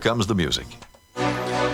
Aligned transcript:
comes 0.00 0.26
the 0.26 0.34
music. 0.34 0.66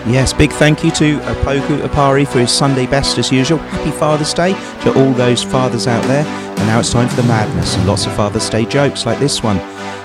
Yes, 0.09 0.31
big 0.31 0.51
thank 0.53 0.83
you 0.85 0.91
to 0.91 1.19
Opoku 1.19 1.81
Apari 1.81 2.25
for 2.25 2.39
his 2.39 2.51
Sunday 2.51 2.87
best 2.87 3.17
as 3.17 3.29
usual. 3.29 3.57
Happy 3.57 3.91
Father's 3.91 4.33
Day 4.33 4.53
to 4.83 4.93
all 4.97 5.11
those 5.11 5.43
fathers 5.43 5.85
out 5.85 6.01
there. 6.05 6.25
And 6.25 6.67
now 6.67 6.79
it's 6.79 6.91
time 6.91 7.09
for 7.09 7.17
the 7.21 7.27
madness 7.27 7.75
and 7.75 7.85
lots 7.85 8.05
of 8.05 8.13
Father's 8.15 8.49
Day 8.49 8.65
jokes 8.65 9.05
like 9.05 9.19
this 9.19 9.43
one. 9.43 9.57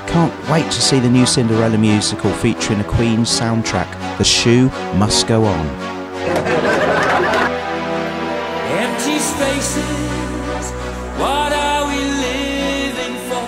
Can't 0.09 0.35
wait 0.51 0.65
to 0.65 0.83
see 0.83 0.99
the 0.99 1.09
new 1.09 1.25
Cinderella 1.25 1.79
musical 1.79 2.33
featuring 2.33 2.81
a 2.81 2.85
Queen 2.85 3.21
soundtrack. 3.21 4.19
The 4.19 4.25
shoe 4.25 4.71
must 4.97 5.29
go 5.29 5.45
on. 5.45 5.67
Empty 8.83 9.19
spaces, 9.21 10.73
what 11.17 11.53
are 11.53 11.87
we 11.87 11.99
living 12.27 13.17
for? 13.31 13.47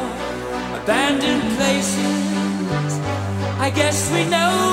Abandoned 0.80 1.56
places, 1.56 2.98
I 3.58 3.72
guess 3.74 4.10
we 4.12 4.24
know 4.30 4.63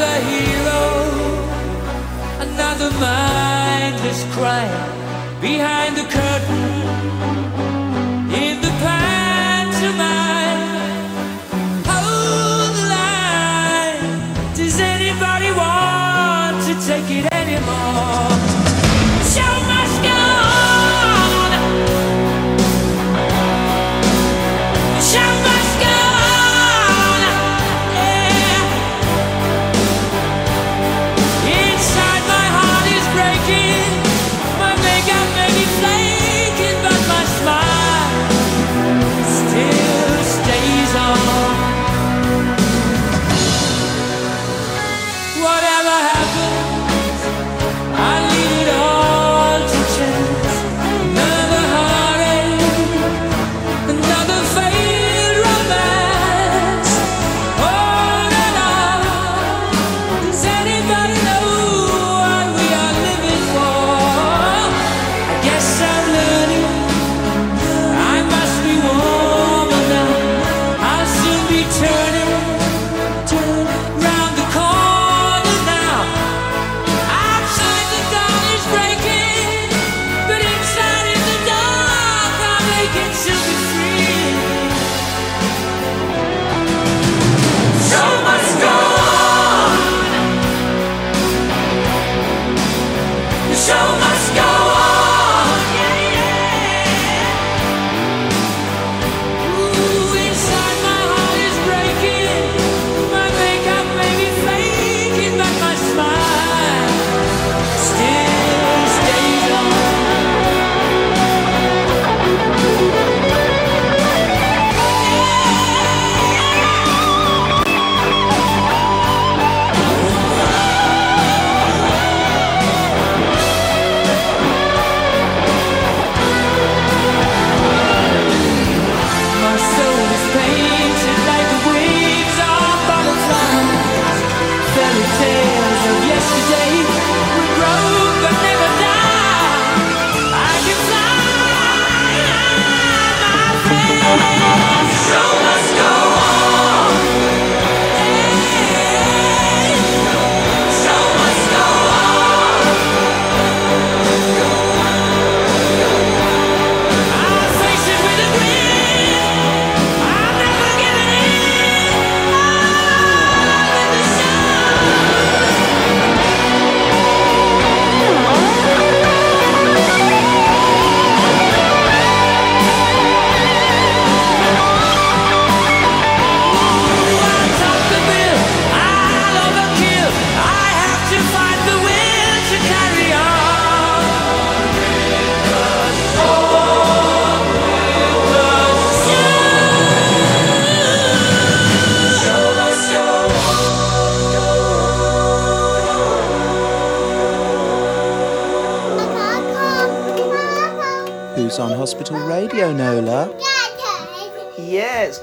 Another 0.00 0.20
hero, 0.30 0.84
another 2.38 2.90
mindless 3.00 4.22
crime 4.32 5.40
behind 5.40 5.96
the 5.96 6.04
curtain 6.04 6.70
in 8.32 8.60
the 8.60 8.70
pantomime. 8.78 10.47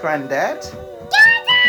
Yeah, 0.06 0.54
it's 0.54 0.70
Grandad. 0.70 1.66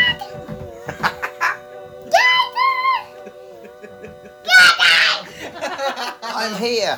I'm 6.23 6.55
here. 6.61 6.97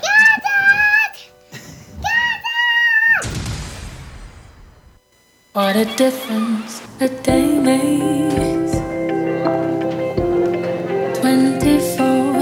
What 5.53 5.75
a 5.75 5.85
difference 5.95 6.81
a 6.99 7.07
day 7.23 7.57
makes. 7.59 8.73
Twenty-four 11.19 12.33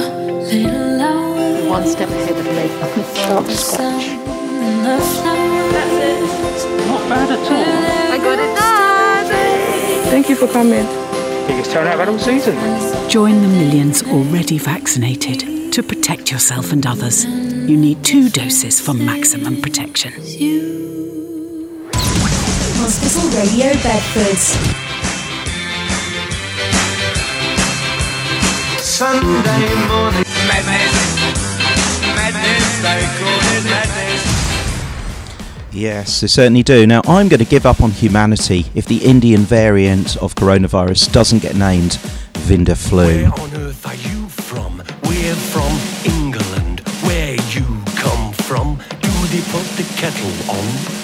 little 0.51 1.01
hours. 1.01 1.67
One 1.69 1.87
step 1.87 2.09
ahead 2.09 2.37
of 2.37 2.45
me. 2.45 2.67
Sharp 3.15 3.45
The 3.45 3.53
scratch. 3.55 4.05
sun 4.05 4.19
and 4.65 4.85
the 4.85 4.97
flowers. 5.05 6.65
Not 6.87 7.09
bad 7.09 7.31
at 7.31 7.51
all. 7.51 8.13
I 8.13 8.17
got 8.17 8.39
it 8.39 8.55
done. 8.55 8.56
Thank 10.27 10.41
you 10.41 10.45
for 10.45 10.53
coming. 10.53 10.85
Biggest 11.47 11.71
turnout 11.71 11.93
of 11.93 11.99
adult 12.01 12.19
season. 12.19 12.53
Join 13.09 13.41
the 13.41 13.47
millions 13.47 14.03
already 14.03 14.57
vaccinated 14.57 15.71
to 15.71 15.81
protect 15.81 16.33
yourself 16.33 16.73
and 16.73 16.85
others. 16.85 17.23
You 17.23 17.77
need 17.77 18.03
two 18.03 18.27
doses 18.27 18.77
for 18.77 18.93
maximum 18.93 19.61
protection. 19.61 20.11
Hospital 22.75 23.23
Radio 23.39 23.71
Bedford. 23.81 24.37
Sunday 28.83 29.75
morning. 29.87 30.25
Madness. 30.51 31.07
madness, 32.17 32.81
they 32.81 32.99
call 33.17 33.39
it 33.55 33.63
madness. 33.63 34.36
Yes, 35.77 36.21
they 36.21 36.27
certainly 36.27 36.63
do. 36.63 36.87
Now, 36.87 37.01
I'm 37.05 37.27
going 37.27 37.37
to 37.37 37.45
give 37.45 37.67
up 37.67 37.81
on 37.81 37.91
humanity 37.91 38.65
if 38.73 38.87
the 38.87 38.97
Indian 39.05 39.41
variant 39.41 40.17
of 40.17 40.33
coronavirus 40.33 41.11
doesn't 41.11 41.43
get 41.43 41.55
named 41.55 41.99
Vinda 42.47 42.75
flu. 42.75 43.05
Where 43.05 43.39
on 43.39 43.53
earth 43.53 43.85
are 43.85 43.93
you 43.93 44.27
from? 44.27 44.81
We're 45.03 45.35
from 45.35 45.79
England. 46.03 46.79
Where 47.05 47.35
you 47.51 47.83
come 47.95 48.33
from? 48.33 48.77
Do 49.01 49.11
they 49.27 49.41
put 49.51 49.65
the 49.77 49.85
kettle 49.97 50.49
on? 50.49 50.96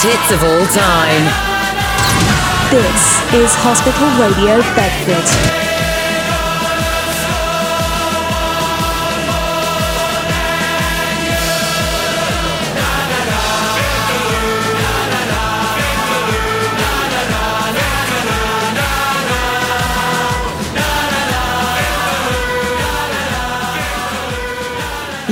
Greatest 0.00 0.04
hits 0.04 0.32
of 0.32 0.42
all 0.42 0.66
time. 0.66 1.24
This 2.70 3.34
is 3.34 3.50
Hospital 3.56 4.08
Radio 4.20 4.60
Bedford. 4.74 5.60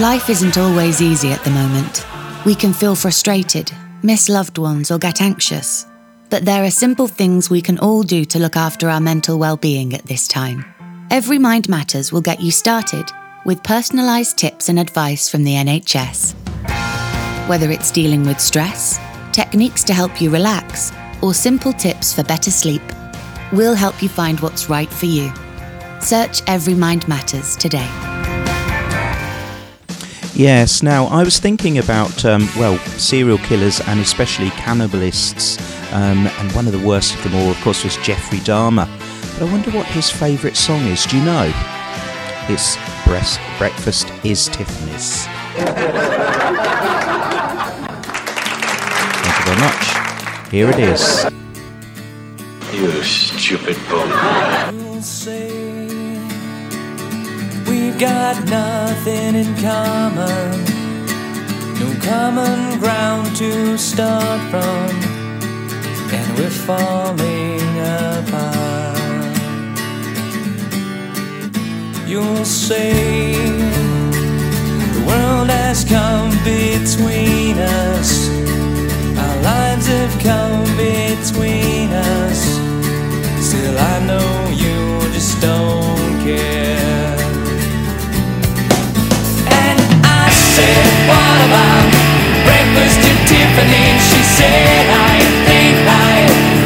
Life 0.00 0.30
isn't 0.30 0.56
always 0.56 1.02
easy 1.02 1.32
at 1.32 1.42
the 1.42 1.50
moment. 1.50 2.06
We 2.46 2.54
can 2.54 2.72
feel 2.72 2.94
frustrated, 2.94 3.72
miss 4.02 4.28
loved 4.28 4.58
ones, 4.58 4.90
or 4.90 4.98
get 4.98 5.20
anxious. 5.20 5.86
But 6.30 6.44
there 6.44 6.64
are 6.64 6.70
simple 6.70 7.08
things 7.08 7.48
we 7.48 7.62
can 7.62 7.78
all 7.78 8.02
do 8.02 8.24
to 8.26 8.38
look 8.38 8.56
after 8.56 8.88
our 8.88 9.00
mental 9.00 9.38
well-being 9.38 9.94
at 9.94 10.04
this 10.06 10.28
time. 10.28 10.64
Every 11.10 11.38
Mind 11.38 11.68
Matters 11.68 12.12
will 12.12 12.20
get 12.20 12.40
you 12.40 12.50
started 12.50 13.10
with 13.44 13.62
personalised 13.62 14.36
tips 14.36 14.68
and 14.68 14.78
advice 14.78 15.30
from 15.30 15.42
the 15.44 15.54
NHS. 15.54 16.34
Whether 17.48 17.70
it's 17.70 17.90
dealing 17.90 18.24
with 18.24 18.40
stress, 18.40 19.00
techniques 19.32 19.82
to 19.84 19.94
help 19.94 20.20
you 20.20 20.30
relax, 20.30 20.92
or 21.22 21.32
simple 21.32 21.72
tips 21.72 22.12
for 22.12 22.22
better 22.24 22.50
sleep, 22.50 22.82
we'll 23.52 23.74
help 23.74 24.02
you 24.02 24.08
find 24.08 24.38
what's 24.40 24.68
right 24.68 24.90
for 24.90 25.06
you. 25.06 25.32
Search 26.00 26.42
Every 26.46 26.74
Mind 26.74 27.08
Matters 27.08 27.56
today. 27.56 28.07
Yes, 30.38 30.84
now 30.84 31.06
I 31.06 31.24
was 31.24 31.40
thinking 31.40 31.78
about, 31.78 32.24
um, 32.24 32.48
well, 32.56 32.78
serial 32.96 33.38
killers 33.38 33.80
and 33.80 33.98
especially 33.98 34.50
cannibalists, 34.50 35.58
um, 35.92 36.28
and 36.28 36.52
one 36.52 36.68
of 36.68 36.72
the 36.72 36.78
worst 36.78 37.16
of 37.16 37.24
them 37.24 37.34
all, 37.34 37.50
of 37.50 37.60
course, 37.60 37.82
was 37.82 37.96
Jeffrey 37.96 38.38
Dahmer. 38.38 38.86
But 39.36 39.48
I 39.48 39.50
wonder 39.50 39.72
what 39.72 39.86
his 39.86 40.08
favourite 40.10 40.56
song 40.56 40.86
is. 40.86 41.04
Do 41.06 41.18
you 41.18 41.24
know? 41.24 41.52
It's 42.48 42.76
Breast 43.04 43.40
Breakfast 43.58 44.12
is 44.22 44.46
Tiffany's. 44.46 45.26
Thank 45.56 45.68
you 49.38 49.44
very 49.44 49.60
much. 49.60 50.52
Here 50.52 50.70
it 50.70 50.78
is. 50.78 51.24
You 52.72 53.02
stupid 53.02 53.76
bum. 53.90 54.08
Got 57.98 58.44
nothing 58.44 59.34
in 59.34 59.56
common, 59.56 60.64
no 61.80 61.92
common 62.00 62.78
ground 62.78 63.34
to 63.34 63.76
start 63.76 64.40
from, 64.52 64.88
and 66.12 66.38
we're 66.38 66.48
falling 66.48 67.80
apart. 67.80 68.98
You'll 72.06 72.44
say 72.44 73.32
the 74.92 75.04
world 75.04 75.50
has 75.50 75.84
come 75.84 76.30
between 76.44 77.58
us, 77.58 78.28
our 79.18 79.42
lives 79.42 79.88
have 79.88 80.16
come 80.22 80.64
between 80.76 81.90
us. 81.90 82.44
Still, 83.44 83.76
I 83.76 84.06
know 84.06 84.50
you 84.54 85.12
just 85.12 85.40
don't 85.40 86.22
care. 86.22 86.77
What 91.08 91.38
about 91.48 91.88
breakfast 92.44 93.00
to 93.04 93.12
Tiffany? 93.24 93.86
She 93.96 94.20
said, 94.22 94.84
I 94.92 95.16
think 95.48 95.76
I 95.88 96.16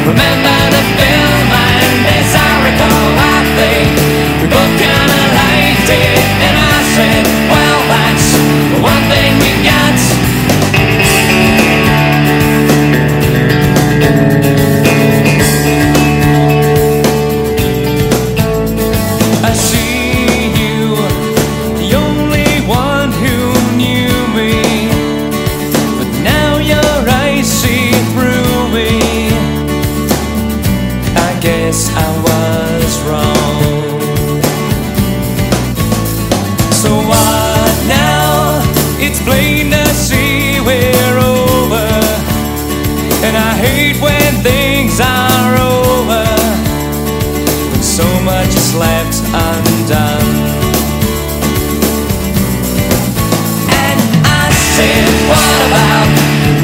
remember 0.03 0.57
the 0.75 0.83
film, 0.99 1.47
and 1.47 1.99
as 2.19 2.31
I 2.35 2.51
recall, 2.67 3.09
I 3.15 3.39
think 3.57 3.89
we 4.41 4.45
both 4.51 4.73
kinda 4.75 5.21
liked 5.39 5.89
it. 5.89 6.52
Said, 54.73 55.05
What 55.29 55.53
about 55.69 56.09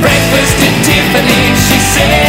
breakfast 0.01 0.57
at 0.65 0.75
Tiffany? 0.81 1.53
She 1.53 1.77
said, 1.93 2.28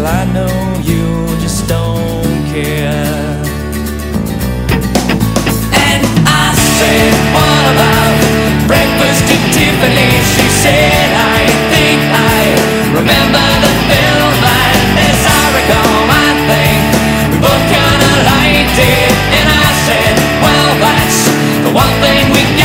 Still, 0.00 0.16
I 0.16 0.24
know 0.32 0.80
you 0.80 1.28
just 1.44 1.68
don't 1.68 2.40
care. 2.48 3.36
And 5.76 6.02
I 6.24 6.46
said, 6.56 7.12
What 7.36 7.64
about 7.68 8.16
breakfast 8.64 9.28
at 9.28 9.42
Tiffany? 9.52 10.08
She 10.24 10.46
said, 10.64 11.04
I 11.36 11.44
think 11.68 12.00
I 12.16 12.40
remember 12.96 13.44
the 13.60 13.72
film, 13.92 14.40
and 14.40 15.04
as 15.04 15.20
I 15.20 15.42
recall, 15.60 16.08
I 16.08 16.28
think 16.48 16.80
we 17.28 17.36
both 17.44 17.64
kinda 17.68 18.12
liked 18.24 18.80
it. 18.80 19.12
And 19.36 19.46
I 19.52 19.68
said, 19.84 20.14
Well, 20.40 20.70
that's 20.80 21.28
the 21.60 21.72
one 21.76 21.92
thing 22.00 22.24
we 22.32 22.59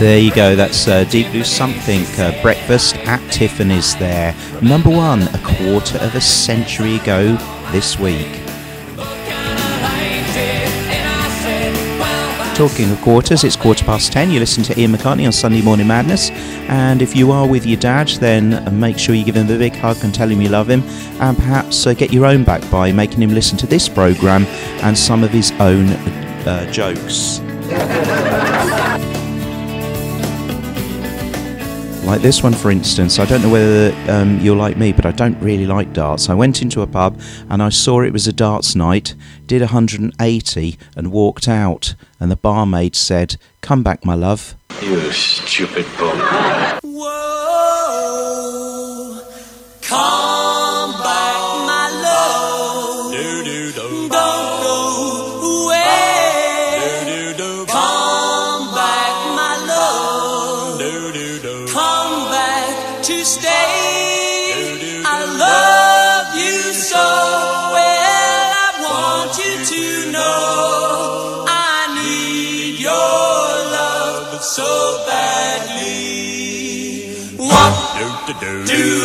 There 0.00 0.18
you 0.18 0.34
go, 0.34 0.56
that's 0.56 0.88
uh, 0.88 1.04
Deep 1.04 1.30
Blue 1.30 1.44
Something, 1.44 2.06
uh, 2.18 2.40
Breakfast 2.40 2.96
at 3.06 3.20
Tiffany's 3.30 3.94
there. 3.96 4.34
Number 4.62 4.88
one, 4.88 5.24
a 5.24 5.38
quarter 5.44 5.98
of 5.98 6.14
a 6.14 6.22
century 6.22 6.96
ago 6.96 7.36
this 7.70 7.98
week. 7.98 8.40
Talking 12.56 12.90
of 12.90 12.98
quarters, 13.02 13.44
it's 13.44 13.56
quarter 13.56 13.84
past 13.84 14.10
ten. 14.10 14.30
You 14.30 14.40
listen 14.40 14.62
to 14.64 14.80
Ian 14.80 14.92
McCartney 14.92 15.26
on 15.26 15.32
Sunday 15.32 15.60
Morning 15.60 15.86
Madness. 15.86 16.30
And 16.70 17.02
if 17.02 17.14
you 17.14 17.30
are 17.30 17.46
with 17.46 17.66
your 17.66 17.78
dad, 17.78 18.08
then 18.08 18.54
uh, 18.54 18.70
make 18.70 18.98
sure 18.98 19.14
you 19.14 19.24
give 19.26 19.36
him 19.36 19.50
a 19.50 19.58
big 19.58 19.76
hug 19.76 19.98
and 20.02 20.14
tell 20.14 20.30
him 20.30 20.40
you 20.40 20.48
love 20.48 20.70
him. 20.70 20.82
And 21.20 21.36
perhaps 21.36 21.86
uh, 21.86 21.92
get 21.92 22.10
your 22.10 22.24
own 22.24 22.42
back 22.42 22.68
by 22.70 22.90
making 22.90 23.20
him 23.20 23.34
listen 23.34 23.58
to 23.58 23.66
this 23.66 23.86
programme 23.86 24.46
and 24.82 24.96
some 24.96 25.22
of 25.22 25.30
his 25.30 25.52
own 25.60 25.88
uh, 26.46 26.72
jokes. 26.72 27.42
Like 32.10 32.22
this 32.22 32.42
one, 32.42 32.54
for 32.54 32.72
instance. 32.72 33.20
I 33.20 33.24
don't 33.24 33.40
know 33.40 33.50
whether 33.50 33.94
um, 34.10 34.40
you're 34.40 34.56
like 34.56 34.76
me, 34.76 34.90
but 34.90 35.06
I 35.06 35.12
don't 35.12 35.40
really 35.40 35.64
like 35.64 35.92
darts. 35.92 36.28
I 36.28 36.34
went 36.34 36.60
into 36.60 36.82
a 36.82 36.86
pub 36.88 37.20
and 37.48 37.62
I 37.62 37.68
saw 37.68 38.00
it 38.00 38.12
was 38.12 38.26
a 38.26 38.32
darts 38.32 38.74
night, 38.74 39.14
did 39.46 39.60
180 39.60 40.78
and 40.96 41.12
walked 41.12 41.46
out. 41.46 41.94
And 42.18 42.28
the 42.28 42.34
barmaid 42.34 42.96
said, 42.96 43.36
Come 43.60 43.84
back, 43.84 44.04
my 44.04 44.16
love. 44.16 44.56
You 44.82 45.12
stupid 45.12 45.86
bum. 46.00 46.18
Whoa, 46.82 47.29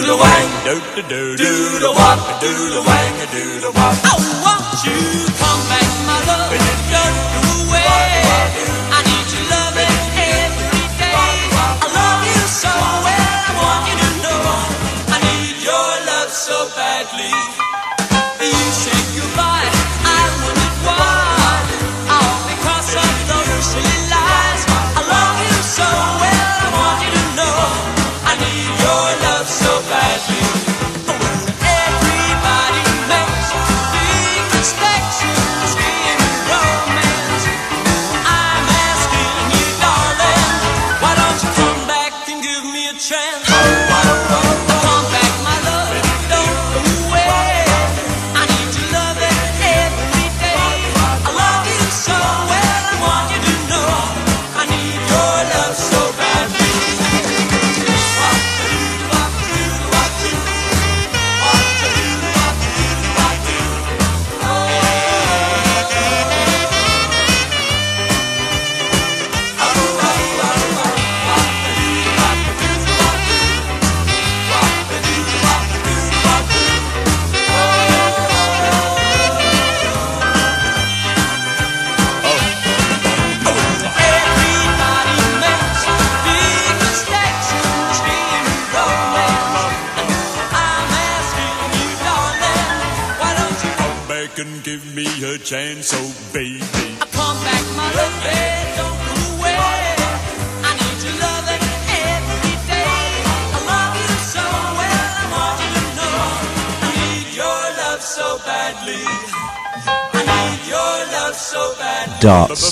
Do 0.05 0.12
the 0.12 0.17
wang, 0.17 0.50
do 0.65 1.01
the 1.01 1.07
do, 1.09 1.35
do 1.35 1.79
the 1.79 1.89
wop, 1.89 2.39
do 2.39 2.53
the 2.69 2.83
wang, 2.85 3.15
do 3.33 3.59
the 3.59 3.71
wop. 3.71 3.97
I 4.05 4.13
want 4.45 4.85
you 4.85 5.25
come 5.41 5.62
back, 5.65 5.89
my 6.05 6.21
love. 6.29 6.53
Don't 6.93 7.17
go 7.33 7.71
away. 7.71 8.85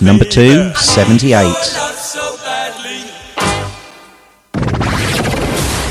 Number 0.03 0.25
two, 0.25 0.73
78. 0.73 1.43
Love 1.43 1.55
so 1.95 2.37
badly. 2.37 3.09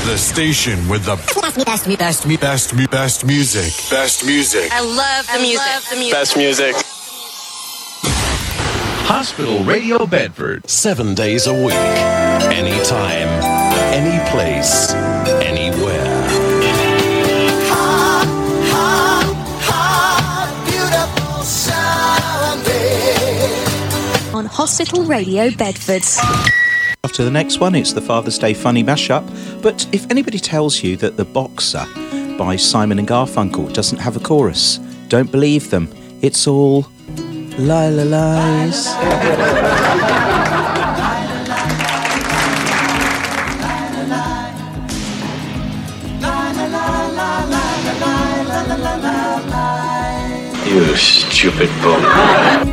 The 0.05 0.17
station 0.17 0.87
with 0.87 1.05
the 1.05 1.15
best, 1.15 1.65
best, 1.65 1.65
best, 1.65 1.97
best, 1.97 2.39
best, 2.39 2.91
best 2.91 3.25
music. 3.25 3.73
Best 3.89 4.25
music. 4.25 4.71
I 4.71 4.81
love 4.81 5.27
the 5.33 5.39
music. 5.39 5.89
the 5.89 5.95
music. 5.95 6.13
Best 6.13 6.37
music. 6.37 6.75
Hospital 9.05 9.63
Radio 9.63 10.05
Bedford. 10.05 10.69
Seven 10.69 11.15
days 11.15 11.47
a 11.47 11.53
week. 11.53 11.73
Anytime. 11.73 13.27
Any 13.93 14.29
place. 14.29 14.93
Hospital 24.63 25.03
Radio 25.03 25.51
Bedford. 25.51 26.03
After 27.03 27.25
the 27.25 27.29
next 27.29 27.59
one, 27.59 27.75
it's 27.75 27.91
the 27.91 27.99
Father's 27.99 28.37
Day 28.37 28.53
funny 28.53 28.81
mashup. 28.81 29.21
But 29.61 29.85
if 29.91 30.09
anybody 30.09 30.39
tells 30.39 30.81
you 30.81 30.95
that 31.03 31.17
The 31.17 31.25
Boxer 31.25 31.85
by 32.37 32.55
Simon 32.55 32.97
and 32.97 33.05
Garfunkel 33.05 33.73
doesn't 33.73 33.97
have 33.97 34.15
a 34.15 34.21
chorus, 34.21 34.77
don't 35.09 35.29
believe 35.29 35.69
them. 35.69 35.89
It's 36.21 36.47
all 36.47 36.87
Lila 37.57 38.05
lies. 38.05 38.87
You 50.65 50.95
stupid 50.95 51.69
bum. 51.81 52.72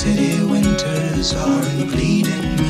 City 0.00 0.42
winters 0.44 1.34
are 1.34 1.62
bleeding 1.90 2.56
me 2.56 2.69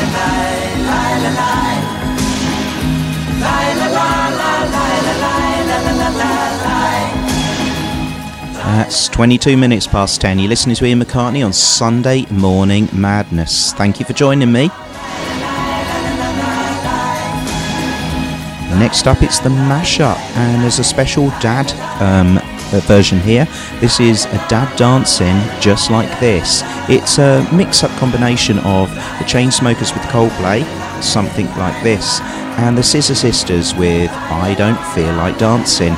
That's 8.91 9.07
22 9.09 9.57
minutes 9.57 9.87
past 9.87 10.21
10. 10.21 10.39
You're 10.39 10.49
listening 10.49 10.75
to 10.75 10.85
Ian 10.85 11.01
McCartney 11.01 11.45
on 11.45 11.53
Sunday 11.53 12.25
Morning 12.31 12.89
Madness. 12.93 13.73
Thank 13.73 13.99
you 13.99 14.05
for 14.05 14.13
joining 14.13 14.51
me. 14.51 14.69
Next 18.79 19.07
up, 19.07 19.21
it's 19.21 19.39
the 19.39 19.49
mashup, 19.49 20.17
and 20.35 20.63
there's 20.63 20.79
a 20.79 20.83
special 20.83 21.29
dad 21.39 21.71
um, 22.01 22.37
uh, 22.73 22.79
version 22.85 23.19
here. 23.19 23.45
This 23.79 23.99
is 23.99 24.25
a 24.25 24.45
dad 24.47 24.75
dancing 24.77 25.37
just 25.61 25.91
like 25.91 26.09
this. 26.19 26.61
It's 26.89 27.19
a 27.19 27.47
mix 27.53 27.83
up 27.83 27.91
combination 27.99 28.57
of 28.59 28.89
the 28.89 29.25
Chainsmokers 29.25 29.93
with 29.93 30.03
Coldplay, 30.09 30.63
something 31.03 31.47
like 31.57 31.81
this, 31.83 32.19
and 32.57 32.77
the 32.77 32.83
Scissor 32.83 33.15
Sisters 33.15 33.73
with 33.75 34.11
I 34.11 34.55
Don't 34.55 34.79
Feel 34.93 35.13
Like 35.15 35.37
Dancing. 35.37 35.93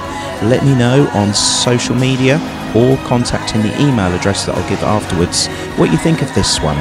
Let 0.47 0.63
me 0.63 0.75
know 0.75 1.07
on 1.13 1.33
social 1.33 1.95
media 1.95 2.37
or 2.75 2.97
contacting 3.07 3.61
the 3.61 3.81
email 3.81 4.13
address 4.13 4.45
that 4.45 4.55
I'll 4.55 4.69
give 4.69 4.83
afterwards 4.83 5.47
what 5.77 5.91
you 5.91 5.97
think 5.97 6.21
of 6.21 6.33
this 6.35 6.59
one. 6.59 6.77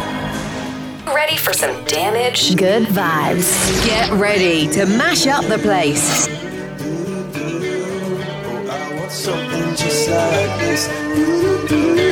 Ready 1.14 1.36
for 1.36 1.52
some 1.52 1.84
damage? 1.84 2.56
Good 2.56 2.88
vibes. 2.88 3.84
Get 3.84 4.10
ready 4.12 4.66
to 4.68 4.86
mash 4.86 5.26
up 5.26 5.44
the 5.46 5.58
place. 5.58 6.28
Something 9.12 9.76
just 9.76 10.08
like 10.08 10.58
this. 10.58 10.88
Oh, 10.90 12.11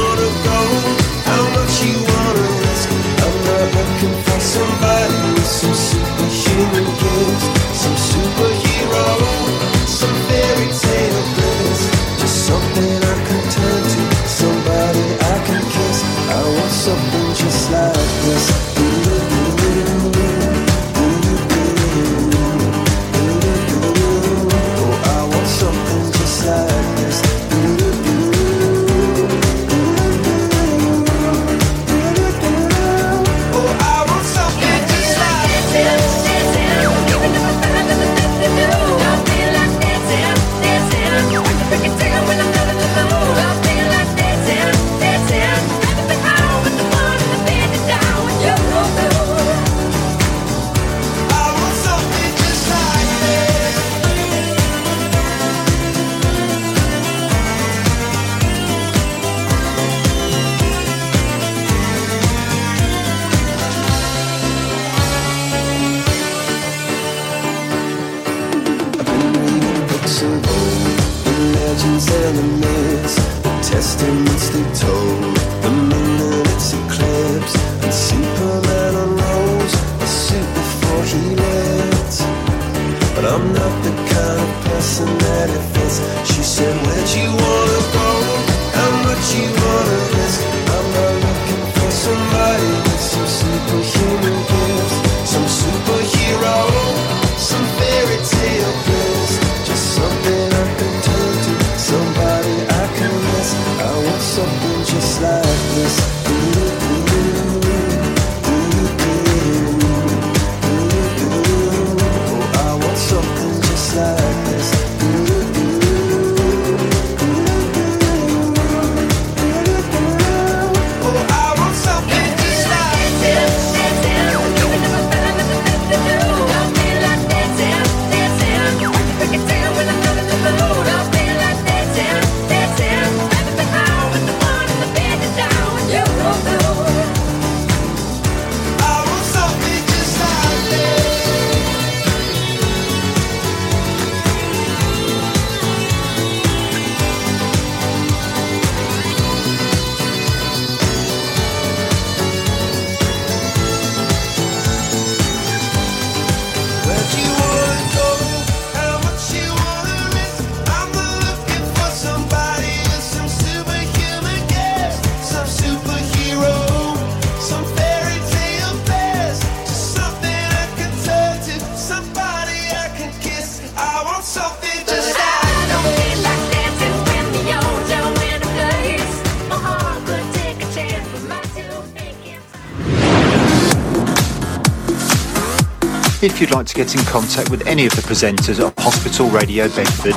If 186.23 186.39
you'd 186.39 186.51
like 186.51 186.67
to 186.67 186.75
get 186.75 186.93
in 186.93 187.03
contact 187.05 187.49
with 187.49 187.65
any 187.65 187.87
of 187.87 187.95
the 187.95 188.03
presenters 188.03 188.63
at 188.63 188.79
Hospital 188.79 189.27
Radio 189.29 189.67
Bedford, 189.69 190.13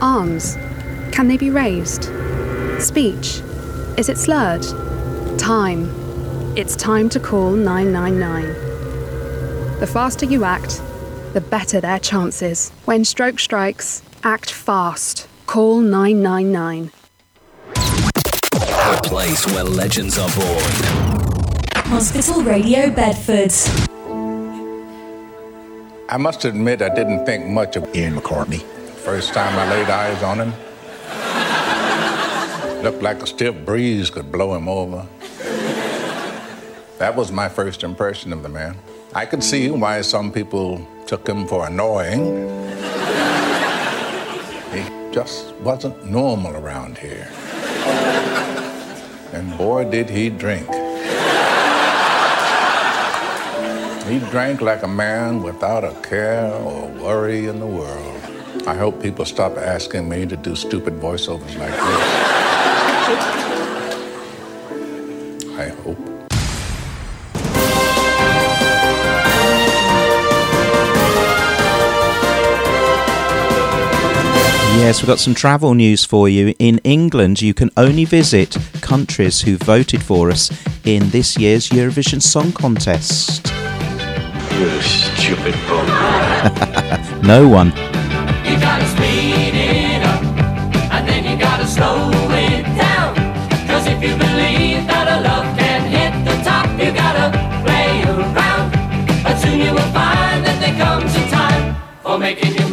Arms. 0.01 0.57
Can 1.13 1.29
they 1.29 1.37
be 1.37 1.51
raised? 1.51 2.09
Speech. 2.81 3.39
Is 3.97 4.09
it 4.09 4.17
slurred? 4.17 4.65
Time. 5.39 6.08
It's 6.59 6.75
time 6.75 7.07
to 7.11 7.21
call 7.21 7.51
999. 7.51 9.79
The 9.79 9.87
faster 9.87 10.25
you 10.25 10.43
act, 10.43 10.81
the 11.31 11.39
better 11.39 11.79
their 11.79 11.99
chances. 11.99 12.71
When 12.83 13.05
stroke 13.05 13.39
strikes, 13.39 14.03
act 14.25 14.51
fast. 14.51 15.29
Call 15.47 15.79
999. 15.79 16.91
A 17.77 18.99
place 19.03 19.45
where 19.45 19.63
legends 19.63 20.19
are 20.19 20.29
born. 20.35 20.61
Hospital 21.93 22.43
Radio 22.43 22.89
Bedford. 22.89 23.53
I 26.09 26.17
must 26.17 26.43
admit, 26.43 26.81
I 26.81 26.93
didn't 26.93 27.25
think 27.25 27.45
much 27.45 27.77
of 27.77 27.87
Ian 27.95 28.17
McCartney. 28.17 28.63
First 29.05 29.33
time 29.33 29.57
I 29.57 29.69
laid 29.69 29.89
eyes 29.89 30.21
on 30.23 30.41
him, 30.41 30.53
looked 32.83 33.01
like 33.01 33.23
a 33.23 33.27
stiff 33.27 33.55
breeze 33.63 34.09
could 34.09 34.29
blow 34.29 34.55
him 34.55 34.67
over. 34.67 35.07
That 36.99 37.15
was 37.15 37.31
my 37.31 37.47
first 37.47 37.83
impression 37.83 38.33
of 38.33 38.43
the 38.43 38.49
man. 38.49 38.77
I 39.15 39.25
could 39.25 39.41
see 39.41 39.71
why 39.71 40.01
some 40.01 40.33
people 40.33 40.85
took 41.07 41.25
him 41.25 41.47
for 41.47 41.65
annoying. 41.65 42.45
He 44.73 44.83
just 45.13 45.55
wasn't 45.63 46.05
normal 46.05 46.57
around 46.57 46.97
here. 46.97 47.29
And 49.31 49.57
boy, 49.57 49.89
did 49.89 50.09
he 50.09 50.29
drink. 50.29 50.67
He 54.05 54.19
drank 54.29 54.59
like 54.59 54.83
a 54.83 54.87
man 54.87 55.41
without 55.41 55.85
a 55.85 55.93
care 56.01 56.51
or 56.51 56.89
worry 57.01 57.47
in 57.47 57.61
the 57.61 57.65
world. 57.65 58.21
I 58.67 58.75
hope 58.75 59.01
people 59.01 59.23
stop 59.23 59.55
asking 59.55 60.09
me 60.09 60.25
to 60.25 60.35
do 60.35 60.53
stupid 60.53 60.95
voiceovers 60.95 61.57
like 61.57 61.71
this. 61.71 62.08
Yes, 74.79 75.01
we've 75.01 75.07
got 75.07 75.19
some 75.19 75.35
travel 75.35 75.73
news 75.73 76.05
for 76.05 76.29
you. 76.29 76.55
In 76.57 76.79
England, 76.85 77.41
you 77.41 77.53
can 77.53 77.69
only 77.75 78.05
visit 78.05 78.57
countries 78.79 79.41
who 79.41 79.57
voted 79.57 80.01
for 80.01 80.31
us 80.31 80.49
in 80.85 81.09
this 81.09 81.37
year's 81.37 81.67
Eurovision 81.67 82.21
Song 82.21 82.53
Contest. 82.53 83.45
You 84.57 84.81
stupid 84.81 85.53
bum. 85.67 85.85
no 87.23 87.45
one. 87.45 87.67
You 88.47 88.57
gotta 88.57 88.87
speed 88.87 89.53
it 89.53 90.01
up, 90.01 90.23
and 90.93 91.05
then 91.05 91.25
you 91.25 91.37
gotta 91.37 91.67
slow 91.67 92.09
it 92.31 92.63
down. 92.77 93.15
Cause 93.67 93.85
if 93.85 94.01
you 94.01 94.15
believe 94.15 94.87
that 94.87 95.07
a 95.11 95.19
love 95.27 95.57
can 95.59 95.81
hit 95.91 96.13
the 96.23 96.41
top, 96.41 96.67
you 96.79 96.93
gotta 96.93 97.35
play 97.65 98.01
around. 98.07 98.71
But 99.23 99.35
soon 99.39 99.59
you 99.59 99.73
will 99.73 99.91
find 99.91 100.45
that 100.45 100.57
there 100.61 100.77
comes 100.79 101.13
a 101.15 101.29
time 101.29 101.75
for 102.01 102.17
making 102.17 102.55
your 102.55 102.68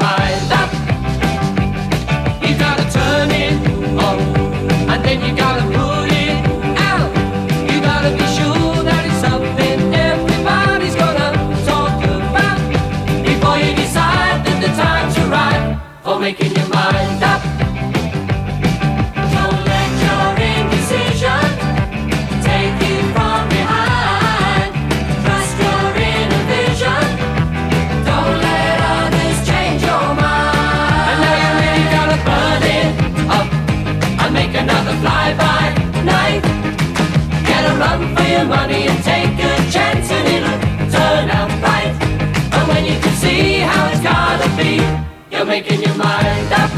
you're 45.36 45.44
making 45.44 45.82
your 45.82 45.94
mind 45.96 46.52
up. 46.52 46.70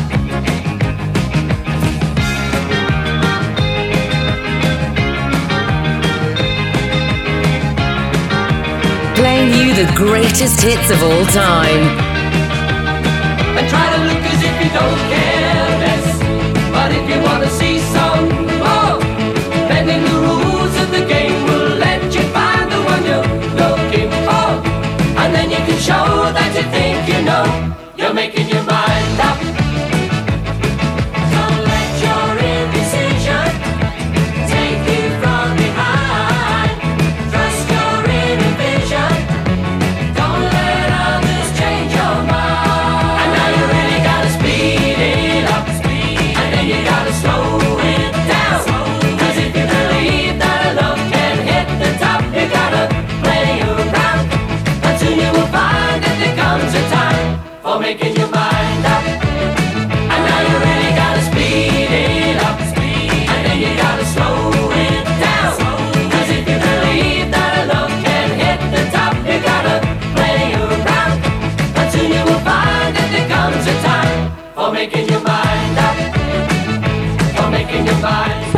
Playing 9.14 9.50
you 9.54 9.74
the 9.74 9.92
greatest 9.94 10.60
hits 10.60 10.90
of 10.90 11.02
all 11.04 11.24
time. 11.26 11.84
And 13.58 13.68
try 13.68 13.86
to 13.94 14.00
look 14.08 14.22
as 14.32 14.40
if 14.48 14.54
you 14.62 14.70
don't 14.80 15.02
care 15.12 15.68
less. 15.84 16.08
But 16.74 16.90
if 16.98 17.04
you 17.10 17.18
wanna 17.28 17.50
see 17.60 17.78
some 17.94 18.26
more, 18.64 18.98
bending 19.68 20.02
the 20.02 20.16
rules 20.26 20.74
of 20.82 20.90
the 20.90 21.04
game 21.06 21.44
will 21.44 21.76
let 21.86 22.02
you 22.12 22.22
find 22.36 22.66
the 22.72 22.80
one 22.92 23.02
you're 23.08 23.28
looking 23.62 24.10
for. 24.26 24.48
And 25.20 25.32
then 25.34 25.48
you 25.50 25.60
can 25.68 25.78
show 25.78 26.06
that 26.36 26.50
you 26.56 26.64
think 26.74 26.98
you 27.12 27.22
know. 27.24 27.37
You're 28.08 28.14
making 28.14 28.48
your 28.48 28.62
mind 28.62 29.07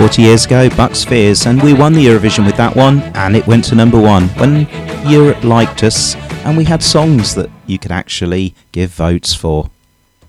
40 0.00 0.22
years 0.22 0.46
ago, 0.46 0.70
Bucks 0.70 1.04
Fizz, 1.04 1.44
and 1.44 1.62
we 1.62 1.74
won 1.74 1.92
the 1.92 2.06
Eurovision 2.06 2.46
with 2.46 2.56
that 2.56 2.74
one, 2.74 3.00
and 3.14 3.36
it 3.36 3.46
went 3.46 3.64
to 3.66 3.74
number 3.74 4.00
one 4.00 4.28
when 4.38 4.66
Europe 5.06 5.44
liked 5.44 5.84
us, 5.84 6.16
and 6.46 6.56
we 6.56 6.64
had 6.64 6.82
songs 6.82 7.34
that 7.34 7.50
you 7.66 7.78
could 7.78 7.92
actually 7.92 8.54
give 8.72 8.90
votes 8.92 9.34
for. 9.34 9.68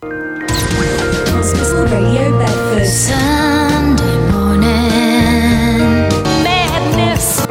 Hospital 0.03 1.85
Radio 1.85 2.37
Bedford. 2.37 2.85
Sunday 2.85 4.31
morning. 4.31 4.89
Madness. 6.43 7.47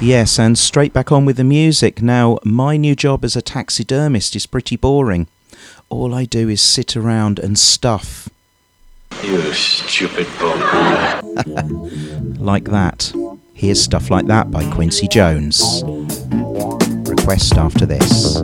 Yes, 0.00 0.38
and 0.38 0.56
straight 0.56 0.94
back 0.94 1.12
on 1.12 1.26
with 1.26 1.36
the 1.36 1.44
music. 1.44 2.00
Now, 2.00 2.38
my 2.42 2.78
new 2.78 2.96
job 2.96 3.22
as 3.22 3.36
a 3.36 3.42
taxidermist 3.42 4.34
is 4.34 4.46
pretty 4.46 4.76
boring. 4.76 5.26
All 5.90 6.14
I 6.14 6.24
do 6.24 6.48
is 6.48 6.62
sit 6.62 6.96
around 6.96 7.38
and 7.38 7.58
stuff. 7.58 8.30
You 9.22 9.52
stupid 9.52 10.26
bum. 10.38 10.60
like 12.38 12.64
that. 12.64 13.12
Here's 13.54 13.80
stuff 13.80 14.10
like 14.10 14.26
that 14.26 14.50
by 14.50 14.68
Quincy 14.72 15.08
Jones. 15.08 15.82
Request 17.08 17.56
after 17.56 17.86
this. 17.86 18.42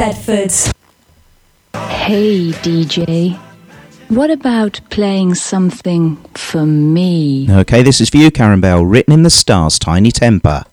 Bedford. 0.00 0.50
Hey, 1.74 2.52
DJ. 2.62 3.38
What 4.08 4.30
about 4.30 4.80
playing 4.88 5.34
something 5.34 6.16
for 6.32 6.64
me? 6.64 7.46
Okay, 7.50 7.82
this 7.82 8.00
is 8.00 8.08
for 8.08 8.16
you, 8.16 8.30
Karen 8.30 8.62
Bell, 8.62 8.82
written 8.82 9.12
in 9.12 9.24
the 9.24 9.28
stars, 9.28 9.78
Tinie 9.78 10.10
Tempah. 10.10 10.64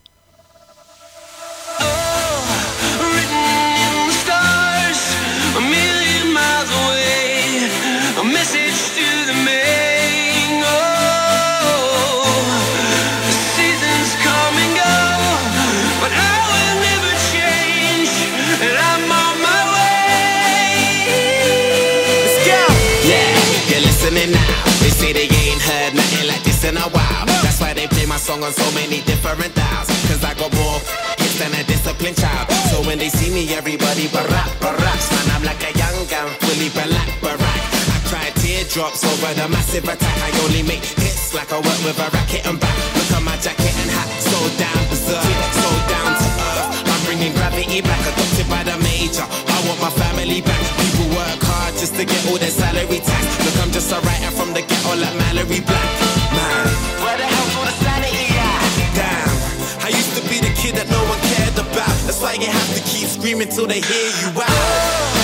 Disciplined 31.97 32.17
child. 32.17 32.49
So 32.69 32.81
when 32.87 32.97
they 32.99 33.09
see 33.09 33.33
me, 33.33 33.53
everybody 33.53 34.07
barack, 34.07 34.49
barack. 34.61 35.01
Man, 35.11 35.35
I'm 35.35 35.43
like 35.43 35.61
a 35.63 35.73
young 35.77 36.05
gun, 36.07 36.29
fully 36.41 36.69
black, 36.69 37.09
barack. 37.21 37.61
I 37.89 37.99
cry 38.09 38.29
teardrops 38.41 39.03
over 39.03 39.33
the 39.33 39.47
massive 39.49 39.83
attack. 39.83 40.17
I 40.21 40.29
only 40.45 40.63
make 40.63 40.83
hits 40.83 41.33
like 41.33 41.51
I 41.51 41.57
work 41.57 41.79
with 41.83 41.99
a 41.99 42.09
racket 42.13 42.45
and 42.45 42.59
back. 42.59 42.77
Look 42.95 43.11
at 43.17 43.23
my 43.23 43.35
jacket 43.37 43.73
and 43.81 43.89
hat, 43.89 44.09
so 44.21 44.37
down 44.61 44.81
berserk, 44.89 45.23
so 45.57 45.69
down 45.89 46.11
to 46.21 46.27
earth. 46.37 46.69
I'm 46.85 47.01
bringing 47.05 47.33
gravity 47.33 47.81
back, 47.81 48.01
adopted 48.05 48.47
by 48.49 48.63
the 48.63 48.77
major. 48.83 49.25
I 49.25 49.57
want 49.67 49.81
my 49.81 49.91
family 49.97 50.41
back. 50.41 50.63
People 50.77 51.09
work 51.17 51.41
hard 51.49 51.73
just 51.75 51.95
to 51.95 52.05
get 52.05 52.21
all 52.29 52.37
their 52.37 52.53
salary 52.53 53.01
tax. 53.01 53.25
Look, 53.43 53.57
I'm 53.63 53.71
just 53.71 53.91
a 53.91 53.99
writer 54.05 54.31
from 54.31 54.53
the 54.53 54.61
ghetto 54.61 54.93
like 54.95 55.15
Mallory 55.17 55.61
Black. 55.61 55.89
Man, 56.35 56.66
That's 62.19 62.35
why 62.35 62.43
you 62.43 62.51
have 62.51 62.73
to 62.73 62.81
keep 62.81 63.07
screaming 63.07 63.47
till 63.47 63.67
they 63.67 63.79
hear 63.79 64.09
you 64.09 64.41
out. 64.41 65.16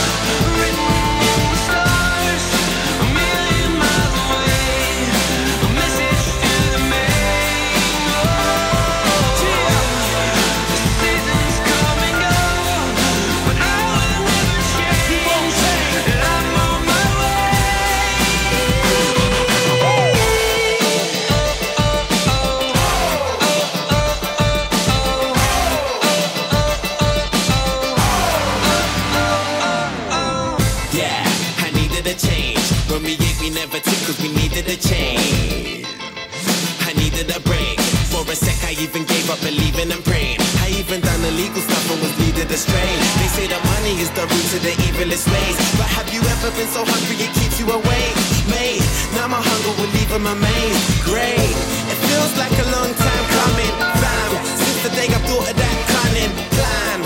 Believing 39.44 39.92
and 39.92 40.04
praying. 40.08 40.40
I 40.64 40.72
even 40.80 41.04
done 41.04 41.22
illegal 41.28 41.60
stuff 41.60 41.86
and 41.92 42.00
was 42.00 42.16
needed 42.18 42.48
a 42.50 42.58
strain. 42.58 42.98
They 43.20 43.30
say 43.36 43.46
that 43.52 43.62
money 43.76 44.00
is 44.00 44.10
the 44.16 44.24
root 44.24 44.50
of 44.56 44.62
the 44.64 44.74
evilest 44.88 45.28
ways. 45.28 45.56
But 45.76 45.92
have 45.92 46.08
you 46.16 46.24
ever 46.24 46.50
been 46.56 46.72
so 46.72 46.82
hungry 46.88 47.20
it 47.20 47.32
keeps 47.36 47.60
you 47.60 47.68
awake? 47.68 48.16
Mate, 48.48 48.82
now 49.20 49.28
my 49.28 49.44
hunger 49.44 49.74
will 49.76 49.92
leave 49.92 50.10
them 50.10 50.26
amazed. 50.26 50.82
Great, 51.04 51.54
it 51.92 52.00
feels 52.08 52.34
like 52.40 52.56
a 52.56 52.68
long 52.72 52.92
time 52.96 53.26
coming. 53.38 53.74
Fam, 54.00 54.32
since 54.56 54.80
the 54.88 54.92
day 54.96 55.12
I 55.12 55.20
thought 55.28 55.46
of 55.52 55.56
that 55.60 55.78
cunning 55.92 56.34
plan. 56.56 56.98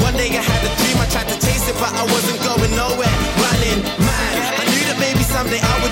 One 0.00 0.16
day 0.16 0.32
I 0.32 0.42
had 0.42 0.62
a 0.64 0.72
dream, 0.80 0.96
I 0.96 1.06
tried 1.12 1.28
to 1.28 1.36
chase 1.44 1.68
it, 1.68 1.76
but 1.76 1.92
I 1.92 2.04
wasn't 2.08 2.40
going 2.40 2.72
nowhere. 2.72 3.16
Running 3.44 3.80
mad. 4.00 4.34
I 4.60 4.64
knew 4.72 4.82
that 4.88 4.98
maybe 4.98 5.22
someday 5.28 5.60
I 5.60 5.74
would 5.84 5.85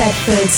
Bedford. 0.00 0.48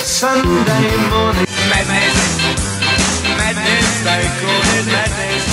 Sunday 0.00 0.96
morning 1.10 1.46
madness, 1.66 2.38
madness, 3.26 3.88
they 4.06 4.22
call 4.38 4.62
it 4.78 4.86
madness. 4.86 5.44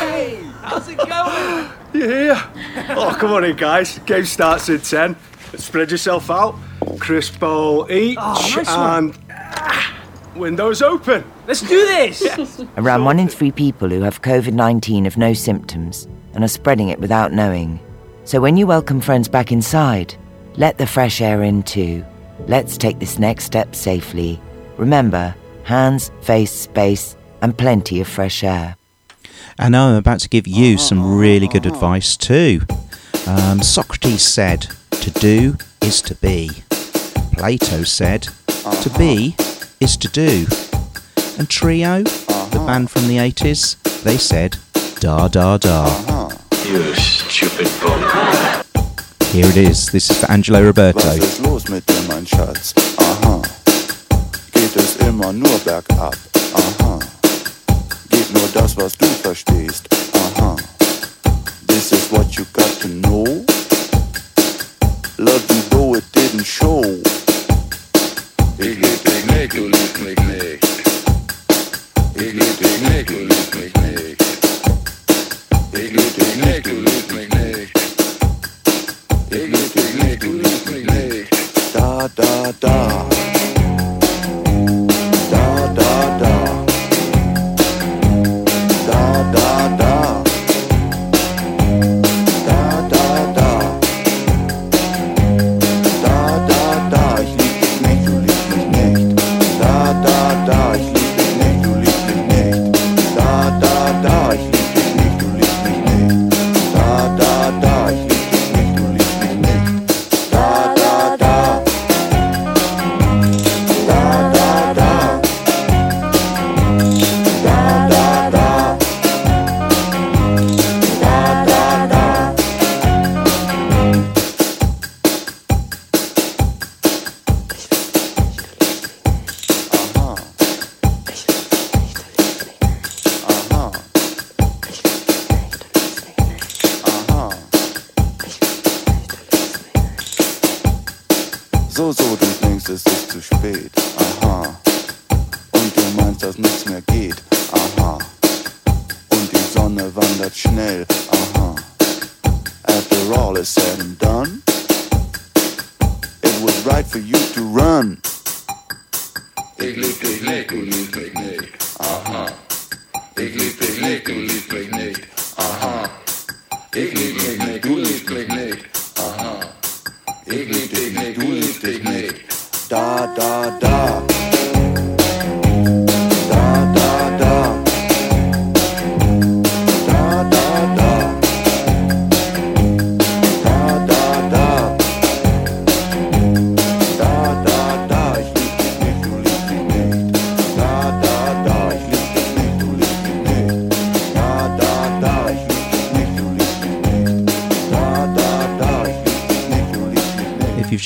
Hey, 0.00 0.42
how's 0.62 0.88
it 0.88 0.98
going? 0.98 1.70
You 1.92 2.08
here? 2.08 2.42
Oh, 2.90 3.16
come 3.16 3.32
on 3.32 3.44
in, 3.44 3.54
guys. 3.54 4.00
Game 4.00 4.24
starts 4.24 4.68
in 4.68 4.80
10. 4.80 5.14
Spread 5.56 5.92
yourself 5.92 6.28
out. 6.28 6.56
Crisp 6.98 7.38
bowl 7.38 7.86
each. 7.88 8.18
Oh, 8.20 8.52
nice 8.56 8.68
and 8.68 9.16
ah, 9.30 9.96
windows 10.34 10.82
open. 10.82 11.22
Let's 11.50 11.62
do 11.62 11.84
this. 11.84 12.64
Around 12.76 13.04
one 13.06 13.18
in 13.18 13.26
three 13.26 13.50
people 13.50 13.88
who 13.88 14.02
have 14.02 14.22
COVID 14.22 14.52
19 14.52 15.02
have 15.02 15.16
no 15.16 15.32
symptoms 15.32 16.06
and 16.32 16.44
are 16.44 16.48
spreading 16.48 16.90
it 16.90 17.00
without 17.00 17.32
knowing. 17.32 17.80
So 18.22 18.40
when 18.40 18.56
you 18.56 18.68
welcome 18.68 19.00
friends 19.00 19.26
back 19.26 19.50
inside, 19.50 20.14
let 20.54 20.78
the 20.78 20.86
fresh 20.86 21.20
air 21.20 21.42
in 21.42 21.64
too. 21.64 22.04
Let's 22.46 22.76
take 22.76 23.00
this 23.00 23.18
next 23.18 23.46
step 23.46 23.74
safely. 23.74 24.40
Remember 24.76 25.34
hands, 25.64 26.12
face, 26.20 26.52
space, 26.52 27.16
and 27.42 27.58
plenty 27.58 28.00
of 28.00 28.06
fresh 28.06 28.44
air. 28.44 28.76
And 29.58 29.72
now 29.72 29.88
I'm 29.88 29.96
about 29.96 30.20
to 30.20 30.28
give 30.28 30.46
you 30.46 30.78
some 30.78 31.16
really 31.18 31.48
good 31.48 31.66
advice 31.66 32.16
too. 32.16 32.60
Um, 33.26 33.60
Socrates 33.60 34.22
said, 34.22 34.68
To 34.92 35.10
do 35.10 35.56
is 35.82 36.00
to 36.02 36.14
be. 36.14 36.62
Plato 37.32 37.82
said, 37.82 38.28
To 38.46 38.94
be 38.96 39.34
is 39.80 39.96
to 39.96 40.06
do. 40.06 40.46
And 41.40 41.48
Trio, 41.48 42.02
the 42.02 42.10
uh-huh. 42.28 42.66
band 42.66 42.90
from 42.90 43.08
the 43.08 43.16
80s, 43.16 43.82
they 44.02 44.18
said, 44.18 44.58
Da 45.00 45.26
da 45.26 45.56
da. 45.56 45.86
Uh-huh. 45.86 46.28
You 46.68 46.94
stupid 46.94 47.66
bum. 47.80 48.02
Here 49.32 49.46
it 49.46 49.56
is. 49.56 49.86
This 49.86 50.10
is 50.10 50.18
for 50.18 50.30
Angelo 50.30 50.62
Roberto. 50.62 50.98
Was 50.98 51.16
ist 51.16 51.40
los 51.40 51.68
mit 51.70 51.86
dir, 51.86 52.02
mein 52.08 52.26
Schatz? 52.26 52.74
Aha. 52.98 53.40
Geht 54.52 54.76
es 54.76 54.96
immer 54.96 55.32
nur 55.32 55.58
bergab? 55.60 56.14
Aha. 56.52 56.98
Geht 58.10 58.34
nur 58.34 58.48
das, 58.52 58.76
was 58.76 58.98
du 58.98 59.06
verstehst? 59.06 59.88
Aha. 60.12 60.56
This 61.68 61.92
is 61.92 62.12
what 62.12 62.36
you 62.36 62.44
got 62.52 62.70
to 62.82 62.88
know. 62.88 63.24
Love 65.16 65.59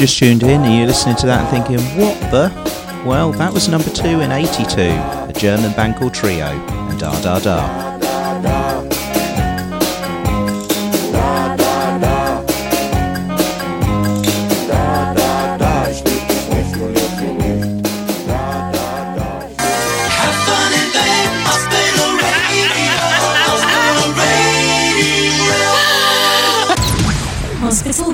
just 0.06 0.18
tuned 0.18 0.42
in 0.42 0.60
and 0.60 0.76
you're 0.76 0.86
listening 0.86 1.16
to 1.16 1.24
that 1.24 1.40
and 1.40 1.66
thinking, 1.66 1.82
what 1.98 2.20
the? 2.30 2.52
Well, 3.06 3.32
that 3.32 3.50
was 3.50 3.70
number 3.70 3.88
two 3.88 4.20
in 4.20 4.32
82, 4.32 4.82
a 4.82 5.32
German 5.34 5.72
band 5.72 5.96
called 5.96 6.12
Trio, 6.12 6.44
and 6.44 7.00
Da 7.00 7.18
Da 7.22 7.38
Da. 7.38 7.90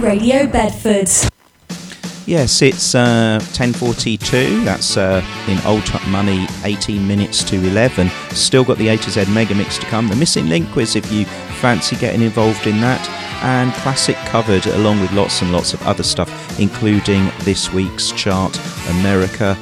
Radio 0.02 0.46
Bedford. 0.46 1.29
Yes, 2.30 2.62
it's 2.62 2.94
uh, 2.94 3.40
10.42. 3.42 4.64
That's 4.64 4.96
uh, 4.96 5.20
in 5.48 5.58
old 5.66 5.82
money, 6.10 6.46
18 6.62 7.04
minutes 7.04 7.42
to 7.42 7.56
11. 7.56 8.08
Still 8.30 8.62
got 8.62 8.78
the 8.78 8.86
A 8.86 8.96
to 8.98 9.10
Z 9.10 9.24
mega 9.32 9.52
mix 9.52 9.78
to 9.78 9.86
come. 9.86 10.06
The 10.06 10.14
missing 10.14 10.48
link 10.48 10.70
quiz 10.70 10.94
if 10.94 11.10
you 11.10 11.24
fancy 11.24 11.96
getting 11.96 12.22
involved 12.22 12.68
in 12.68 12.80
that. 12.82 13.04
And 13.42 13.72
classic 13.82 14.14
covered 14.26 14.64
along 14.68 15.00
with 15.00 15.10
lots 15.10 15.42
and 15.42 15.50
lots 15.50 15.74
of 15.74 15.82
other 15.82 16.04
stuff, 16.04 16.30
including 16.60 17.32
this 17.40 17.72
week's 17.72 18.12
chart, 18.12 18.56
America, 18.90 19.58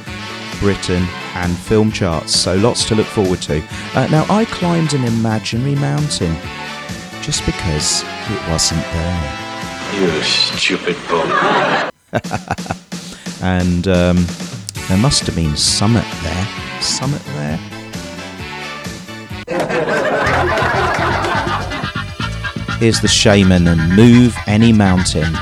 Britain, 0.59 1.07
and 1.33 1.57
film 1.57 1.91
charts. 1.91 2.35
So 2.35 2.55
lots 2.55 2.85
to 2.89 2.93
look 2.93 3.07
forward 3.07 3.41
to. 3.43 3.63
Uh, 3.95 4.07
now, 4.11 4.27
I 4.29 4.45
climbed 4.45 4.93
an 4.93 5.05
imaginary 5.05 5.73
mountain 5.73 6.35
just 7.23 7.43
because 7.47 8.03
it 8.03 8.47
wasn't 8.47 8.83
there. 8.83 9.99
You 9.99 10.21
stupid 10.21 10.97
bum. 11.09 11.89
and 13.41 13.87
um, 13.87 14.25
there 14.87 14.97
must 14.97 15.25
have 15.27 15.35
been 15.35 15.55
summit 15.55 16.05
there. 16.23 16.81
Summit 16.81 17.21
there. 17.25 17.57
Here's 22.79 23.01
the 23.01 23.07
Shamen 23.07 23.67
and 23.67 23.95
move 23.95 24.35
any 24.47 24.71
mountain. 24.71 25.35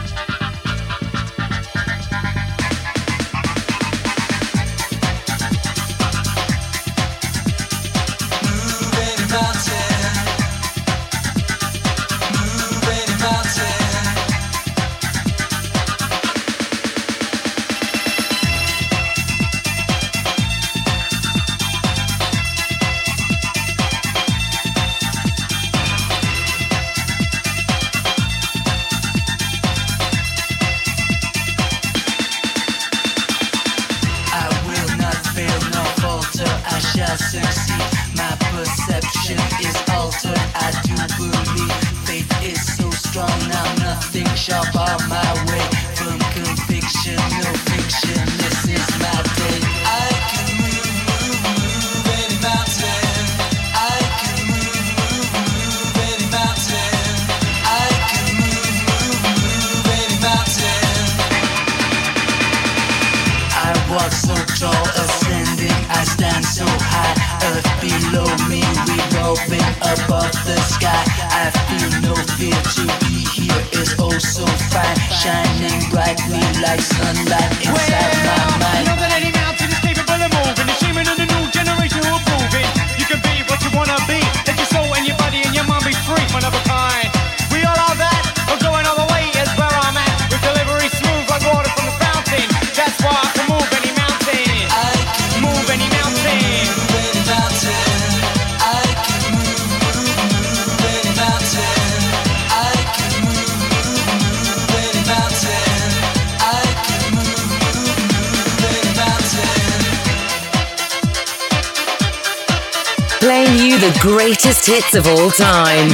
Hits 114.78 114.94
of 114.94 115.08
all 115.08 115.32
time. 115.32 115.90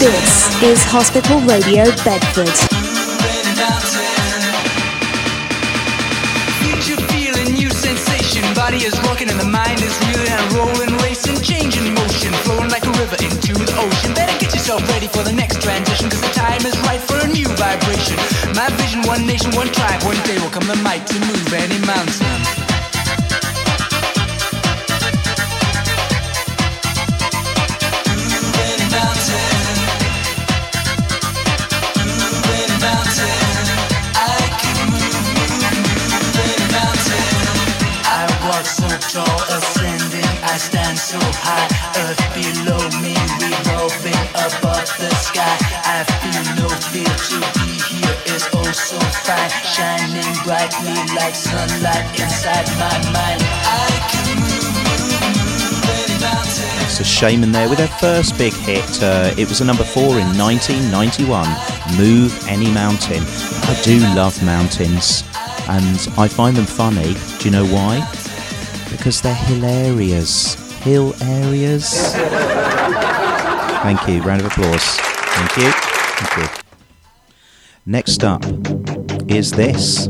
This 0.00 0.48
is 0.64 0.80
Hospital 0.88 1.36
Radio 1.44 1.84
Bedford. 2.00 2.48
Future 6.64 6.96
feeling, 7.12 7.52
new 7.52 7.68
sensation. 7.68 8.40
Body 8.54 8.88
is 8.88 8.96
rocking 9.04 9.28
and 9.28 9.36
the 9.38 9.44
mind 9.44 9.84
is 9.84 9.92
reeling 10.08 10.32
and 10.32 10.48
rolling, 10.56 10.96
racing, 11.04 11.36
changing 11.44 11.92
motion, 11.92 12.32
flowing 12.48 12.72
like 12.72 12.88
a 12.88 12.94
river 12.96 13.20
into 13.20 13.52
the 13.52 13.76
ocean. 13.76 14.14
Better 14.16 14.32
get 14.40 14.54
yourself 14.56 14.80
ready 14.88 15.08
for 15.08 15.20
the 15.20 15.32
next 15.32 15.60
transition, 15.60 16.08
cause 16.08 16.22
the 16.24 16.32
time 16.32 16.64
is 16.64 16.76
right 16.88 17.00
for 17.04 17.20
a 17.20 17.28
new 17.28 17.48
vibration. 17.60 18.16
My 18.56 18.72
vision, 18.80 19.04
one 19.04 19.26
nation, 19.26 19.52
one 19.52 19.68
tribe. 19.68 20.00
One 20.08 20.16
day 20.24 20.40
will 20.40 20.48
come 20.48 20.64
the 20.64 20.80
might 20.80 21.04
to 21.12 21.20
move 21.20 21.52
any 21.52 21.76
mountain. 21.84 22.37
Fine, 49.28 49.50
shining 49.62 50.32
brightly 50.42 50.96
like 51.14 51.34
sunlight 51.34 52.08
inside 52.18 52.66
my 52.80 52.96
mind. 53.12 53.42
I 53.44 53.92
can 54.08 54.40
move, 54.40 54.72
move, 57.42 57.52
there 57.52 57.68
with 57.68 57.76
their 57.78 57.88
first 57.88 58.38
big 58.38 58.54
hit. 58.54 59.02
Uh, 59.02 59.34
it 59.36 59.46
was 59.48 59.60
a 59.60 59.64
number 59.66 59.84
four 59.84 60.18
in 60.18 60.26
1991. 60.38 61.46
Move 61.98 62.32
Any 62.48 62.70
Mountain. 62.70 63.22
I 63.22 63.78
do 63.84 63.98
love 64.16 64.42
mountains 64.42 65.24
and 65.68 66.08
I 66.16 66.26
find 66.26 66.56
them 66.56 66.64
funny. 66.64 67.14
Do 67.38 67.44
you 67.44 67.50
know 67.50 67.66
why? 67.66 68.00
Because 68.90 69.20
they're 69.20 69.34
hilarious. 69.34 70.54
Hill 70.80 71.14
areas. 71.20 72.14
Thank 73.82 74.08
you. 74.08 74.22
Round 74.22 74.40
of 74.40 74.46
applause. 74.46 74.96
Thank 74.96 75.56
you. 75.58 75.70
Thank 75.70 76.36
you. 76.38 76.48
Next 77.84 78.24
up 78.24 78.42
is 79.28 79.50
this. 79.50 80.08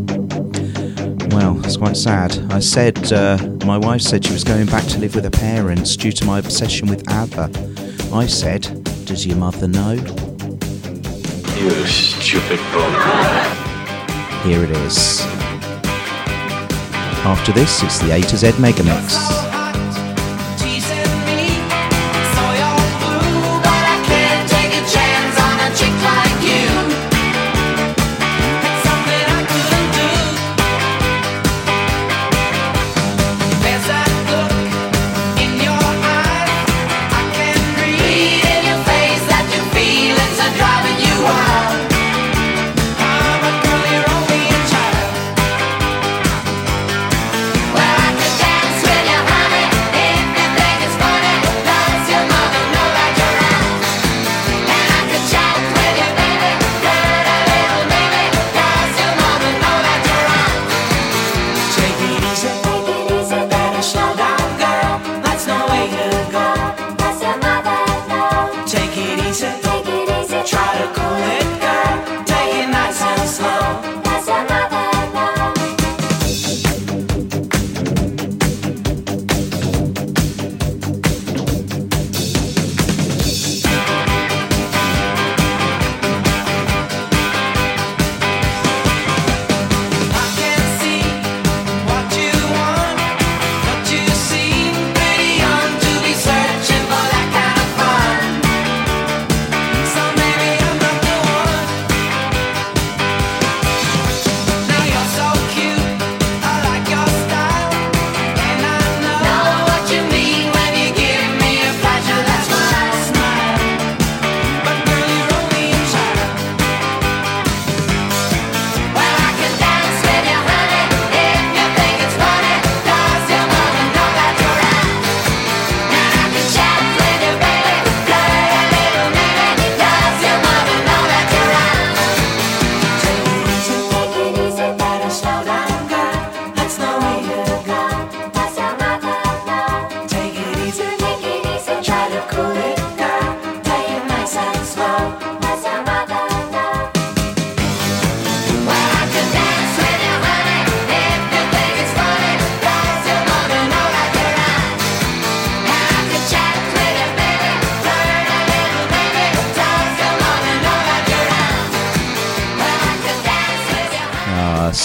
Well, 1.31 1.61
it's 1.65 1.77
quite 1.77 1.97
sad. 1.97 2.39
I 2.51 2.61
said, 2.61 3.13
uh, 3.13 3.39
my 3.65 3.77
wife 3.77 4.01
said 4.01 4.25
she 4.25 4.33
was 4.33 4.45
going 4.45 4.67
back 4.67 4.85
to 4.85 4.99
live 4.99 5.15
with 5.15 5.25
her 5.25 5.31
parents 5.31 5.97
due 5.97 6.13
to 6.13 6.25
my 6.25 6.39
obsession 6.39 6.89
with 6.89 7.09
ABBA. 7.11 7.51
I 8.13 8.27
said, 8.27 8.63
does 9.05 9.27
your 9.27 9.37
mother 9.37 9.69
know? 9.69 9.93
You 9.93 11.71
stupid 11.87 12.61
bum. 12.73 12.93
Here 14.45 14.63
it 14.63 14.71
is. 14.71 15.21
After 17.25 17.53
this, 17.53 17.83
it's 17.83 17.99
the 17.99 18.13
A 18.13 18.21
to 18.23 18.37
Z 18.37 18.53
Megamix. 18.53 19.49
Take 19.49 19.58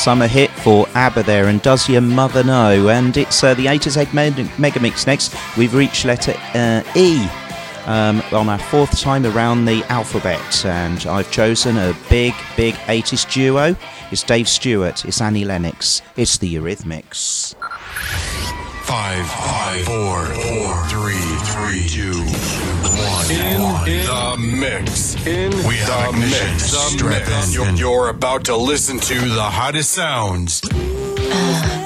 summer 0.04 0.28
hit 0.28 0.52
for 0.52 0.86
ABBA 0.96 1.24
there, 1.24 1.48
and 1.48 1.62
does 1.62 1.88
your 1.88 2.02
mother 2.02 2.44
know? 2.44 2.90
And 2.90 3.16
it's 3.16 3.42
uh, 3.42 3.54
the 3.54 3.68
A 3.68 3.78
to 3.78 3.90
Z 3.90 4.08
Meg- 4.12 4.34
Megamix 4.34 5.08
next. 5.08 5.34
We've 5.58 5.74
reached 5.74 6.04
letter 6.04 6.34
uh, 6.54 6.84
E 6.94 7.26
um, 7.86 8.22
on 8.34 8.50
our 8.50 8.60
fourth 8.60 9.00
time 9.00 9.26
around 9.26 9.64
the 9.64 9.82
alphabet, 9.86 10.66
and 10.66 11.06
I've 11.06 11.32
chosen 11.32 11.78
a 11.78 11.96
big, 12.10 12.34
big 12.58 12.74
80s 12.74 13.32
duo. 13.32 13.78
It's 14.12 14.24
Dave 14.24 14.50
Stewart, 14.50 15.06
it's 15.06 15.22
Annie 15.22 15.46
Lennox, 15.46 16.02
it's 16.18 16.38
the 16.38 16.54
Eurythmics. 16.54 17.43
Five, 18.84 19.26
five, 19.28 19.86
four, 19.86 20.26
four, 20.26 20.88
three, 20.88 21.24
three, 21.54 21.88
two, 21.88 22.12
one. 22.12 23.32
In, 23.32 23.62
the 24.06 24.36
mix. 24.38 25.16
In 25.26 25.52
we 25.68 25.78
have 25.78 26.14
ignition. 26.14 26.60
Strap 26.60 27.28
in. 27.28 27.52
You're, 27.52 27.70
you're 27.72 28.10
about 28.10 28.44
to 28.46 28.58
listen 28.58 29.00
to 29.00 29.16
the 29.30 29.42
hottest 29.42 29.92
sounds. 29.92 30.60
Sweet 30.60 31.83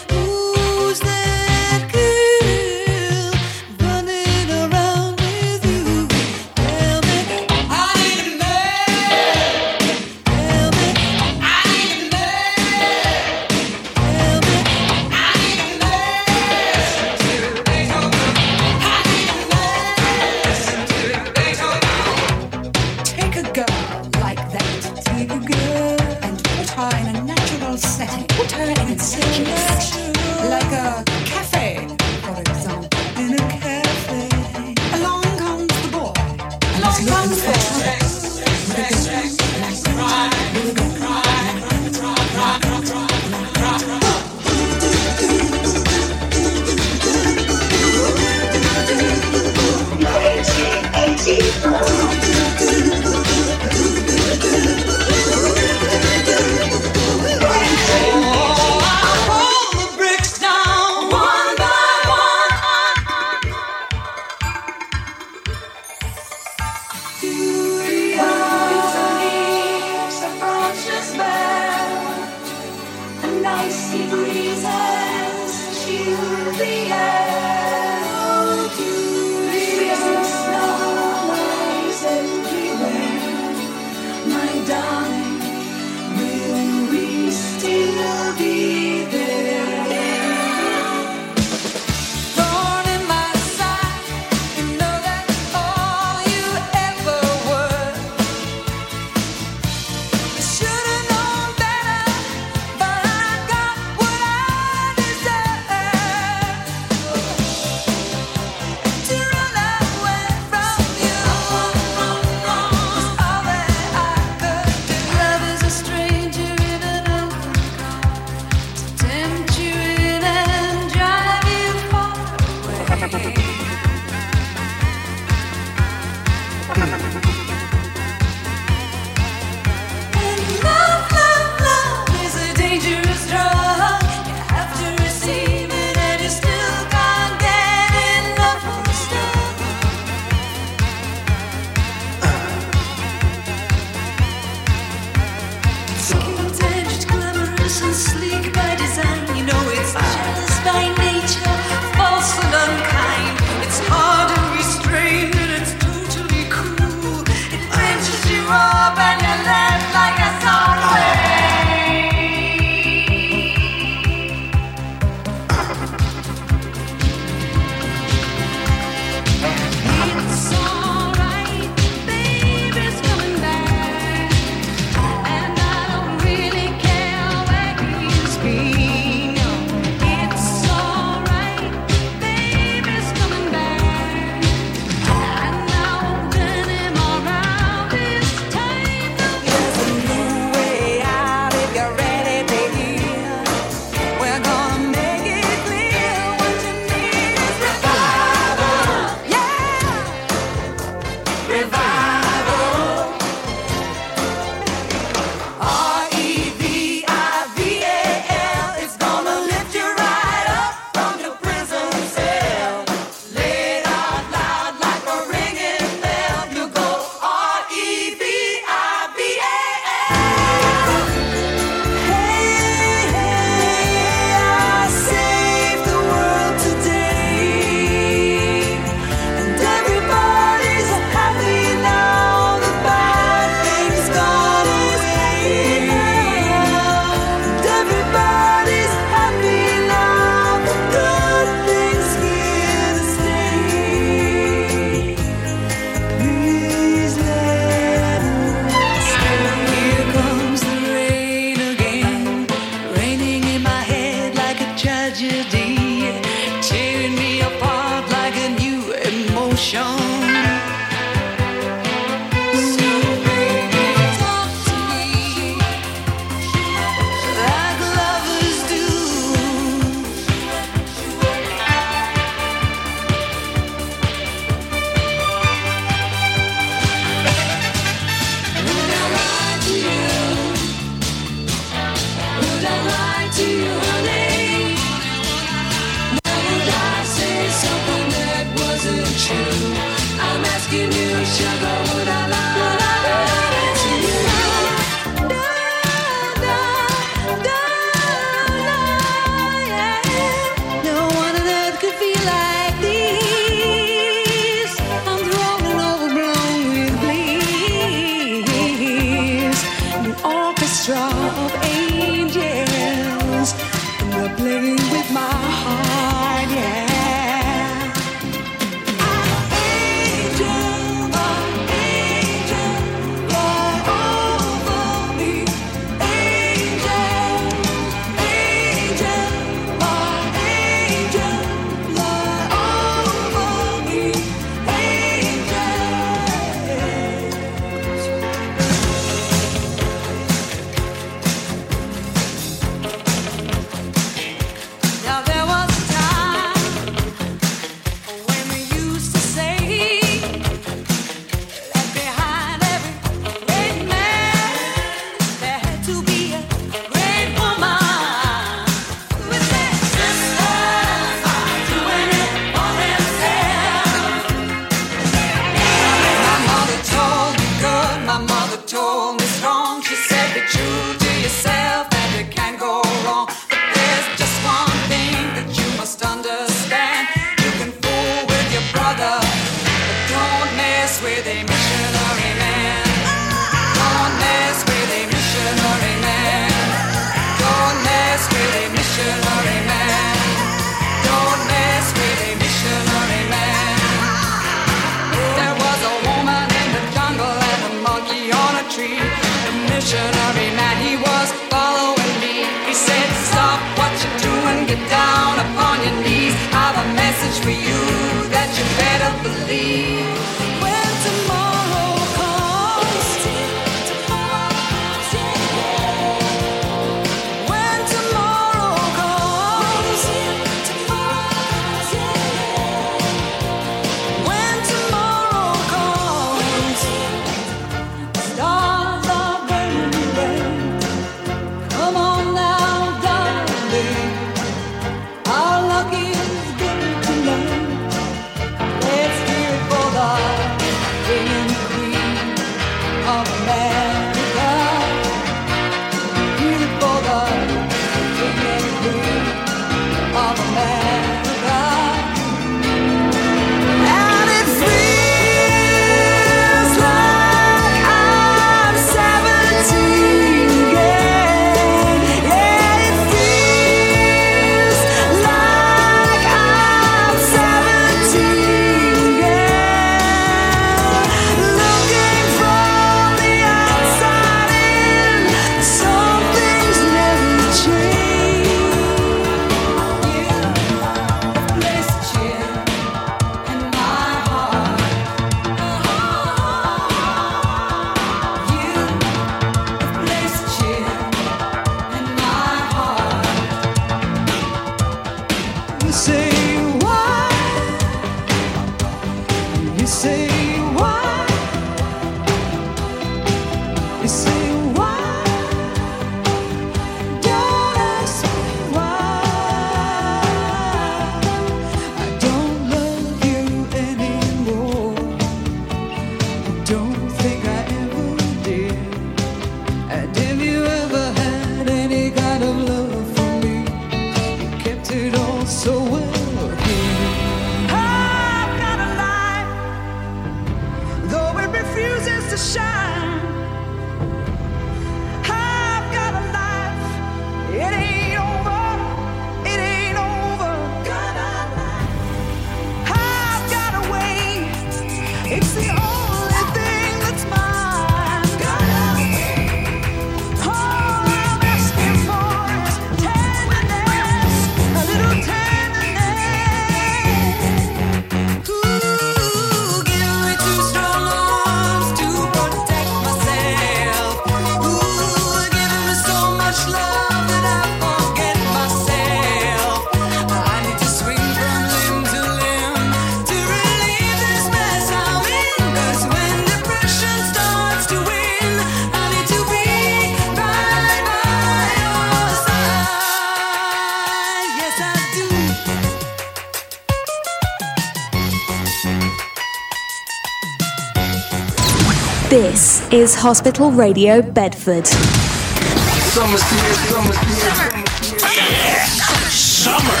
is 592.94 593.16
Hospital 593.16 593.72
Radio 593.72 594.22
Bedford. 594.22 594.86
Summer's 594.86 596.42
here, 596.48 596.74
summer's 596.86 597.18
here. 597.26 597.82
Yeah, 598.22 598.84
summer. 599.30 600.00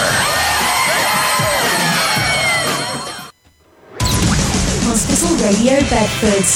Hospital 4.86 5.34
Radio 5.44 5.80
Bedford. 5.90 6.46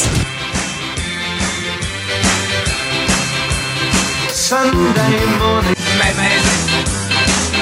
Sunday 4.30 5.18
morning 5.42 5.74
madness, 5.98 6.46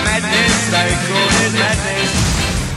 madness, 0.04 0.70
they 0.70 0.90
call 1.08 1.28
it 1.46 1.52
madness. 1.54 2.15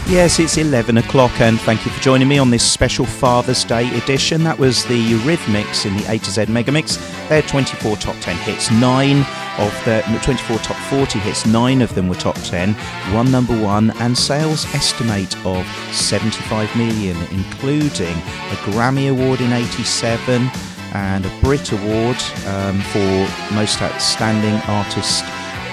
Yes, 0.09 0.39
it's 0.39 0.57
11 0.57 0.97
o'clock, 0.97 1.39
and 1.39 1.61
thank 1.61 1.85
you 1.85 1.91
for 1.91 2.01
joining 2.01 2.27
me 2.27 2.39
on 2.39 2.49
this 2.49 2.67
special 2.67 3.05
Father's 3.05 3.63
Day 3.63 3.95
edition. 3.95 4.43
That 4.43 4.57
was 4.57 4.83
the 4.85 4.99
Eurythmics 4.99 5.85
in 5.85 5.95
the 5.97 6.11
A 6.11 6.17
to 6.17 6.31
Z 6.31 6.45
Megamix. 6.45 6.97
They 7.29 7.41
had 7.41 7.47
24 7.47 7.95
top 7.97 8.15
10 8.19 8.35
hits, 8.37 8.71
9 8.71 9.17
of 9.59 9.85
the 9.85 10.01
24 10.23 10.57
top 10.57 10.77
40 10.89 11.19
hits, 11.19 11.45
9 11.45 11.83
of 11.83 11.93
them 11.93 12.07
were 12.07 12.15
top 12.15 12.33
10, 12.37 12.73
one 13.13 13.29
number 13.29 13.53
one, 13.63 13.91
and 13.99 14.17
sales 14.17 14.65
estimate 14.73 15.37
of 15.45 15.63
75 15.93 16.75
million, 16.75 17.15
including 17.29 18.17
a 18.17 18.57
Grammy 18.65 19.11
Award 19.11 19.41
in 19.41 19.53
87 19.53 20.49
and 20.95 21.23
a 21.23 21.39
Brit 21.41 21.71
Award 21.71 22.17
um, 22.47 22.81
for 22.81 23.53
Most 23.53 23.79
Outstanding 23.83 24.59
Artist 24.67 25.23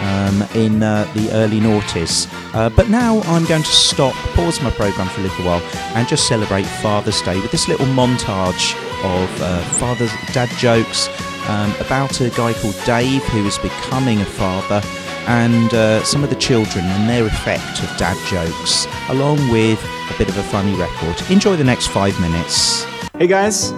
um, 0.03 0.43
in 0.55 0.83
uh, 0.83 1.11
the 1.15 1.31
early 1.33 1.59
noughties. 1.59 2.27
Uh, 2.57 2.71
but 2.71 2.89
now 2.89 3.21
I'm 3.25 3.45
going 3.45 3.63
to 3.63 3.69
stop, 3.69 4.15
pause 4.35 4.63
my 4.63 4.71
programme 4.71 5.09
for 5.09 5.21
a 5.21 5.25
little 5.25 5.45
while, 5.45 5.61
and 5.95 6.09
just 6.09 6.27
celebrate 6.27 6.65
Father's 6.65 7.21
Day 7.21 7.39
with 7.39 7.51
this 7.51 7.69
little 7.69 7.85
montage 7.85 8.75
of 9.05 9.43
uh, 9.43 9.63
father's 9.75 10.11
dad 10.33 10.49
jokes 10.57 11.11
um, 11.51 11.71
about 11.81 12.19
a 12.23 12.31
guy 12.31 12.55
called 12.55 12.75
Dave 12.87 13.23
who 13.25 13.47
is 13.47 13.59
becoming 13.59 14.23
a 14.23 14.25
father. 14.25 14.81
And 15.27 15.75
uh, 15.75 16.03
some 16.03 16.25
of 16.25 16.31
the 16.31 16.37
children 16.37 16.85
and 16.87 17.11
their 17.11 17.27
effect 17.27 17.83
of 17.83 17.95
dad 17.99 18.17
jokes, 18.27 18.87
along 19.11 19.37
with 19.51 19.79
a 20.11 20.17
bit 20.17 20.31
of 20.31 20.39
a 20.39 20.43
funny 20.45 20.75
record. 20.77 21.21
Enjoy 21.31 21.57
the 21.57 21.65
next 21.65 21.89
five 21.89 22.19
minutes. 22.21 22.85
Hey 23.19 23.27
guys, 23.27 23.73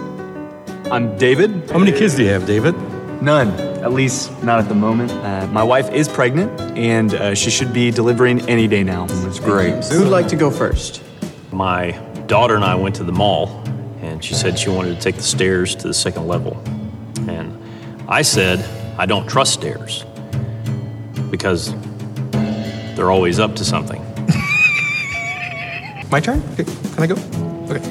I'm 0.89 1.17
David. 1.17 1.69
How 1.69 1.79
many 1.79 1.91
kids 1.91 2.15
do 2.15 2.23
you 2.23 2.29
have, 2.29 2.45
David? 2.45 2.75
None, 3.21 3.68
at 3.81 3.93
least 3.93 4.43
not 4.43 4.59
at 4.59 4.67
the 4.67 4.75
moment. 4.75 5.11
Uh, 5.11 5.47
my 5.51 5.63
wife 5.63 5.91
is 5.91 6.07
pregnant, 6.07 6.59
and 6.77 7.13
uh, 7.13 7.33
she 7.33 7.49
should 7.49 7.73
be 7.73 7.91
delivering 7.91 8.47
any 8.49 8.67
day 8.67 8.83
now. 8.83 9.05
That's 9.05 9.39
great. 9.39 9.85
Who'd 9.85 10.07
like 10.07 10.27
to 10.29 10.35
go 10.35 10.51
first? 10.51 11.03
My 11.51 11.91
daughter 12.27 12.55
and 12.55 12.63
I 12.63 12.75
went 12.75 12.95
to 12.95 13.03
the 13.03 13.11
mall, 13.11 13.63
and 14.01 14.23
she 14.23 14.33
said 14.33 14.59
she 14.59 14.69
wanted 14.69 14.95
to 14.95 15.01
take 15.01 15.15
the 15.15 15.23
stairs 15.23 15.75
to 15.75 15.87
the 15.87 15.93
second 15.93 16.27
level. 16.27 16.61
And 17.27 17.57
I 18.07 18.21
said, 18.21 18.59
I 18.97 19.05
don't 19.05 19.27
trust 19.27 19.53
stairs 19.53 20.03
because 21.31 21.73
they're 22.95 23.11
always 23.11 23.39
up 23.39 23.55
to 23.55 23.65
something. 23.65 24.01
My 26.11 26.19
turn? 26.19 26.41
Okay, 26.53 26.63
can 26.63 27.03
I 27.03 27.07
go? 27.07 27.15
Okay. 27.73 27.81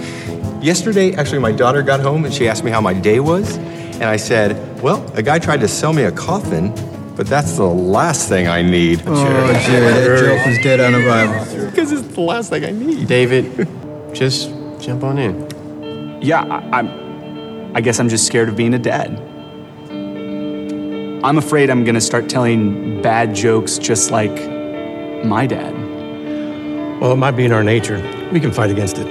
Yesterday, 0.60 1.14
actually, 1.14 1.38
my 1.38 1.52
daughter 1.52 1.82
got 1.82 2.00
home 2.00 2.24
and 2.24 2.34
she 2.34 2.48
asked 2.48 2.64
me 2.64 2.72
how 2.72 2.80
my 2.80 2.92
day 2.92 3.20
was. 3.20 3.56
And 4.00 4.04
I 4.04 4.16
said, 4.16 4.80
Well, 4.80 5.04
a 5.14 5.22
guy 5.22 5.40
tried 5.40 5.60
to 5.60 5.68
sell 5.68 5.92
me 5.92 6.04
a 6.04 6.12
coffin, 6.12 6.72
but 7.16 7.26
that's 7.26 7.56
the 7.56 7.66
last 7.66 8.28
thing 8.28 8.46
I 8.46 8.62
need. 8.62 9.02
Oh, 9.04 9.52
Jerry, 9.66 9.92
that 9.92 10.20
joke 10.20 10.46
was 10.46 10.58
dead 10.58 10.78
on 10.78 10.94
arrival. 10.94 11.66
Because 11.66 11.90
it's 11.90 12.06
the 12.14 12.20
last 12.20 12.50
thing 12.50 12.64
I 12.64 12.70
need. 12.70 13.08
David, 13.08 13.66
just 14.14 14.50
jump 14.80 15.02
on 15.02 15.18
in. 15.18 16.22
Yeah, 16.22 16.42
I, 16.42 16.78
I'm. 16.78 17.76
I 17.76 17.80
guess 17.80 17.98
I'm 17.98 18.08
just 18.08 18.24
scared 18.24 18.48
of 18.48 18.56
being 18.56 18.72
a 18.74 18.78
dad. 18.78 19.20
I'm 21.24 21.36
afraid 21.36 21.68
I'm 21.68 21.82
gonna 21.82 22.00
start 22.00 22.28
telling 22.28 23.02
bad 23.02 23.34
jokes 23.34 23.78
just 23.78 24.12
like 24.12 24.30
my 25.24 25.44
dad. 25.46 25.74
Well, 27.00 27.12
it 27.12 27.16
might 27.16 27.32
be 27.32 27.44
in 27.44 27.52
our 27.52 27.64
nature. 27.64 27.98
We 28.32 28.38
can 28.38 28.52
fight 28.52 28.70
against 28.70 28.98
it. 28.98 29.06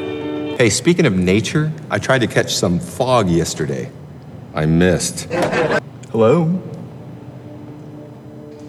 Hey, 0.57 0.69
speaking 0.69 1.05
of 1.05 1.13
nature, 1.13 1.71
I 1.89 1.99
tried 1.99 2.19
to 2.19 2.27
catch 2.27 2.55
some 2.55 2.79
fog 2.79 3.29
yesterday. 3.29 3.91
I 4.57 4.65
missed. 4.65 5.31
Hello? 6.11 6.45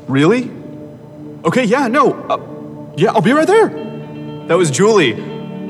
Really? 0.06 0.50
Okay, 1.46 1.64
yeah, 1.64 1.88
no. 1.88 2.12
Uh, 2.12 2.92
yeah, 2.98 3.12
I'll 3.12 3.22
be 3.22 3.32
right 3.32 3.46
there. 3.46 3.68
That 4.48 4.58
was 4.58 4.70
Julie. 4.70 5.14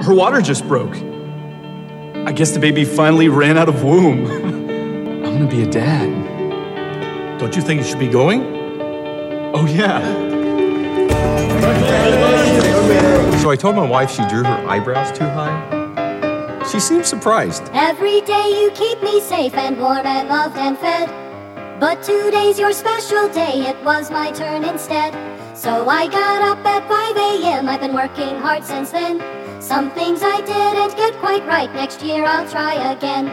Her 0.02 0.12
water 0.12 0.40
just 0.40 0.66
broke. 0.66 0.96
I 0.96 2.32
guess 2.32 2.50
the 2.50 2.58
baby 2.58 2.84
finally 2.84 3.28
ran 3.28 3.56
out 3.56 3.68
of 3.68 3.84
womb. 3.84 4.26
I'm 5.24 5.38
gonna 5.38 5.46
be 5.46 5.62
a 5.62 5.70
dad. 5.70 7.38
Don't 7.38 7.54
you 7.54 7.62
think 7.62 7.80
you 7.80 7.86
should 7.86 8.00
be 8.00 8.08
going? 8.08 8.42
Oh, 9.54 9.66
yeah. 9.66 10.02
So 13.40 13.50
I 13.50 13.56
told 13.56 13.76
my 13.76 13.88
wife 13.88 14.10
she 14.10 14.26
drew 14.26 14.42
her 14.42 14.68
eyebrows 14.68 15.16
too 15.16 15.26
high. 15.26 15.78
She 16.70 16.80
seemed 16.80 17.06
surprised. 17.06 17.62
Every 17.72 18.20
day 18.20 18.60
you 18.60 18.70
keep 18.72 19.02
me 19.02 19.20
safe 19.20 19.54
and 19.54 19.78
warm 19.80 20.06
and 20.06 20.28
loved 20.28 20.58
and 20.58 20.76
fed. 20.76 21.08
But 21.80 22.02
today's 22.02 22.58
your 22.58 22.72
special 22.72 23.28
day, 23.30 23.66
it 23.66 23.82
was 23.84 24.10
my 24.10 24.32
turn 24.32 24.64
instead. 24.64 25.14
So 25.56 25.88
I 25.88 26.08
got 26.08 26.42
up 26.42 26.64
at 26.66 26.86
5 26.86 27.16
a.m., 27.16 27.68
I've 27.68 27.80
been 27.80 27.94
working 27.94 28.36
hard 28.36 28.64
since 28.64 28.90
then. 28.90 29.18
Some 29.62 29.90
things 29.92 30.20
I 30.22 30.42
didn't 30.42 30.96
get 30.96 31.14
quite 31.20 31.46
right, 31.46 31.72
next 31.72 32.02
year 32.02 32.24
I'll 32.24 32.48
try 32.50 32.74
again. 32.92 33.28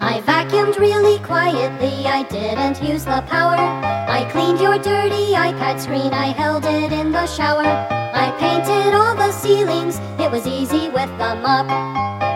I 0.00 0.20
vacuumed 0.20 0.78
really 0.78 1.18
quietly, 1.20 2.06
I 2.06 2.24
didn't 2.24 2.82
use 2.82 3.06
the 3.06 3.22
power. 3.28 3.56
I 3.56 4.28
cleaned 4.30 4.60
your 4.60 4.76
dirty 4.76 5.32
iPad 5.32 5.80
screen, 5.80 6.12
I 6.12 6.26
held 6.26 6.66
it 6.66 6.92
in 6.92 7.12
the 7.12 7.26
shower. 7.26 7.99
I 8.20 8.30
painted 8.32 8.92
all 8.92 9.16
the 9.16 9.32
ceilings, 9.32 9.96
it 10.20 10.30
was 10.30 10.46
easy 10.46 10.90
with 10.90 11.08
the 11.16 11.36
mop. 11.40 11.66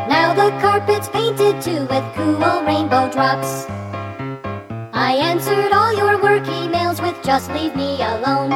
Now 0.09 0.33
the 0.33 0.49
carpet's 0.59 1.11
painted 1.11 1.61
too 1.61 1.85
with 1.93 2.05
cool 2.17 2.65
rainbow 2.65 3.13
drops. 3.13 3.67
I 4.95 5.21
answered 5.21 5.73
all 5.73 5.93
your 5.93 6.17
work 6.23 6.45
emails 6.45 7.03
with 7.03 7.23
just 7.23 7.51
leave 7.51 7.77
me 7.77 8.01
alone. 8.01 8.51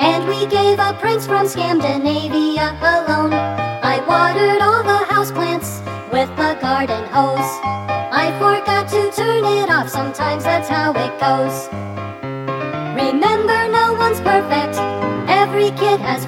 And 0.00 0.26
we 0.26 0.46
gave 0.46 0.80
a 0.80 0.94
prince 0.94 1.28
from 1.28 1.46
Scandinavia 1.46 2.76
a 2.82 2.94
loan. 3.06 3.32
I 3.32 4.02
watered 4.08 4.60
all 4.60 4.82
the 4.82 5.04
houseplants 5.14 5.78
with 6.10 6.28
the 6.34 6.58
garden 6.60 7.04
hose. 7.14 7.52
I 8.10 8.34
forgot 8.40 8.88
to 8.88 9.12
turn 9.12 9.44
it 9.44 9.70
off, 9.70 9.88
sometimes 9.88 10.42
that's 10.42 10.68
how 10.68 10.90
it 10.90 11.14
goes. 11.20 11.68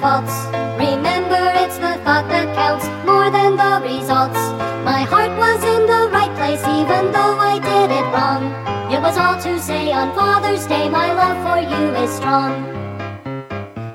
Faults. 0.01 0.33
Remember, 0.81 1.41
it's 1.61 1.77
the 1.77 1.93
thought 2.03 2.25
that 2.33 2.47
counts 2.57 2.89
more 3.05 3.29
than 3.29 3.53
the 3.55 3.73
results. 3.85 4.41
My 4.81 5.05
heart 5.05 5.31
was 5.37 5.61
in 5.63 5.85
the 5.85 6.09
right 6.09 6.33
place, 6.35 6.63
even 6.79 7.13
though 7.13 7.37
I 7.37 7.61
did 7.61 7.89
it 7.99 8.07
wrong. 8.09 8.43
It 8.91 8.99
was 8.99 9.15
all 9.15 9.37
to 9.45 9.59
say 9.59 9.91
on 9.91 10.09
Father's 10.15 10.65
Day, 10.65 10.89
my 10.89 11.13
love 11.13 11.37
for 11.45 11.59
you 11.61 11.83
is 12.03 12.09
strong. 12.09 12.51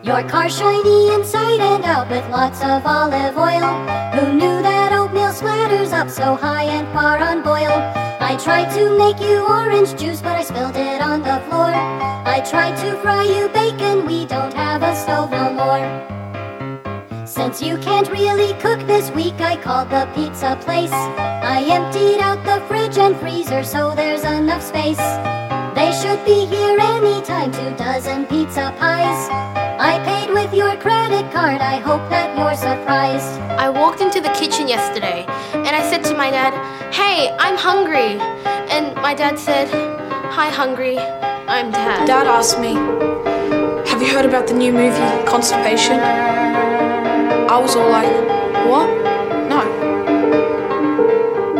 Your 0.05 0.23
car 0.23 0.49
shiny 0.49 1.13
inside 1.13 1.61
and 1.61 1.85
out 1.85 2.09
with 2.09 2.25
lots 2.31 2.63
of 2.63 2.87
olive 2.87 3.37
oil. 3.37 3.73
Who 4.15 4.33
knew 4.33 4.63
that 4.63 4.86
splatters 5.37 5.93
up 5.93 6.09
so 6.09 6.35
high 6.35 6.65
and 6.65 6.87
far 6.95 7.19
on 7.19 7.43
boil? 7.43 7.77
I 8.21 8.39
tried 8.43 8.71
to 8.75 8.97
make 8.97 9.21
you 9.21 9.45
orange 9.47 9.95
juice, 10.01 10.23
but 10.23 10.33
I 10.33 10.43
spilled 10.43 10.77
it 10.77 11.03
on 11.03 11.21
the 11.21 11.39
floor. 11.47 11.73
I 12.35 12.41
tried 12.41 12.77
to 12.79 12.97
fry 13.03 13.25
you 13.25 13.49
bacon, 13.51 14.07
we 14.07 14.25
don't 14.25 14.55
have 14.55 14.83
a 14.83 14.97
stove 14.97 15.31
no 15.31 15.53
more. 15.53 15.85
Since 17.27 17.61
you 17.61 17.77
can't 17.79 18.11
really 18.11 18.55
cook 18.61 18.81
this 18.87 19.11
week, 19.11 19.39
I 19.41 19.57
called 19.57 19.91
the 19.91 20.09
pizza 20.15 20.57
place. 20.65 20.93
I 20.93 21.63
emptied 21.69 22.21
out 22.21 22.43
the 22.45 22.65
fridge 22.67 22.97
and 22.97 23.15
freezer 23.17 23.63
so 23.63 23.95
there's 23.95 24.25
enough 24.25 24.63
space. 24.63 25.05
They 25.77 25.93
should 26.01 26.25
be 26.25 26.47
here 26.47 26.79
anytime, 26.81 27.53
two 27.53 27.77
dozen 27.77 28.25
pizza 28.25 28.75
pies. 28.79 29.66
I 29.79 30.03
paid 30.05 30.33
with 30.33 30.55
your 30.55 30.75
credit 30.77 31.31
card, 31.33 31.61
I 31.61 31.77
hope 31.77 32.09
that 32.09 32.39
you're 32.39 32.55
surprised. 32.55 33.39
I 33.61 33.69
walked 33.69 34.01
into 34.01 34.23
the 34.23 34.31
kitchen 34.31 34.69
yesterday 34.69 35.27
and 35.53 35.69
I 35.69 35.83
said 35.91 36.03
to 36.05 36.17
my 36.17 36.31
dad, 36.31 36.55
Hey, 36.95 37.37
I'm 37.39 37.59
hungry. 37.59 38.19
And 38.73 38.95
my 38.97 39.13
dad 39.13 39.39
said, 39.39 39.69
Hi, 40.33 40.49
hungry. 40.49 40.99
I'm 40.99 41.71
dad. 41.73 42.07
Dad 42.07 42.27
asked 42.27 42.59
me, 42.59 42.73
Have 43.91 44.01
you 44.01 44.09
heard 44.09 44.25
about 44.25 44.47
the 44.47 44.55
new 44.55 44.73
movie, 44.73 45.27
Constipation? 45.27 46.01
I 46.01 47.59
was 47.59 47.77
all 47.77 47.91
like, 47.91 48.11
What? 48.67 48.89
No. 49.51 49.61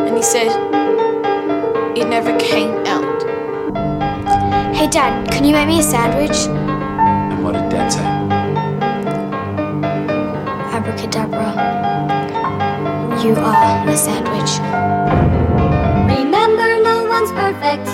And 0.07 0.17
he 0.17 0.23
said, 0.23 0.49
It 1.95 2.09
never 2.09 2.35
came 2.39 2.73
out. 2.87 3.23
Hey, 4.75 4.89
Dad, 4.89 5.31
can 5.31 5.45
you 5.45 5.53
make 5.53 5.69
me 5.69 5.81
a 5.81 5.83
sandwich? 5.83 6.66
Abracadabra. 11.07 11.51
You 13.23 13.35
are 13.37 13.89
a 13.89 13.97
sandwich. 13.97 14.59
Remember, 16.11 16.83
no 16.83 17.05
one's 17.05 17.31
perfect. 17.33 17.87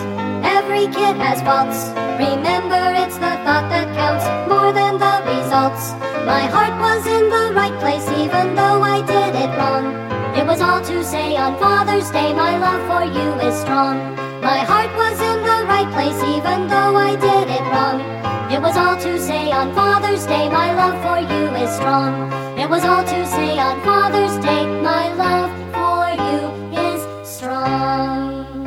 Every 0.44 0.86
kid 0.86 1.16
has 1.16 1.42
faults. 1.42 1.90
Remember, 2.18 2.80
it's 2.96 3.16
the 3.16 3.36
thought 3.44 3.68
that 3.68 3.88
counts 3.94 4.24
more 4.48 4.72
than 4.72 4.98
the 4.98 5.14
results. 5.28 5.92
My 6.24 6.44
heart 6.48 6.74
was 6.80 7.06
in 7.06 7.28
the 7.28 7.52
right 7.54 7.76
place, 7.80 8.08
even 8.18 8.54
though 8.54 8.82
I 8.82 9.02
did 9.02 9.34
it 9.34 9.50
wrong. 9.58 9.92
It 10.36 10.46
was 10.46 10.60
all 10.60 10.80
to 10.80 11.04
say 11.04 11.36
on 11.36 11.58
Father's 11.58 12.10
Day, 12.10 12.32
my 12.32 12.56
love 12.58 12.82
for 12.88 13.04
you 13.04 13.28
is 13.46 13.60
strong. 13.60 14.16
My 14.40 14.58
heart 14.58 14.90
was 14.96 15.20
in 15.20 15.38
the 15.42 15.60
right 15.68 15.90
place, 15.92 16.20
even 16.36 16.66
though 16.68 16.96
I 16.96 17.16
did 17.16 17.48
it 17.48 17.64
wrong. 17.72 18.00
It 18.50 18.60
was 18.60 18.76
all 18.76 18.96
to 18.96 19.18
say 19.18 19.50
on 19.52 19.74
Father's 19.74 20.26
Day, 20.26 20.48
my 20.48 20.74
love 20.74 20.96
for 21.04 21.18
you 21.32 21.54
is 21.56 21.70
strong. 21.76 22.51
Was 22.72 22.86
all 22.86 23.04
to 23.04 23.26
say 23.26 23.58
on 23.58 23.78
Father's 23.82 24.42
Day, 24.42 24.64
my 24.80 25.12
love 25.12 25.52
for 25.74 26.08
you 26.24 26.80
is 26.80 27.28
strong. 27.28 28.66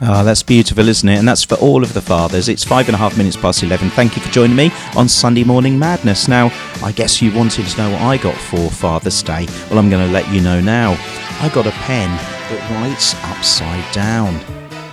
Ah, 0.00 0.22
that's 0.22 0.44
beautiful, 0.44 0.88
isn't 0.88 1.08
it? 1.08 1.18
And 1.18 1.26
that's 1.26 1.42
for 1.42 1.56
all 1.56 1.82
of 1.82 1.94
the 1.94 2.00
fathers. 2.00 2.48
It's 2.48 2.62
five 2.62 2.86
and 2.86 2.94
a 2.94 2.96
half 2.96 3.18
minutes 3.18 3.36
past 3.36 3.64
11. 3.64 3.90
Thank 3.90 4.14
you 4.14 4.22
for 4.22 4.30
joining 4.30 4.54
me 4.54 4.70
on 4.94 5.08
Sunday 5.08 5.42
Morning 5.42 5.80
Madness. 5.80 6.28
Now, 6.28 6.52
I 6.80 6.92
guess 6.92 7.20
you 7.20 7.34
wanted 7.34 7.66
to 7.66 7.78
know 7.78 7.90
what 7.90 8.02
I 8.02 8.16
got 8.16 8.36
for 8.36 8.70
Father's 8.70 9.24
Day. 9.24 9.48
Well, 9.68 9.80
I'm 9.80 9.90
going 9.90 10.06
to 10.06 10.12
let 10.12 10.32
you 10.32 10.40
know 10.40 10.60
now. 10.60 10.92
I 11.40 11.50
got 11.52 11.66
a 11.66 11.72
pen 11.72 12.08
that 12.08 12.70
writes 12.70 13.16
upside 13.24 13.92
down. 13.92 14.34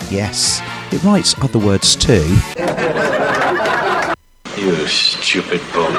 Yes, 0.10 0.64
it 0.92 1.04
writes 1.04 1.36
other 1.44 1.60
words 1.60 1.96
too. 1.96 2.26
You 4.56 4.88
stupid 4.88 5.62
bum. 5.74 5.94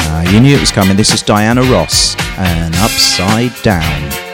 Ah, 0.00 0.32
you 0.32 0.40
knew 0.40 0.56
it 0.56 0.60
was 0.60 0.72
coming. 0.72 0.96
This 0.96 1.14
is 1.14 1.22
Diana 1.22 1.62
Ross 1.62 2.16
and 2.38 2.74
Upside 2.74 3.54
Down. 3.62 4.27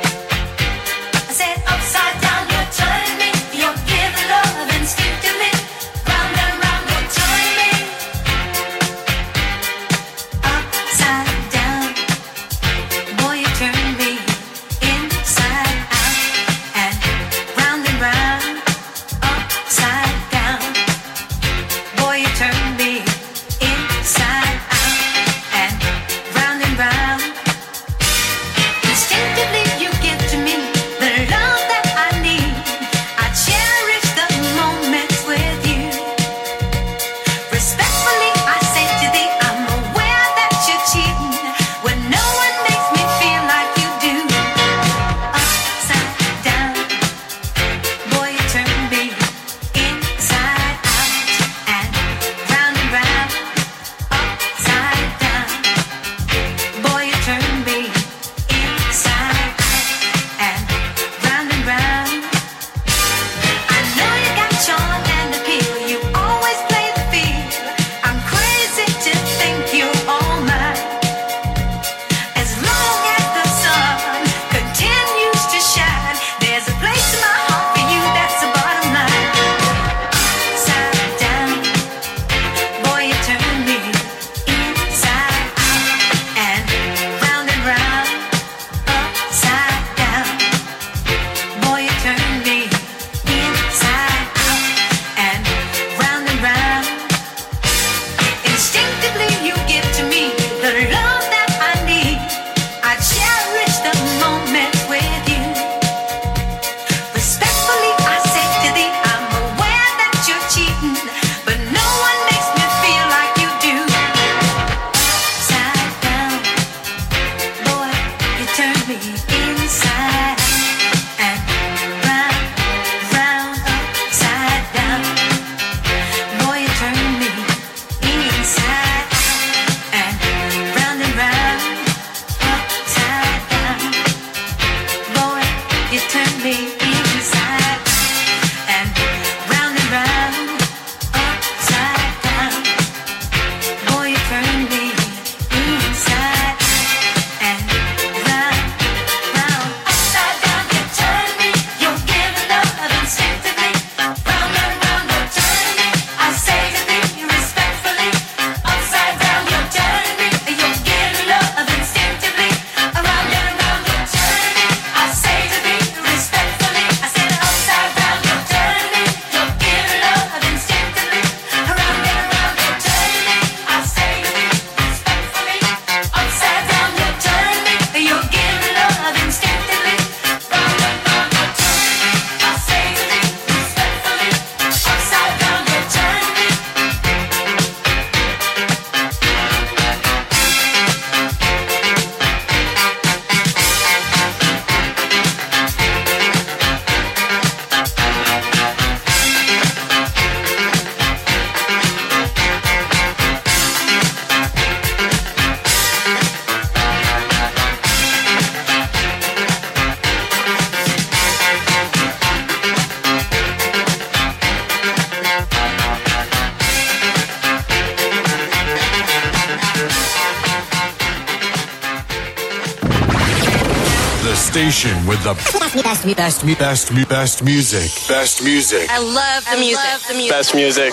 Best, 226.03 226.17
best, 226.17 226.45
best, 226.47 226.59
best, 226.59 227.09
best 227.09 227.45
music. 227.45 227.91
Best 228.09 228.43
music. 228.43 228.89
I 228.91 228.99
love 228.99 229.45
the 229.51 229.57
music. 229.59 230.09
the 230.09 230.15
music. 230.15 230.31
Best 230.31 230.55
music. 230.55 230.93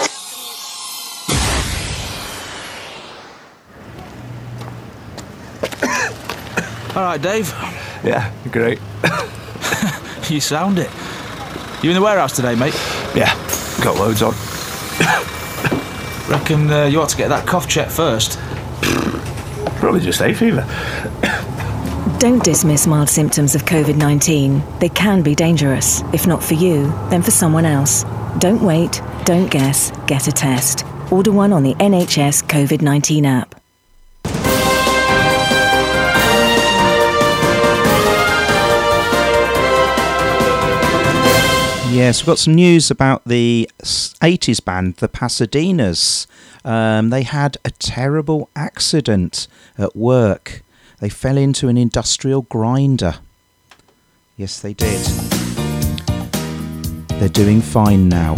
All 6.95 7.04
right, 7.04 7.22
Dave. 7.22 7.49
Yeah, 8.04 8.32
great. 8.52 8.80
You 10.30 10.39
sound 10.39 10.80
it. 10.80 10.89
You 11.84 11.89
in 11.89 11.95
the 11.95 12.02
warehouse 12.02 12.34
today, 12.34 12.56
mate? 12.56 12.74
Yeah, 13.14 13.34
got 13.84 13.97
loads 13.97 14.22
on. 14.22 14.34
Reckon 16.30 16.72
uh, 16.72 16.86
you 16.86 17.02
ought 17.02 17.10
to 17.10 17.18
get 17.18 17.28
that 17.28 17.45
cough 17.45 17.68
check 17.68 17.89
first. 17.89 18.39
Probably 19.82 19.99
just 19.99 20.20
hay 20.22 20.34
fever. 20.34 20.66
Don't 22.22 22.43
dismiss 22.43 22.86
mild 22.86 23.09
symptoms 23.09 23.55
of 23.55 23.65
COVID 23.65 23.97
19. 23.97 24.61
They 24.78 24.89
can 24.89 25.24
be 25.24 25.34
dangerous. 25.34 26.03
If 26.13 26.28
not 26.28 26.43
for 26.43 26.53
you, 26.53 26.86
then 27.09 27.24
for 27.24 27.32
someone 27.32 27.65
else. 27.65 28.03
Don't 28.38 28.61
wait, 28.61 29.01
don't 29.26 29.49
guess, 29.49 29.91
get 30.05 30.28
a 30.28 30.32
test. 30.32 30.86
Order 31.11 31.32
one 31.32 31.51
on 31.51 31.63
the 31.63 31.74
NHS 31.74 32.43
COVID 32.43 32.84
19 32.84 33.26
app. 33.26 33.59
Yes, 41.91 42.22
we've 42.22 42.28
got 42.28 42.38
some 42.38 42.53
news 42.53 42.91
about 42.91 43.24
the 43.26 43.67
80s 43.82 44.63
band, 44.63 44.97
the 44.97 45.09
Pasadenas. 45.09 46.27
Um, 46.64 47.10
they 47.10 47.23
had 47.23 47.57
a 47.65 47.72
terrible 47.72 48.48
accident 48.56 49.48
at 49.80 49.95
work. 49.95 50.61
They 51.02 51.10
fell 51.10 51.36
into 51.36 51.68
an 51.68 51.78
industrial 51.78 52.44
grinder. 52.44 53.15
Yes, 54.38 54.60
they 54.60 54.76
did. 54.76 55.03
They're 57.19 57.28
doing 57.28 57.60
fine 57.60 58.07
now. 58.07 58.36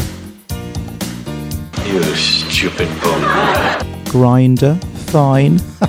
You 1.86 2.02
stupid 2.16 2.88
bum. 3.02 3.22
Grinder, 4.06 4.76
fine. 5.08 5.58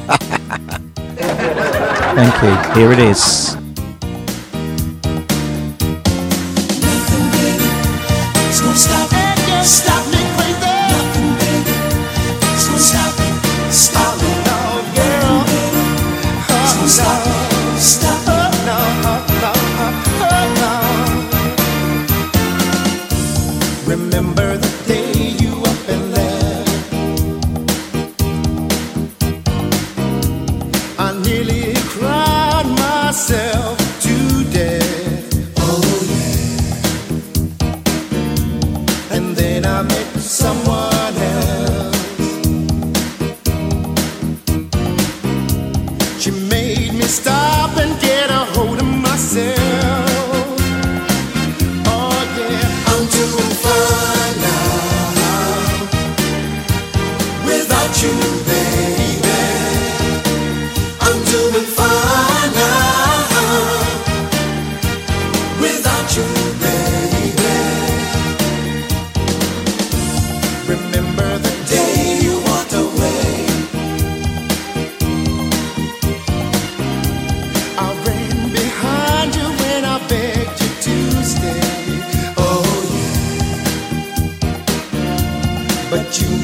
Thank 2.16 2.42
you. 2.42 2.80
Here 2.80 2.90
it 2.90 2.98
is. 2.98 3.63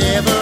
Never 0.01 0.40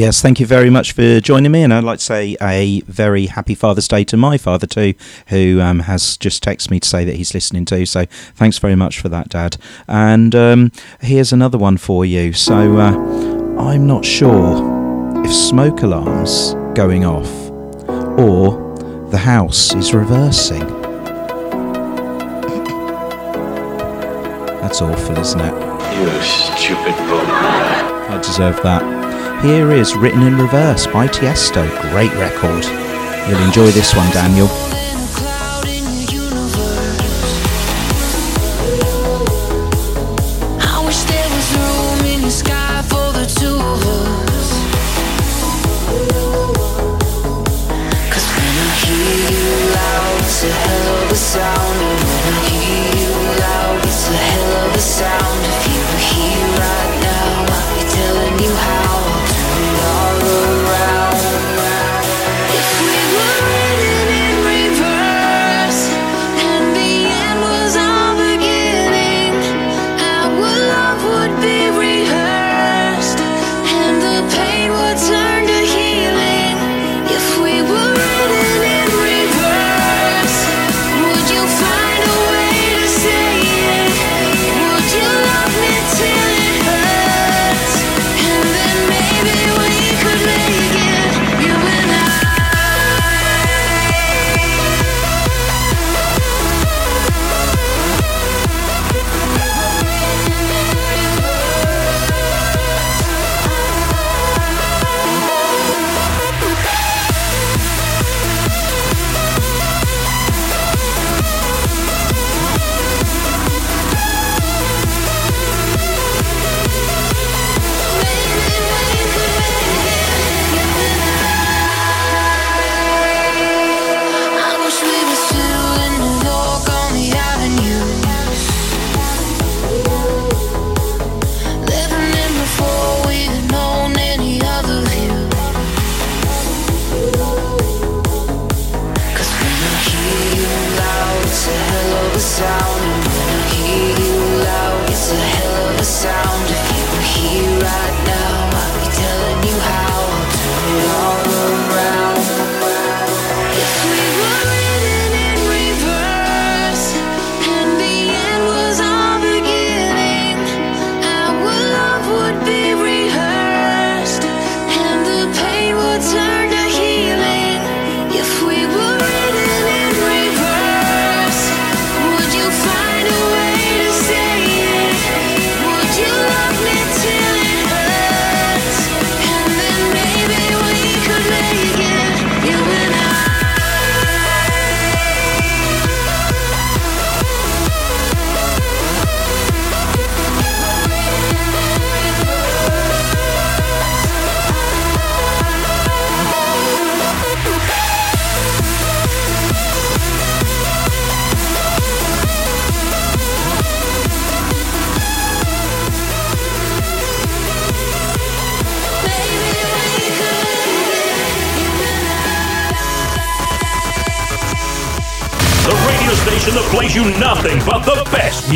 yes, 0.00 0.22
thank 0.22 0.40
you 0.40 0.46
very 0.46 0.70
much 0.70 0.92
for 0.92 1.20
joining 1.20 1.52
me. 1.52 1.62
And 1.62 1.74
I'd 1.74 1.84
like 1.84 1.98
to 1.98 2.04
say 2.04 2.34
a 2.40 2.80
very 2.82 3.26
happy 3.26 3.54
Father's 3.54 3.86
Day 3.86 4.02
to 4.04 4.16
my 4.16 4.38
father, 4.38 4.66
too, 4.66 4.94
who 5.28 5.60
um, 5.60 5.80
has 5.80 6.16
just 6.16 6.42
texted 6.42 6.70
me 6.70 6.80
to 6.80 6.88
say 6.88 7.04
that 7.04 7.16
he's 7.16 7.34
listening 7.34 7.66
too. 7.66 7.84
So 7.84 8.06
thanks 8.34 8.56
very 8.56 8.74
much 8.74 8.98
for 8.98 9.10
that, 9.10 9.28
Dad. 9.28 9.58
And 9.86 10.34
um, 10.34 10.72
here's 11.00 11.34
another 11.34 11.58
one 11.58 11.76
for 11.76 12.06
you. 12.06 12.32
So 12.32 12.78
uh, 12.78 12.92
I'm 13.60 13.86
not 13.86 14.04
sure 14.06 15.22
if 15.22 15.32
smoke 15.32 15.82
alarms 15.82 16.54
going 16.74 17.04
off 17.04 17.30
or 18.18 19.08
the 19.10 19.18
house 19.18 19.74
is 19.74 19.92
reversing. 19.92 20.66
That's 24.62 24.80
awful, 24.80 25.18
isn't 25.18 25.40
it? 25.40 25.52
You 26.00 26.22
stupid 26.22 26.96
bum. 26.96 27.26
I 28.10 28.18
deserve 28.22 28.62
that. 28.62 28.79
Here 29.42 29.72
is 29.72 29.96
Written 29.96 30.22
in 30.22 30.36
Reverse 30.36 30.86
by 30.86 31.08
Tiesto. 31.08 31.66
Great 31.90 32.12
record. 32.16 32.62
You'll 33.26 33.40
enjoy 33.40 33.70
this 33.70 33.96
one, 33.96 34.10
Daniel. 34.10 34.69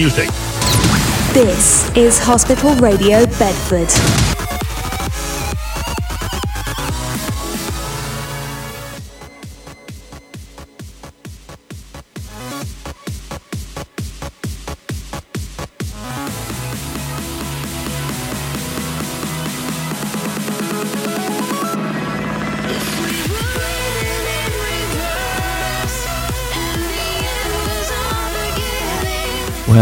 music. 0.04 0.28
This 1.32 1.90
is 1.96 2.18
Hospital 2.18 2.76
Radio 2.76 3.24
Bedford. 3.24 4.33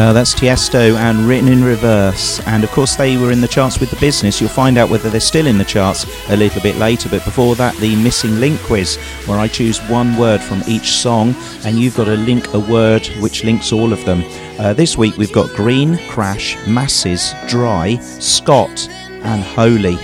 Uh, 0.03 0.13
that's 0.13 0.35
Tiesto 0.35 0.97
and 0.97 1.29
Written 1.29 1.47
in 1.47 1.63
Reverse. 1.63 2.41
And 2.49 2.65
of 2.65 2.73
course, 2.73 2.97
they 2.97 3.17
were 3.17 3.31
in 3.31 3.41
the 3.41 3.47
charts 3.47 3.79
with 3.79 3.89
the 3.89 4.01
business. 4.01 4.41
You'll 4.41 4.51
find 4.51 4.77
out 4.77 4.91
whether 4.91 5.09
they're 5.09 5.21
still 5.21 5.47
in 5.47 5.59
the 5.59 5.65
charts 5.65 6.07
a 6.29 6.37
little 6.37 6.61
bit 6.61 6.75
later. 6.75 7.09
But 7.09 7.25
before 7.25 7.55
that, 7.55 7.77
the 7.77 7.95
Missing 7.95 8.41
Link 8.41 8.59
quiz, 8.63 8.97
where 9.27 9.39
I 9.39 9.47
choose 9.47 9.79
one 9.83 10.17
word 10.17 10.41
from 10.41 10.61
each 10.67 10.95
song 10.95 11.37
and 11.65 11.79
you've 11.79 11.97
got 11.97 12.07
to 12.07 12.17
link 12.17 12.53
a 12.53 12.59
word 12.59 13.07
which 13.21 13.45
links 13.45 13.71
all 13.71 13.93
of 13.93 14.05
them. 14.05 14.25
Uh, 14.59 14.73
this 14.73 14.99
week, 14.99 15.17
we've 15.19 15.33
got 15.33 15.49
Green, 15.51 15.97
Crash, 16.09 16.57
Masses, 16.67 17.33
Dry, 17.47 17.95
Scott, 18.01 18.89
and 19.23 19.45
Holy. 19.45 19.99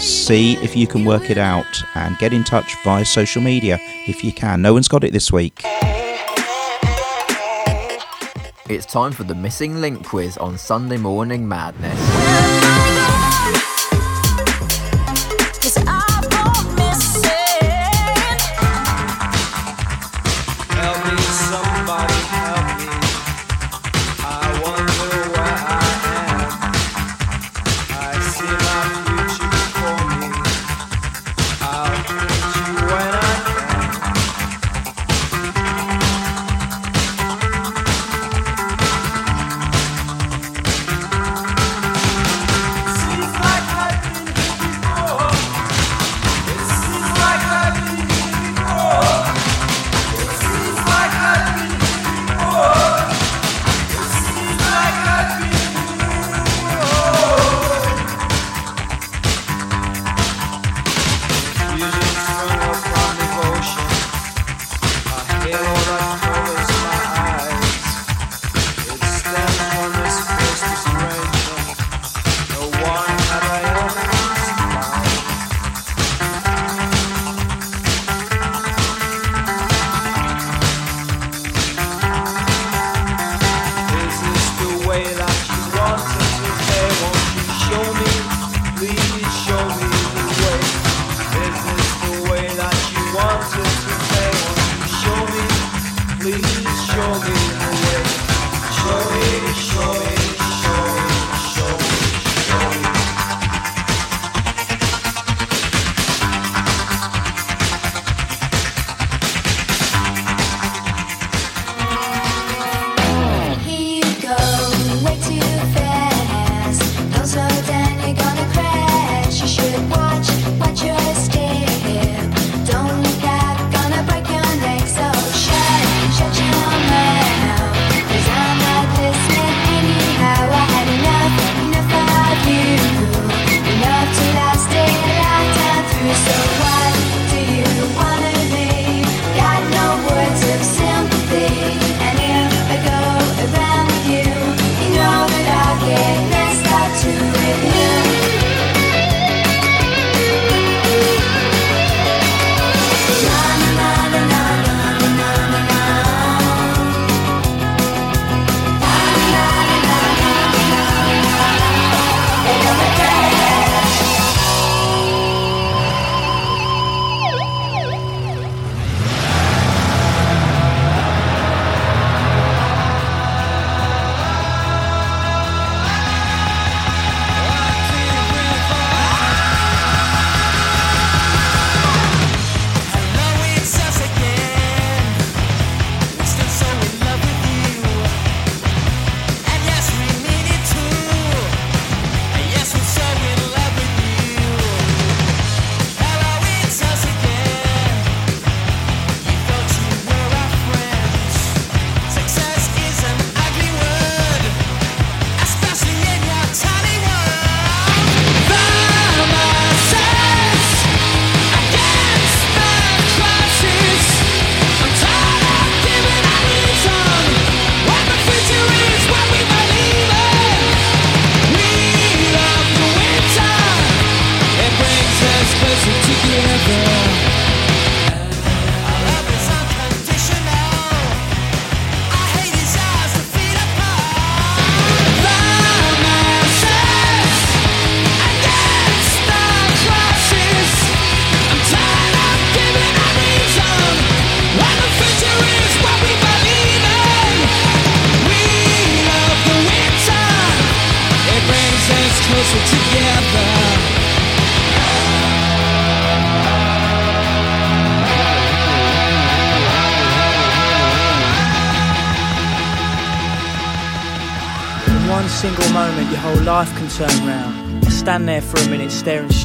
See 0.00 0.54
if 0.64 0.74
you 0.74 0.88
can 0.88 1.04
work 1.04 1.30
it 1.30 1.38
out 1.38 1.84
and 1.94 2.18
get 2.18 2.32
in 2.32 2.42
touch 2.42 2.74
via 2.82 3.04
social 3.04 3.40
media 3.40 3.78
if 4.08 4.24
you 4.24 4.32
can. 4.32 4.62
No 4.62 4.72
one's 4.72 4.88
got 4.88 5.04
it 5.04 5.12
this 5.12 5.30
week. 5.30 5.62
It's 8.72 8.86
time 8.86 9.12
for 9.12 9.24
the 9.24 9.34
Missing 9.34 9.82
Link 9.82 10.02
quiz 10.02 10.38
on 10.38 10.56
Sunday 10.56 10.96
Morning 10.96 11.46
Madness. 11.46 12.41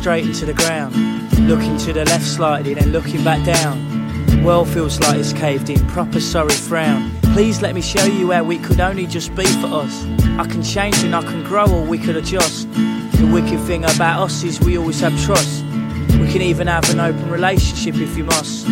Straight 0.07 0.25
into 0.25 0.45
the 0.45 0.53
ground. 0.53 0.95
Looking 1.49 1.77
to 1.79 1.91
the 1.91 2.05
left 2.05 2.23
slightly, 2.23 2.73
then 2.73 2.93
looking 2.93 3.25
back 3.25 3.45
down. 3.45 4.41
World 4.41 4.69
feels 4.69 5.01
like 5.01 5.19
it's 5.19 5.33
caved 5.33 5.69
in, 5.69 5.85
proper 5.87 6.21
sorry 6.21 6.53
frown. 6.53 7.11
Please 7.33 7.61
let 7.61 7.75
me 7.75 7.81
show 7.81 8.05
you 8.05 8.31
how 8.31 8.41
we 8.41 8.57
could 8.57 8.79
only 8.79 9.05
just 9.05 9.35
be 9.35 9.43
for 9.45 9.67
us. 9.67 10.05
I 10.39 10.47
can 10.47 10.63
change 10.63 11.03
and 11.03 11.13
I 11.13 11.23
can 11.23 11.43
grow, 11.43 11.65
or 11.65 11.83
we 11.83 11.97
could 11.97 12.15
adjust. 12.15 12.71
The 12.71 13.29
wicked 13.33 13.59
thing 13.67 13.83
about 13.83 14.21
us 14.21 14.43
is 14.43 14.61
we 14.61 14.77
always 14.77 15.01
have 15.01 15.11
trust. 15.25 15.65
We 16.21 16.31
can 16.31 16.41
even 16.41 16.67
have 16.67 16.89
an 16.89 17.01
open 17.01 17.29
relationship 17.29 17.95
if 17.95 18.15
you 18.15 18.23
must. 18.23 18.65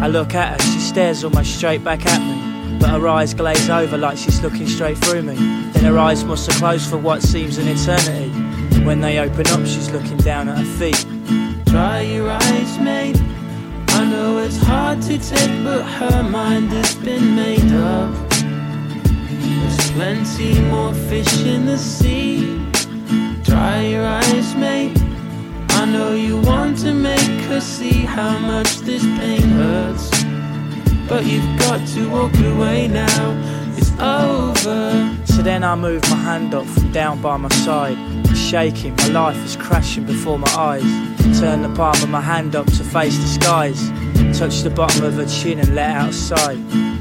I 0.00 0.06
look 0.06 0.34
at 0.34 0.58
her, 0.58 0.72
she 0.72 0.80
stares 0.80 1.22
almost 1.22 1.54
straight 1.54 1.84
back 1.84 2.06
at 2.06 2.18
me. 2.22 2.78
But 2.78 2.88
her 2.92 3.08
eyes 3.08 3.34
glaze 3.34 3.68
over 3.68 3.98
like 3.98 4.16
she's 4.16 4.40
looking 4.40 4.66
straight 4.66 4.96
through 4.96 5.24
me. 5.24 5.34
Then 5.34 5.84
her 5.84 5.98
eyes 5.98 6.24
must 6.24 6.50
have 6.50 6.58
closed 6.58 6.88
for 6.88 6.96
what 6.96 7.22
seems 7.22 7.58
an 7.58 7.68
eternity. 7.68 8.27
When 8.84 9.00
they 9.00 9.18
open 9.18 9.46
up, 9.48 9.66
she's 9.66 9.90
looking 9.90 10.16
down 10.18 10.48
at 10.48 10.58
her 10.58 10.64
feet. 10.64 11.06
Dry 11.66 12.00
your 12.00 12.30
eyes, 12.30 12.78
mate. 12.78 13.20
I 13.88 14.04
know 14.04 14.38
it's 14.38 14.56
hard 14.56 15.02
to 15.02 15.18
take, 15.18 15.64
but 15.64 15.82
her 15.82 16.22
mind 16.22 16.70
has 16.70 16.94
been 16.96 17.34
made 17.34 17.72
up. 17.72 18.14
There's 18.30 19.90
plenty 19.92 20.58
more 20.62 20.94
fish 20.94 21.44
in 21.44 21.66
the 21.66 21.76
sea. 21.76 22.58
Dry 23.42 23.82
your 23.82 24.06
eyes, 24.06 24.54
mate. 24.54 24.96
I 25.70 25.84
know 25.84 26.12
you 26.14 26.40
want 26.40 26.78
to 26.78 26.92
make 26.92 27.40
her 27.48 27.60
see 27.60 28.04
how 28.04 28.38
much 28.38 28.78
this 28.78 29.02
pain 29.02 29.42
hurts. 29.42 30.10
But 31.08 31.24
you've 31.24 31.58
got 31.60 31.86
to 31.88 32.10
walk 32.10 32.34
away 32.54 32.88
now. 32.88 33.26
It's 33.76 33.92
over. 34.00 35.16
So 35.26 35.42
then 35.42 35.64
I 35.64 35.74
move 35.74 36.02
my 36.10 36.16
hand 36.16 36.54
up 36.54 36.66
from 36.66 36.92
down 36.92 37.20
by 37.20 37.36
my 37.36 37.48
side. 37.48 37.98
Shaking, 38.48 38.96
my 38.96 39.08
life 39.08 39.44
is 39.44 39.56
crashing 39.56 40.06
before 40.06 40.38
my 40.38 40.50
eyes. 40.54 41.38
Turn 41.38 41.60
the 41.60 41.68
palm 41.76 42.02
of 42.02 42.08
my 42.08 42.22
hand 42.22 42.56
up 42.56 42.64
to 42.64 42.82
face 42.82 43.14
the 43.18 43.26
skies. 43.26 43.90
Touch 44.38 44.62
the 44.62 44.70
bottom 44.70 45.04
of 45.04 45.16
her 45.16 45.26
chin 45.26 45.58
and 45.58 45.74
let 45.74 45.90
out 45.90 46.08
a 46.08 46.12
sigh. 46.14 46.56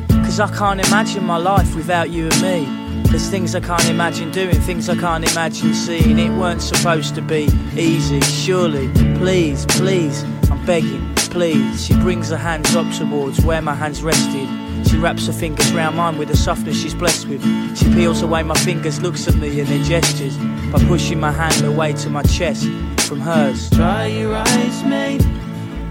Cause 0.10 0.42
I 0.42 0.54
can't 0.54 0.86
imagine 0.86 1.24
my 1.24 1.38
life 1.38 1.74
without 1.74 2.10
you 2.10 2.28
and 2.28 2.42
me. 2.42 3.04
There's 3.04 3.30
things 3.30 3.56
I 3.56 3.62
can't 3.62 3.88
imagine 3.88 4.30
doing, 4.30 4.60
things 4.60 4.90
I 4.90 4.98
can't 4.98 5.24
imagine 5.32 5.74
seeing. 5.74 6.20
It 6.20 6.38
weren't 6.38 6.62
supposed 6.62 7.16
to 7.16 7.22
be 7.22 7.48
easy, 7.78 8.20
surely. 8.20 8.90
Please, 9.16 9.66
please, 9.68 10.24
I'm 10.52 10.66
begging, 10.66 11.16
please. 11.16 11.86
She 11.86 11.94
brings 11.94 12.28
her 12.28 12.36
hands 12.36 12.76
up 12.76 12.94
towards 12.94 13.40
where 13.46 13.62
my 13.62 13.74
hands 13.74 14.04
rested. 14.04 14.50
She 14.86 14.98
wraps 14.98 15.28
her 15.28 15.34
fingers 15.34 15.72
round 15.72 15.96
mine 15.98 16.18
with 16.18 16.28
the 16.28 16.38
softness 16.38 16.82
she's 16.82 16.94
blessed 16.94 17.28
with. 17.28 17.42
She 17.78 17.86
peels 17.94 18.22
away 18.22 18.44
my 18.44 18.56
fingers, 18.56 19.02
looks 19.02 19.28
at 19.28 19.36
me 19.36 19.60
and 19.60 19.68
then 19.68 19.84
gestures 19.84 20.38
by 20.72 20.80
pushing 20.86 21.20
my 21.20 21.32
hand 21.32 21.64
away 21.66 21.94
to 21.94 22.10
my 22.10 22.24
chest 22.24 22.68
from 23.08 23.20
hers. 23.20 23.70
Dry 23.70 24.08
your 24.08 24.36
eyes, 24.36 24.84
mate. 24.84 25.26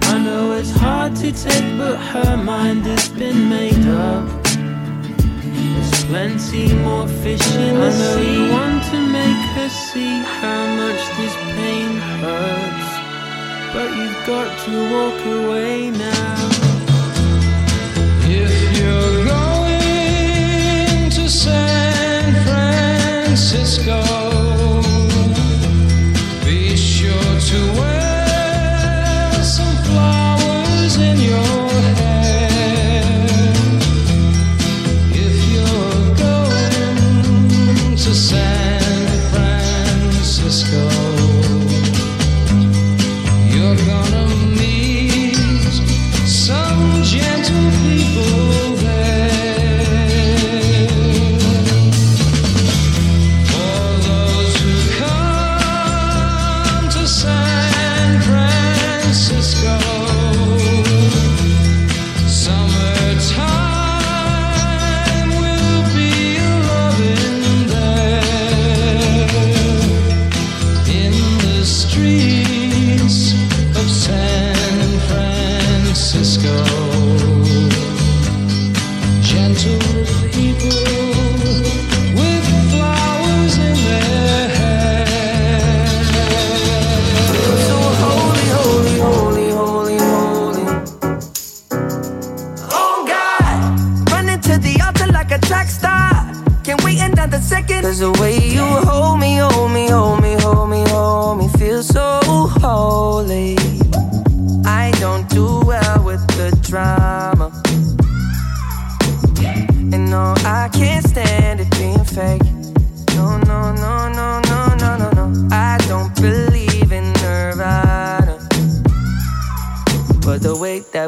I 0.03 0.19
know 0.19 0.53
it's 0.53 0.71
hard 0.71 1.17
to 1.17 1.33
take, 1.33 1.79
but 1.79 1.97
her 1.97 2.37
mind 2.37 2.87
has 2.87 3.09
been 3.09 3.49
made 3.49 3.87
up. 3.87 4.29
There's 4.45 6.05
plenty 6.05 6.73
more 6.75 7.09
fish 7.09 7.47
in 7.55 7.75
the 7.75 7.91
sea. 7.91 8.03
I 8.03 8.15
know 8.15 8.21
you 8.33 8.53
want 8.53 8.85
to 8.93 9.01
make 9.09 9.43
her 9.57 9.69
see 9.69 10.19
how 10.41 10.67
much 10.77 11.03
this 11.19 11.35
pain 11.57 11.97
hurts, 12.21 12.89
but 13.75 13.89
you've 13.97 14.27
got 14.27 14.49
to 14.65 14.73
walk 14.93 15.21
away 15.27 15.91
now. 15.91 16.66
Francisco, 23.87 24.26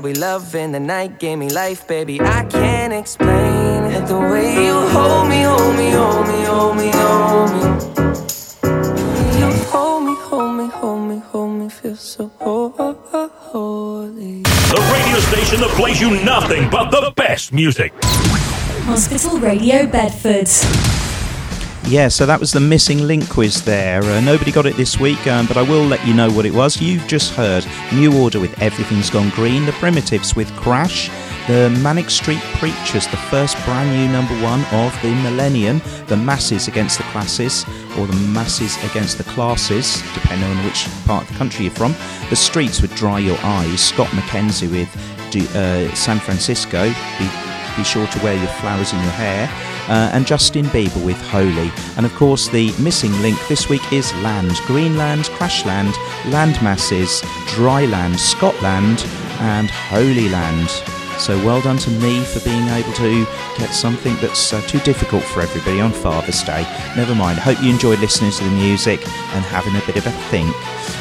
we 0.08 0.14
love 0.14 0.54
in 0.54 0.72
the 0.72 0.80
night 0.80 1.18
gave 1.18 1.36
me 1.38 1.50
life, 1.50 1.86
baby. 1.86 2.18
I 2.18 2.42
can't 2.46 2.94
explain 2.94 3.84
it. 3.92 4.06
The 4.06 4.18
way 4.18 4.64
you 4.64 4.72
hold 4.96 5.28
me, 5.28 5.42
hold 5.42 5.76
me, 5.76 5.90
hold 5.90 6.26
me, 6.26 6.40
hold 6.44 6.76
me, 6.78 6.90
hold 7.00 7.50
me. 7.52 7.62
You 9.38 9.48
hold 9.68 10.04
me, 10.04 10.14
hold 10.28 10.54
me, 10.56 10.66
hold 10.68 11.02
me, 11.10 11.18
hold 11.18 11.52
me, 11.60 11.68
feel 11.68 11.94
so 11.96 12.30
ho- 12.40 12.70
ho- 12.78 12.98
ho- 13.10 13.30
holy. 13.52 14.42
The 14.44 14.80
radio 14.94 15.18
station 15.30 15.60
that 15.60 15.72
plays 15.76 16.00
you 16.00 16.10
nothing 16.24 16.70
but 16.70 16.88
the 16.90 17.12
best 17.14 17.52
music. 17.52 17.92
Hospital 18.86 19.38
Radio 19.38 19.86
Bedford. 19.86 20.48
Yeah, 21.88 22.08
so 22.08 22.26
that 22.26 22.38
was 22.38 22.52
the 22.52 22.60
missing 22.60 23.06
link 23.06 23.30
quiz 23.30 23.64
there. 23.64 24.02
Uh, 24.02 24.20
nobody 24.20 24.52
got 24.52 24.66
it 24.66 24.76
this 24.76 25.00
week, 25.00 25.26
um, 25.26 25.46
but 25.46 25.56
I 25.56 25.62
will 25.62 25.84
let 25.84 26.06
you 26.06 26.12
know 26.12 26.30
what 26.30 26.44
it 26.44 26.52
was. 26.52 26.82
You've 26.82 27.06
just 27.06 27.32
heard 27.32 27.66
New 27.94 28.14
Order 28.20 28.40
with 28.40 28.60
Everything's 28.60 29.08
Gone 29.08 29.30
Green, 29.30 29.64
The 29.64 29.72
Primitives 29.72 30.36
with 30.36 30.54
Crash, 30.54 31.08
The 31.46 31.70
Manic 31.82 32.10
Street 32.10 32.42
Preachers, 32.56 33.06
the 33.06 33.16
first 33.16 33.56
brand 33.64 33.90
new 33.90 34.06
number 34.12 34.34
one 34.42 34.60
of 34.66 35.00
the 35.00 35.14
millennium, 35.22 35.80
The 36.08 36.16
Masses 36.18 36.68
Against 36.68 36.98
the 36.98 37.04
Classes, 37.04 37.64
or 37.98 38.06
The 38.06 38.16
Masses 38.16 38.76
Against 38.90 39.16
the 39.16 39.24
Classes, 39.24 40.02
depending 40.12 40.50
on 40.50 40.62
which 40.66 40.86
part 41.06 41.22
of 41.22 41.32
the 41.32 41.38
country 41.38 41.64
you're 41.64 41.74
from, 41.74 41.94
The 42.28 42.36
Streets 42.36 42.82
with 42.82 42.94
Dry 42.96 43.18
Your 43.18 43.38
Eyes, 43.38 43.80
Scott 43.82 44.08
McKenzie 44.08 44.70
with 44.70 44.94
uh, 45.56 45.94
San 45.94 46.18
Francisco, 46.18 46.92
Be, 47.18 47.30
be 47.78 47.82
sure 47.82 48.06
to 48.06 48.22
wear 48.22 48.36
your 48.36 48.52
flowers 48.60 48.92
in 48.92 48.98
your 48.98 49.12
hair 49.12 49.48
uh, 49.88 50.10
and 50.12 50.26
Justin 50.26 50.66
Bieber 50.66 51.04
with 51.04 51.20
Holy. 51.28 51.70
And 51.96 52.04
of 52.04 52.14
course, 52.14 52.48
the 52.48 52.72
missing 52.78 53.12
link 53.22 53.38
this 53.48 53.68
week 53.68 53.92
is 53.92 54.12
land 54.16 54.52
Greenland, 54.66 55.24
Crashland, 55.24 55.94
Land 56.32 56.62
Masses, 56.62 57.22
Dryland, 57.48 58.18
Scotland, 58.18 59.04
and 59.40 59.70
Holy 59.70 60.28
Land. 60.28 60.68
So 61.18 61.36
well 61.44 61.60
done 61.60 61.78
to 61.78 61.90
me 61.90 62.22
for 62.22 62.38
being 62.44 62.68
able 62.68 62.92
to 62.92 63.24
get 63.58 63.74
something 63.74 64.14
that's 64.16 64.52
uh, 64.52 64.60
too 64.62 64.78
difficult 64.80 65.24
for 65.24 65.40
everybody 65.40 65.80
on 65.80 65.90
Father's 65.90 66.42
Day. 66.44 66.62
Never 66.96 67.14
mind. 67.14 67.40
Hope 67.40 67.60
you 67.60 67.70
enjoyed 67.70 67.98
listening 67.98 68.30
to 68.30 68.44
the 68.44 68.50
music 68.50 69.00
and 69.34 69.44
having 69.44 69.74
a 69.74 69.84
bit 69.84 69.96
of 69.96 70.06
a 70.06 70.12
think. 70.30 70.54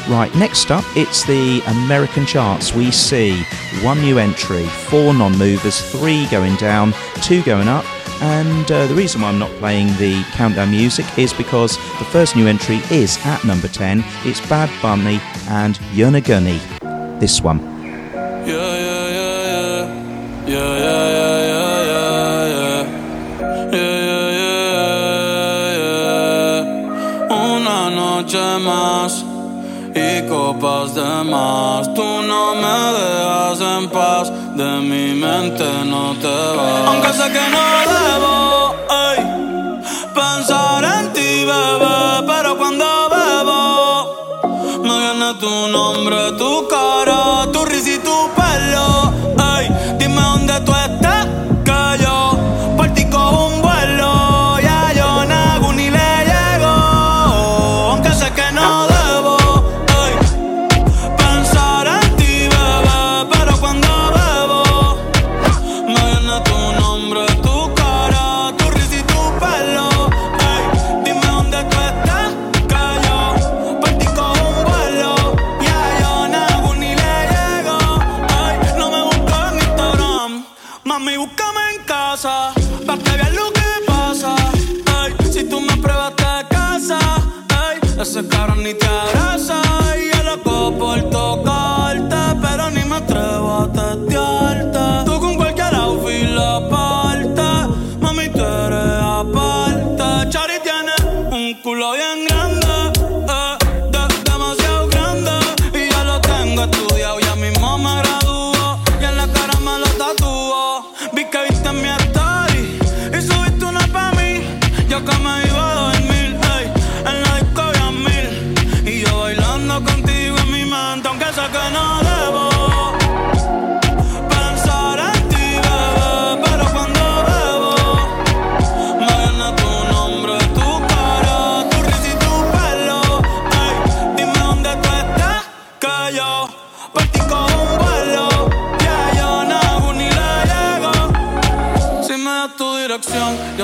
Right, 0.08 0.34
next 0.34 0.72
up, 0.72 0.84
it's 0.96 1.24
the 1.24 1.60
American 1.66 2.26
charts. 2.26 2.74
We 2.74 2.90
see 2.90 3.42
one 3.82 4.00
new 4.00 4.18
entry, 4.18 4.64
four 4.66 5.14
non 5.14 5.38
movers, 5.38 5.80
three 5.92 6.26
going 6.28 6.56
down, 6.56 6.94
two 7.22 7.42
going 7.44 7.68
up. 7.68 7.84
And 8.20 8.70
uh, 8.70 8.86
the 8.86 8.94
reason 8.94 9.20
why 9.20 9.28
I'm 9.28 9.38
not 9.38 9.50
playing 9.58 9.88
the 9.98 10.22
countdown 10.32 10.70
music 10.70 11.06
is 11.18 11.32
because 11.32 11.76
the 11.98 12.04
first 12.06 12.36
new 12.36 12.46
entry 12.46 12.80
is 12.90 13.18
at 13.24 13.44
number 13.44 13.68
10. 13.68 14.04
It's 14.24 14.40
Bad 14.48 14.70
Bunny 14.82 15.20
and 15.48 15.76
Yonaguni. 15.92 16.58
This 17.20 17.40
one. 17.42 17.58
Yeah, 17.58 18.46
yeah, 18.46 19.08
yeah, 19.08 19.46
yeah. 19.66 20.48
Yeah, 20.48 20.78
yeah, 20.78 21.08
yeah, 21.10 21.58
más 28.58 29.24
y 29.94 30.28
copas 30.28 30.94
de 30.94 31.24
más. 31.24 31.92
Tú 31.94 32.02
no 32.02 32.54
me 32.54 32.92
dejas 32.98 33.60
en 33.60 33.88
paz, 33.88 34.32
de 34.58 34.80
mi 34.80 35.14
mente 35.14 35.64
no 35.84 36.14
te 36.22 36.26
vas. 36.26 36.86
Aunque 36.88 37.10
sé 37.18 37.26
que 37.34 37.44
no 37.54 37.64
debo 37.94 38.74
pensar 40.20 40.82
en 40.96 41.12
ti, 41.12 41.30
bebé, 41.50 41.98
pero 42.26 42.58
cuando 42.58 42.86
bebo 43.14 43.60
me 44.82 44.94
viene 45.02 45.34
tu 45.42 45.54
nombre, 45.68 46.32
tu 46.40 46.66
cara, 46.66 47.07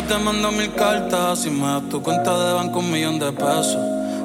te 0.06 0.18
mando 0.18 0.52
mil 0.52 0.72
cartas. 0.74 1.40
Si 1.40 1.50
me 1.50 1.66
das 1.66 1.88
tu 1.88 2.02
cuenta 2.02 2.36
de 2.38 2.52
banco, 2.54 2.80
un 2.80 2.90
millón 2.90 3.18
de 3.18 3.32
pesos. 3.32 3.78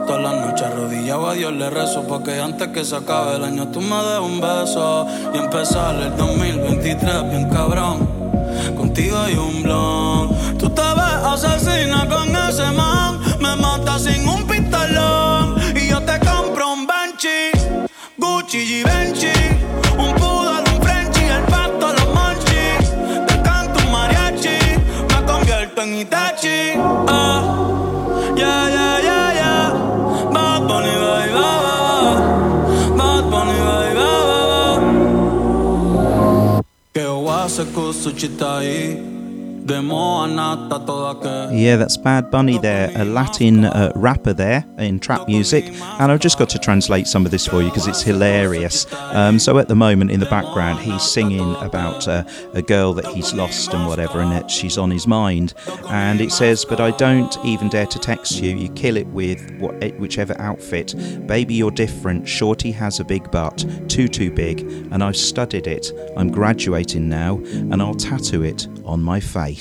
Todas 0.05 0.23
las 0.23 0.45
noches 0.45 0.63
arrodillado 0.63 1.27
a 1.27 1.33
Dios 1.35 1.53
le 1.53 1.69
rezo 1.69 2.01
Porque 2.07 2.39
antes 2.41 2.69
que 2.69 2.83
se 2.83 2.95
acabe 2.95 3.35
el 3.35 3.43
año 3.43 3.67
tú 3.67 3.79
me 3.79 3.95
des 3.95 4.19
un 4.19 4.41
beso 4.41 5.05
Y 5.35 5.37
empezar 5.37 6.01
el 6.01 6.17
2023 6.17 7.29
bien 7.29 7.47
cabrón 7.49 8.09
Contigo 8.75 9.17
hay 9.19 9.35
un 9.35 9.61
blon 9.61 10.57
Tú 10.57 10.67
te 10.71 10.81
ves 10.81 11.13
asesina 11.25 12.07
con 12.09 12.27
ese 12.29 12.38
esa 37.59 37.71
cosa 37.73 38.13
ci 38.15 38.27
stai 38.27 39.08
Yeah, 41.53 41.75
that's 41.75 41.95
Bad 41.95 42.31
Bunny 42.31 42.57
there, 42.57 42.91
a 42.95 43.05
Latin 43.05 43.65
uh, 43.65 43.91
rapper 43.95 44.33
there 44.33 44.65
in 44.77 44.99
trap 44.99 45.27
music. 45.27 45.65
And 45.99 46.11
I've 46.11 46.19
just 46.19 46.39
got 46.39 46.49
to 46.49 46.59
translate 46.59 47.07
some 47.07 47.23
of 47.25 47.31
this 47.31 47.45
for 47.45 47.61
you 47.61 47.69
because 47.69 47.87
it's 47.87 48.01
hilarious. 48.01 48.91
Um, 48.93 49.37
so 49.37 49.59
at 49.59 49.67
the 49.67 49.75
moment 49.75 50.09
in 50.09 50.19
the 50.19 50.25
background, 50.25 50.79
he's 50.79 51.03
singing 51.03 51.55
about 51.57 52.07
uh, 52.07 52.23
a 52.53 52.61
girl 52.61 52.93
that 52.93 53.05
he's 53.07 53.33
lost 53.33 53.73
and 53.73 53.87
whatever, 53.87 54.21
and 54.21 54.31
that 54.31 54.49
she's 54.49 54.77
on 54.77 54.89
his 54.89 55.05
mind. 55.05 55.53
And 55.89 56.19
it 56.19 56.31
says, 56.31 56.65
But 56.65 56.79
I 56.79 56.91
don't 56.91 57.37
even 57.45 57.69
dare 57.69 57.85
to 57.87 57.99
text 57.99 58.41
you. 58.41 58.55
You 58.55 58.69
kill 58.69 58.97
it 58.97 59.07
with 59.07 59.39
what, 59.59 59.75
whichever 59.99 60.35
outfit. 60.39 60.95
Baby, 61.27 61.53
you're 61.55 61.71
different. 61.71 62.27
Shorty 62.27 62.71
has 62.71 62.99
a 62.99 63.05
big 63.05 63.29
butt, 63.29 63.63
too, 63.87 64.07
too 64.07 64.31
big. 64.31 64.61
And 64.91 65.03
I've 65.03 65.17
studied 65.17 65.67
it. 65.67 65.91
I'm 66.17 66.31
graduating 66.31 67.07
now, 67.07 67.37
and 67.37 67.81
I'll 67.81 67.93
tattoo 67.93 68.43
it 68.43 68.67
on 68.85 69.01
my 69.01 69.19
face. 69.19 69.58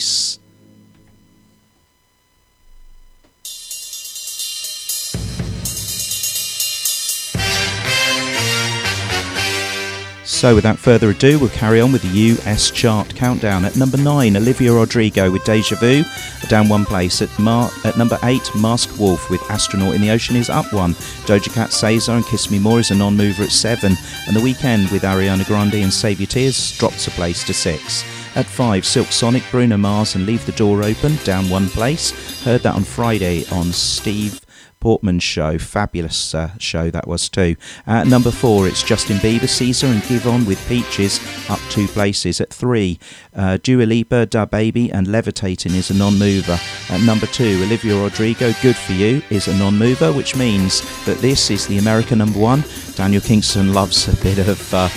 So, 10.39 10.55
without 10.55 10.79
further 10.79 11.11
ado, 11.11 11.37
we'll 11.41 11.49
carry 11.49 11.81
on 11.81 11.91
with 11.91 12.03
the 12.03 12.17
US 12.33 12.71
chart 12.71 13.13
countdown. 13.17 13.65
At 13.65 13.75
number 13.75 13.97
9, 13.97 14.37
Olivia 14.37 14.73
Rodrigo 14.73 15.33
with 15.33 15.43
Deja 15.43 15.75
Vu, 15.75 16.05
down 16.49 16.69
one 16.69 16.85
place. 16.85 17.21
At, 17.21 17.39
Mar- 17.41 17.73
at 17.85 17.99
number 17.99 18.21
8, 18.23 18.41
Masked 18.55 18.97
Wolf 19.01 19.31
with 19.31 19.43
Astronaut 19.51 19.97
in 19.97 20.01
the 20.01 20.11
Ocean 20.11 20.37
is 20.37 20.49
up 20.49 20.73
one. 20.73 20.95
Doja 21.27 21.53
Cat 21.53 21.71
SZA 21.71 22.15
and 22.15 22.25
Kiss 22.25 22.53
Me 22.53 22.61
More 22.61 22.79
is 22.79 22.93
a 22.93 22.95
non 22.95 23.17
mover 23.17 23.43
at 23.43 23.51
7. 23.51 23.97
And 24.29 24.37
The 24.37 24.41
Weeknd 24.41 24.93
with 24.93 25.03
Ariana 25.03 25.45
Grande 25.45 25.83
and 25.83 25.93
Save 25.93 26.21
Your 26.21 26.29
Tears 26.29 26.79
drops 26.79 27.09
a 27.09 27.11
place 27.11 27.43
to 27.43 27.53
6. 27.53 28.18
At 28.39 28.47
5, 28.47 28.87
Silk 28.87 29.09
Sonic, 29.09 29.43
Bruno 29.51 29.77
Mars 29.77 30.15
and 30.15 30.25
Leave 30.25 30.47
the 30.47 30.53
Door 30.53 30.85
Open, 30.85 31.17
down 31.25 31.51
one 31.51 31.69
place. 31.69 32.45
Heard 32.45 32.61
that 32.61 32.77
on 32.77 32.85
Friday 32.85 33.45
on 33.51 33.73
Steve 33.73 34.41
Portman's 34.79 35.25
show. 35.25 35.59
Fabulous 35.59 36.37
uh, 36.37 36.57
show 36.57 36.89
that 36.89 37.09
was 37.09 37.29
too. 37.29 37.57
At 37.85 38.07
number 38.07 38.31
four, 38.31 38.69
it's 38.69 38.85
Justin 38.85 39.17
Bieber, 39.17 39.49
Caesar, 39.49 39.89
and 39.89 40.01
Giveon 40.03 40.47
with 40.47 40.65
Peaches, 40.69 41.19
up 41.51 41.59
two 41.69 41.89
places. 41.89 42.41
At 42.41 42.55
three, 42.55 43.01
uh, 43.35 43.59
Dua 43.61 43.83
Lipa, 43.83 44.29
DaBaby, 44.29 44.93
and 44.93 45.09
Levitating 45.09 45.75
is 45.75 45.91
a 45.91 45.95
non-mover. 45.95 46.61
At 46.91 47.01
number 47.01 47.27
two, 47.27 47.61
Olivia 47.65 48.01
Rodrigo, 48.01 48.53
Good 48.63 48.77
For 48.77 48.93
You 48.93 49.21
is 49.31 49.49
a 49.49 49.57
non-mover, 49.57 50.13
which 50.13 50.37
means 50.37 50.83
that 51.07 51.19
this 51.19 51.51
is 51.51 51.67
the 51.67 51.79
American 51.79 52.19
number 52.19 52.39
one. 52.39 52.63
Daniel 52.95 53.21
Kingston 53.21 53.75
loves 53.75 54.07
a 54.07 54.23
bit 54.23 54.39
of 54.39 54.73
uh, 54.73 54.89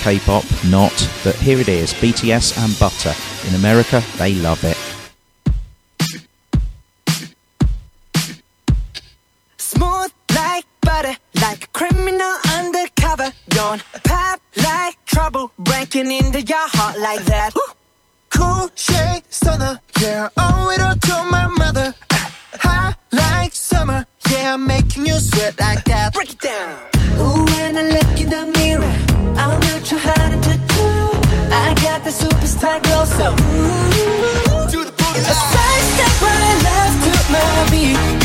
K-pop, 0.00 0.44
not, 0.66 0.92
but 1.22 1.34
here 1.36 1.58
it 1.58 1.68
is, 1.68 1.92
BTS 1.94 2.58
and 2.62 2.78
Butter. 2.78 3.14
In 3.48 3.54
America, 3.54 4.02
they 4.18 4.34
love 4.34 4.62
it. 4.64 4.76
Smooth 9.56 10.12
like 10.34 10.64
butter, 10.80 11.16
like 11.40 11.64
a 11.64 11.68
criminal 11.68 12.34
undercover. 12.52 13.32
Don't 13.48 13.82
pop 14.04 14.40
like 14.56 15.04
trouble, 15.04 15.52
breaking 15.58 16.10
into 16.10 16.42
your 16.42 16.68
heart 16.68 16.98
like 16.98 17.24
that. 17.24 17.52
Cool 18.30 18.70
shade 18.74 19.22
stunner, 19.30 19.80
yeah, 20.00 20.28
owe 20.36 20.70
it 20.70 20.80
all 20.80 20.96
to 20.96 21.30
my 21.30 21.46
mother. 21.46 21.94
Hot 22.60 22.96
like 23.12 23.52
summer, 23.52 24.06
yeah, 24.30 24.56
making 24.56 25.06
you 25.06 25.14
sweat 25.18 25.58
like 25.58 25.84
that. 25.84 26.14
Break 26.14 26.32
it 26.32 26.40
down. 26.40 26.93
Ooh, 27.20 27.44
when 27.44 27.76
I 27.76 27.82
look 27.96 28.20
in 28.20 28.28
the 28.30 28.46
mirror, 28.58 28.94
I'm 29.36 29.60
not 29.60 29.84
too 29.84 29.98
hard 29.98 30.42
to 30.42 30.54
do. 30.74 30.86
I 31.52 31.74
got 31.82 32.04
the 32.04 32.10
superstar 32.10 32.82
glow, 32.82 33.04
so 33.04 33.26
ooh. 33.32 34.70
Do 34.70 34.84
the. 34.84 34.92
A 35.16 35.34
side 35.34 35.84
step 35.94 36.22
right 36.22 36.58
left 36.64 36.98
to 37.04 37.32
my 37.32 37.70
beat. 37.70 38.23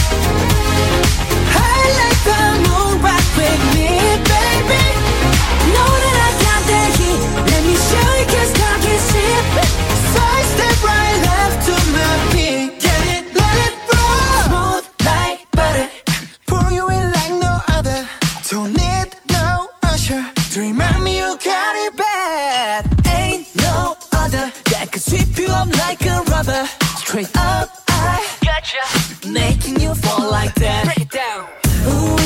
Straight 26.39 27.35
up, 27.35 27.69
I 27.89 28.25
gotcha. 28.45 29.29
Making 29.29 29.81
you 29.81 29.93
fall 29.93 30.31
like 30.31 30.55
that. 30.55 30.85
Break 30.85 31.01
it 31.01 31.11
down. 31.11 31.49
Ooh, 31.85 32.18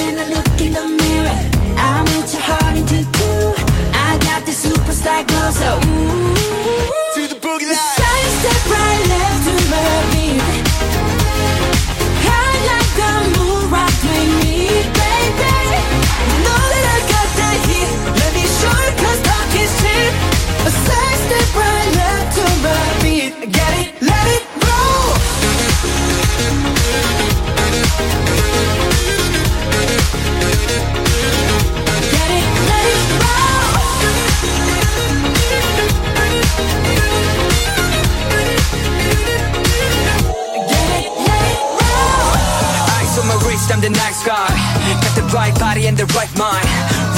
body 45.94 46.06
the 46.06 46.14
right 46.14 46.38
mind. 46.38 46.68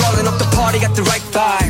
Rolling 0.03 0.27
up 0.27 0.37
the 0.37 0.55
party, 0.55 0.79
got 0.79 0.95
the 0.95 1.03
right 1.03 1.21
vibes. 1.31 1.64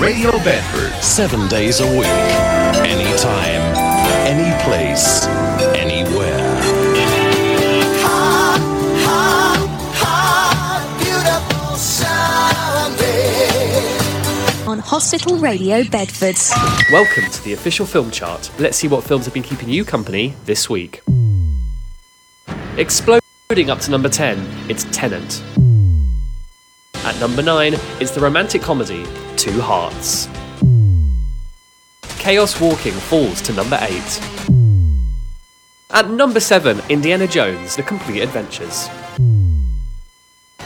Radio 0.00 0.32
Bedford. 0.32 0.92
Seven 1.02 1.46
days 1.48 1.80
a 1.80 1.86
week. 1.86 2.04
Anytime. 2.84 3.62
Any 4.26 4.52
place. 4.64 5.24
Anywhere. 5.76 6.36
Beautiful 10.98 11.76
Sunday. 11.76 13.06
On 14.66 14.78
Hospital 14.80 15.38
Radio 15.38 15.84
Bedford. 15.84 16.36
Welcome 16.90 17.30
to 17.30 17.44
the 17.44 17.52
official 17.52 17.86
film 17.86 18.10
chart. 18.10 18.50
Let's 18.58 18.76
see 18.76 18.88
what 18.88 19.04
films 19.04 19.26
have 19.26 19.34
been 19.34 19.44
keeping 19.44 19.68
you 19.68 19.84
company 19.84 20.34
this 20.44 20.68
week. 20.68 21.02
Exploding 22.76 23.70
up 23.70 23.78
to 23.80 23.90
number 23.92 24.08
10, 24.08 24.44
it's 24.68 24.84
Tenet. 24.90 25.42
At 27.04 27.20
number 27.20 27.42
9, 27.42 27.74
it's 28.00 28.10
the 28.10 28.20
romantic 28.20 28.60
comedy 28.62 29.04
Two 29.44 29.60
Hearts. 29.60 30.26
Chaos 32.18 32.58
Walking 32.58 32.94
falls 32.94 33.42
to 33.42 33.52
number 33.52 33.76
8. 33.78 34.00
At 35.90 36.08
number 36.08 36.40
7, 36.40 36.80
Indiana 36.88 37.26
Jones 37.26 37.76
The 37.76 37.82
Complete 37.82 38.22
Adventures. 38.22 38.88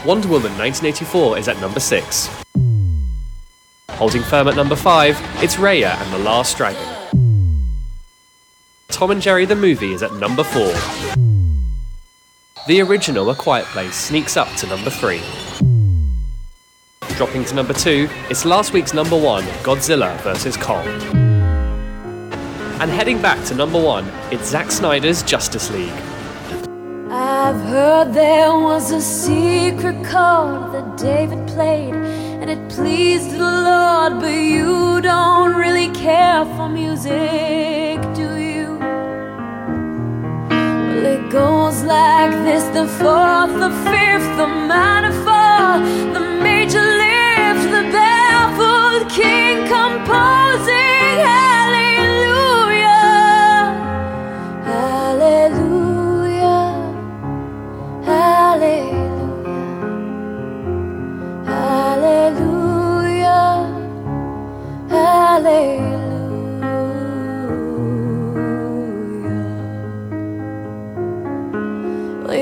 Wonder 0.05 0.29
Woman 0.29 0.57
1984 0.57 1.39
is 1.39 1.49
at 1.49 1.59
number 1.59 1.81
6. 1.81 2.29
Holding 3.89 4.23
firm 4.23 4.47
at 4.47 4.55
number 4.55 4.77
5, 4.77 5.43
it's 5.43 5.57
Raya 5.57 6.01
and 6.01 6.13
the 6.13 6.19
Last 6.19 6.55
Dragon. 6.55 6.81
Tom 8.87 9.11
and 9.11 9.21
Jerry 9.21 9.43
the 9.43 9.57
movie 9.57 9.91
is 9.91 10.03
at 10.03 10.13
number 10.13 10.45
4. 10.45 10.71
the 12.65 12.79
original 12.79 13.29
A 13.29 13.35
Quiet 13.35 13.65
Place 13.65 13.95
sneaks 13.95 14.37
up 14.37 14.47
to 14.55 14.67
number 14.67 14.89
3. 14.89 15.19
Dropping 17.19 17.43
to 17.43 17.53
number 17.53 17.73
2 17.73 18.07
is 18.29 18.45
last 18.45 18.71
week's 18.71 18.93
number 18.93 19.17
1, 19.17 19.43
Godzilla 19.61 20.17
vs. 20.21 20.55
Kong. 20.55 20.87
And 22.79 22.89
heading 22.89 23.21
back 23.21 23.43
to 23.47 23.55
number 23.55 23.77
1, 23.77 24.09
it's 24.31 24.47
Zack 24.47 24.71
Snyder's 24.71 25.21
Justice 25.23 25.69
League. 25.69 25.91
I've 27.11 27.59
heard 27.63 28.13
there 28.13 28.53
was 28.57 28.91
a 28.91 29.01
secret 29.01 29.95
chord 30.05 30.71
that 30.71 30.95
David 30.97 31.45
played, 31.45 31.93
and 31.93 32.49
it 32.49 32.69
pleased 32.69 33.31
the 33.31 33.39
Lord, 33.39 34.21
but 34.21 34.27
you 34.31 35.01
don't 35.01 35.55
really 35.55 35.89
care 35.89 36.45
for 36.55 36.69
music, 36.69 37.99
do 38.15 38.37
you? 38.37 38.77
Well, 40.47 41.05
it 41.05 41.29
goes 41.29 41.83
like 41.83 42.31
this 42.45 42.63
the 42.73 42.87
fourth, 42.87 43.59
the 43.59 43.71
fifth, 43.83 44.37
the 44.37 44.47
the 45.77 46.19
major 46.41 46.81
lift, 46.81 47.63
the 47.75 47.83
baffled 47.93 49.09
king 49.11 49.67
composing. 49.67 50.88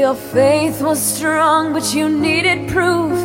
Your 0.08 0.16
faith 0.16 0.82
was 0.82 1.02
strong, 1.02 1.74
but 1.74 1.94
you 1.94 2.08
needed 2.08 2.70
proof. 2.70 3.18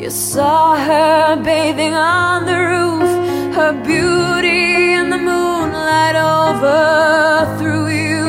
You 0.00 0.08
saw 0.08 0.74
her 0.74 1.36
bathing 1.36 1.92
on 1.92 2.46
the 2.46 2.58
roof, 2.72 3.10
her 3.56 3.72
beauty 3.84 4.94
in 4.98 5.10
the 5.10 5.18
moonlight 5.18 6.16
overthrew 6.16 7.88
you. 8.06 8.24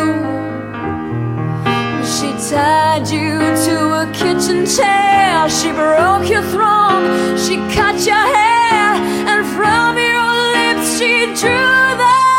She 2.14 2.30
tied 2.52 3.08
you 3.08 3.40
to 3.68 3.76
a 4.04 4.06
kitchen 4.12 4.66
chair. 4.66 5.50
She 5.50 5.72
broke 5.72 6.28
your 6.30 6.46
throne. 6.54 7.38
She 7.38 7.56
cut 7.78 7.98
your 8.12 8.26
hair. 8.38 8.88
And 9.32 9.42
from 9.56 9.92
your 10.12 10.34
lips 10.58 11.00
she 11.00 11.14
drew 11.42 11.78
the 12.04 12.31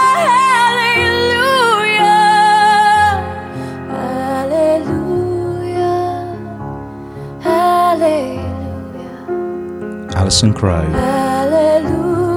Allison 10.32 10.54
Crowe. 10.54 10.88
Hallelujah. 10.88 12.32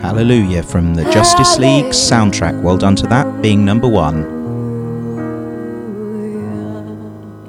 Hallelujah 0.00 0.62
from 0.62 0.94
the 0.94 1.02
Justice 1.10 1.58
League 1.58 1.86
soundtrack. 1.86 2.62
Well 2.62 2.76
done 2.76 2.94
to 2.94 3.08
that, 3.08 3.42
being 3.42 3.64
number 3.64 3.88
one. 3.88 4.22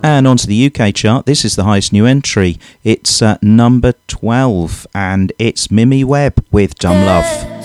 And 0.01 0.25
onto 0.25 0.47
the 0.47 0.65
UK 0.65 0.95
chart. 0.95 1.27
This 1.27 1.45
is 1.45 1.55
the 1.55 1.63
highest 1.65 1.93
new 1.93 2.07
entry. 2.07 2.57
It's 2.83 3.21
uh, 3.21 3.37
number 3.43 3.93
12, 4.07 4.87
and 4.95 5.31
it's 5.37 5.69
Mimi 5.69 6.03
Webb 6.03 6.43
with 6.51 6.73
Dumb 6.79 7.05
Love. 7.05 7.59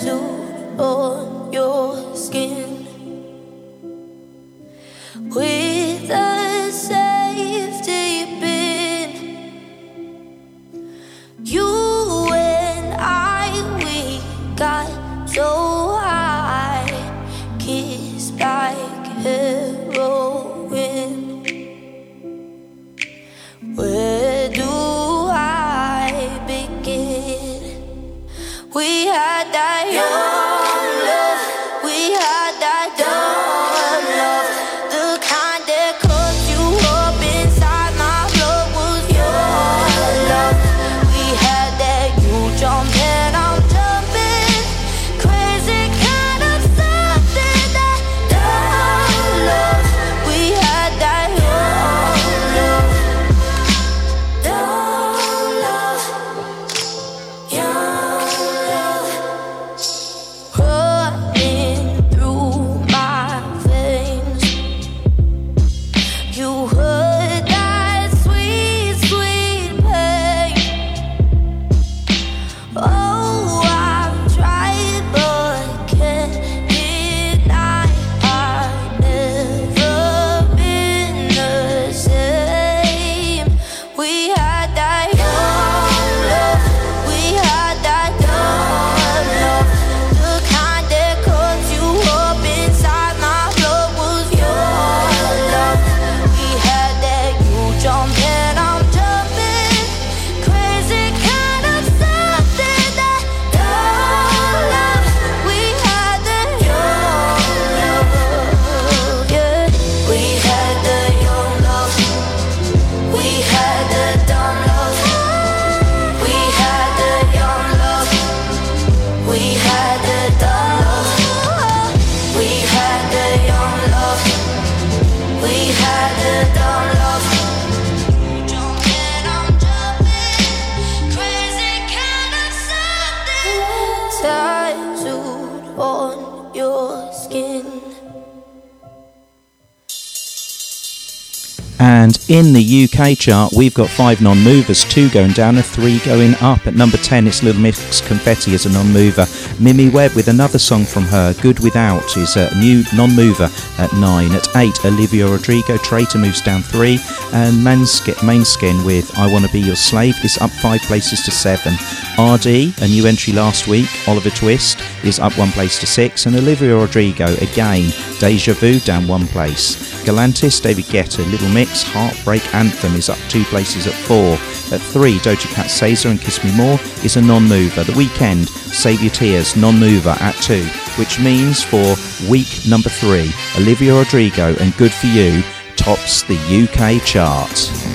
In 142.35 142.51
the 142.51 142.83
UK 142.83 143.17
chart, 143.17 143.53
we've 143.53 143.73
got 143.73 143.89
five 143.89 144.19
non 144.19 144.37
movers, 144.43 144.83
two 144.83 145.09
going 145.11 145.31
down 145.31 145.55
and 145.55 145.65
three 145.65 145.99
going 145.99 146.35
up. 146.41 146.67
At 146.67 146.75
number 146.75 146.97
10, 146.97 147.27
it's 147.27 147.41
Little 147.41 147.61
Mix 147.61 148.01
Confetti 148.01 148.53
as 148.53 148.65
a 148.65 148.69
non 148.73 148.91
mover. 148.91 149.25
Mimi 149.57 149.87
Webb 149.87 150.15
with 150.15 150.27
another 150.27 150.59
song 150.59 150.83
from 150.83 151.03
her, 151.03 151.33
Good 151.35 151.59
Without, 151.59 152.17
is 152.17 152.35
a 152.35 152.53
new 152.59 152.83
non 152.93 153.15
mover 153.15 153.49
at 153.77 153.93
9. 153.93 154.33
At 154.33 154.53
8, 154.53 154.83
Olivia 154.83 155.29
Rodrigo, 155.29 155.77
Traitor 155.77 156.17
moves 156.17 156.41
down 156.41 156.61
3. 156.61 156.99
And 157.31 157.65
Måneskin 157.65 158.85
with 158.85 159.17
I 159.17 159.31
Wanna 159.31 159.47
Be 159.47 159.61
Your 159.61 159.77
Slave 159.77 160.17
is 160.25 160.37
up 160.39 160.51
5 160.51 160.81
places 160.81 161.21
to 161.23 161.31
7. 161.31 161.73
ArrDee, 162.15 162.81
a 162.81 162.87
new 162.87 163.05
entry 163.05 163.33
last 163.33 163.67
week, 163.67 163.89
Oliver 164.07 164.29
Twist, 164.29 164.79
is 165.03 165.19
up 165.19 165.37
one 165.37 165.51
place 165.51 165.77
to 165.79 165.85
six, 165.85 166.25
and 166.25 166.35
Olivia 166.37 166.73
Rodrigo 166.73 167.25
again, 167.35 167.91
Deja 168.19 168.53
Vu 168.53 168.79
down 168.79 169.05
one 169.05 169.27
place. 169.27 169.75
Galantis, 170.05 170.61
David 170.61 170.85
Guetta, 170.85 171.29
Little 171.29 171.49
Mix, 171.49 171.83
Heartbreak 171.83 172.55
Anthem 172.55 172.95
is 172.95 173.09
up 173.09 173.17
two 173.27 173.43
places 173.45 173.85
at 173.85 173.93
four. 173.93 174.33
At 174.73 174.81
three, 174.81 175.17
Doja 175.17 175.53
Cat 175.53 175.65
SZA 175.65 176.11
and 176.11 176.21
Kiss 176.21 176.41
Me 176.41 176.55
More 176.55 176.79
is 177.03 177.17
a 177.17 177.21
non-mover. 177.21 177.83
The 177.83 177.91
Weeknd, 177.91 178.47
Save 178.47 179.01
Your 179.01 179.11
Tears, 179.11 179.57
non-mover 179.57 180.15
at 180.21 180.35
two, 180.35 180.63
which 180.97 181.19
means 181.19 181.63
for 181.63 181.95
week 182.29 182.47
number 182.65 182.89
three, 182.89 183.29
Olivia 183.57 183.93
Rodrigo 183.93 184.55
and 184.61 184.75
Good 184.77 184.93
For 184.93 185.07
You 185.07 185.43
tops 185.75 186.23
the 186.23 186.37
UK 186.37 187.03
chart. 187.05 187.94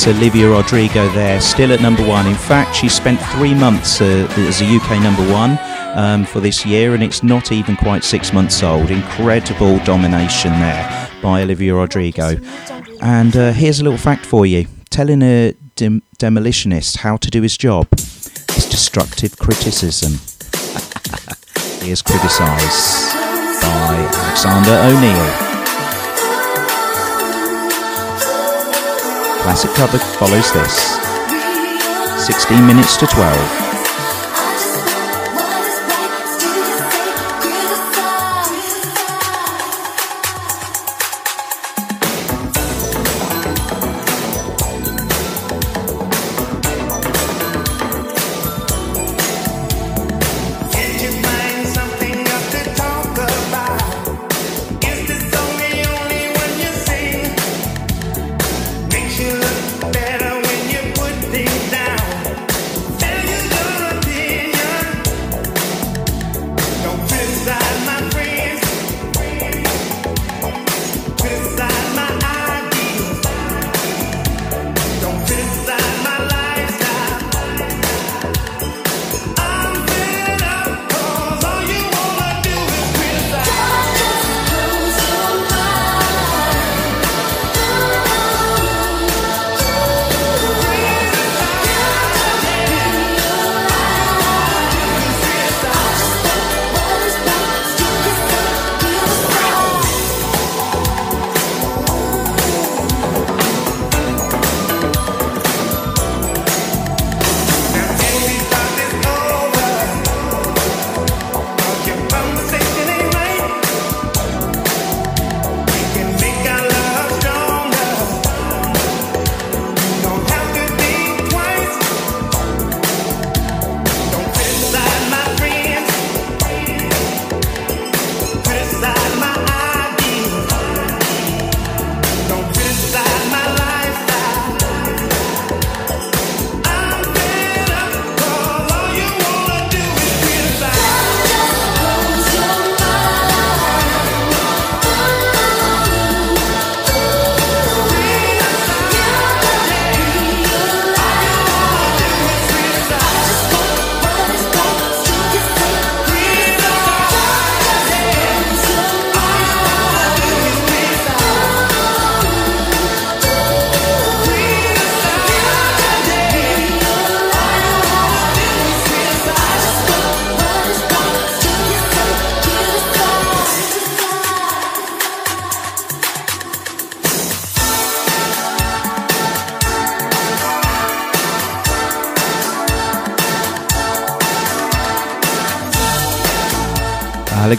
it's 0.00 0.08
Olivia 0.08 0.48
Rodrigo 0.48 1.12
there, 1.12 1.42
still 1.42 1.72
at 1.72 1.82
number 1.82 2.02
one. 2.06 2.26
In 2.26 2.34
fact, 2.34 2.74
she 2.74 2.88
spent 2.88 3.20
three 3.32 3.52
months 3.52 4.00
uh, 4.00 4.26
as 4.38 4.62
a 4.62 4.64
UK 4.64 4.92
number 5.02 5.30
one 5.30 5.58
um, 5.94 6.24
for 6.24 6.40
this 6.40 6.64
year, 6.64 6.94
and 6.94 7.02
it's 7.02 7.22
not 7.22 7.52
even 7.52 7.76
quite 7.76 8.02
six 8.02 8.32
months 8.32 8.62
old. 8.62 8.90
Incredible 8.90 9.78
domination 9.80 10.52
there 10.52 11.10
by 11.22 11.42
Olivia 11.42 11.74
Rodrigo. 11.74 12.36
And 13.02 13.36
uh, 13.36 13.52
here's 13.52 13.80
a 13.80 13.84
little 13.84 13.98
fact 13.98 14.24
for 14.24 14.46
you 14.46 14.68
telling 14.88 15.20
a 15.20 15.54
dem- 15.76 16.02
demolitionist 16.18 16.96
how 16.98 17.18
to 17.18 17.28
do 17.28 17.42
his 17.42 17.58
job 17.58 17.86
is 17.92 18.66
destructive 18.70 19.36
criticism. 19.38 20.12
Here's 21.84 22.00
Criticise 22.00 23.12
by 23.60 24.10
Alexander 24.14 24.80
O'Neal. 24.82 25.49
Classic 29.42 29.70
Cupboard 29.72 30.02
follows 30.02 30.52
this 30.52 30.96
16 32.26 32.66
minutes 32.66 32.96
to 32.98 33.06
12. 33.06 33.69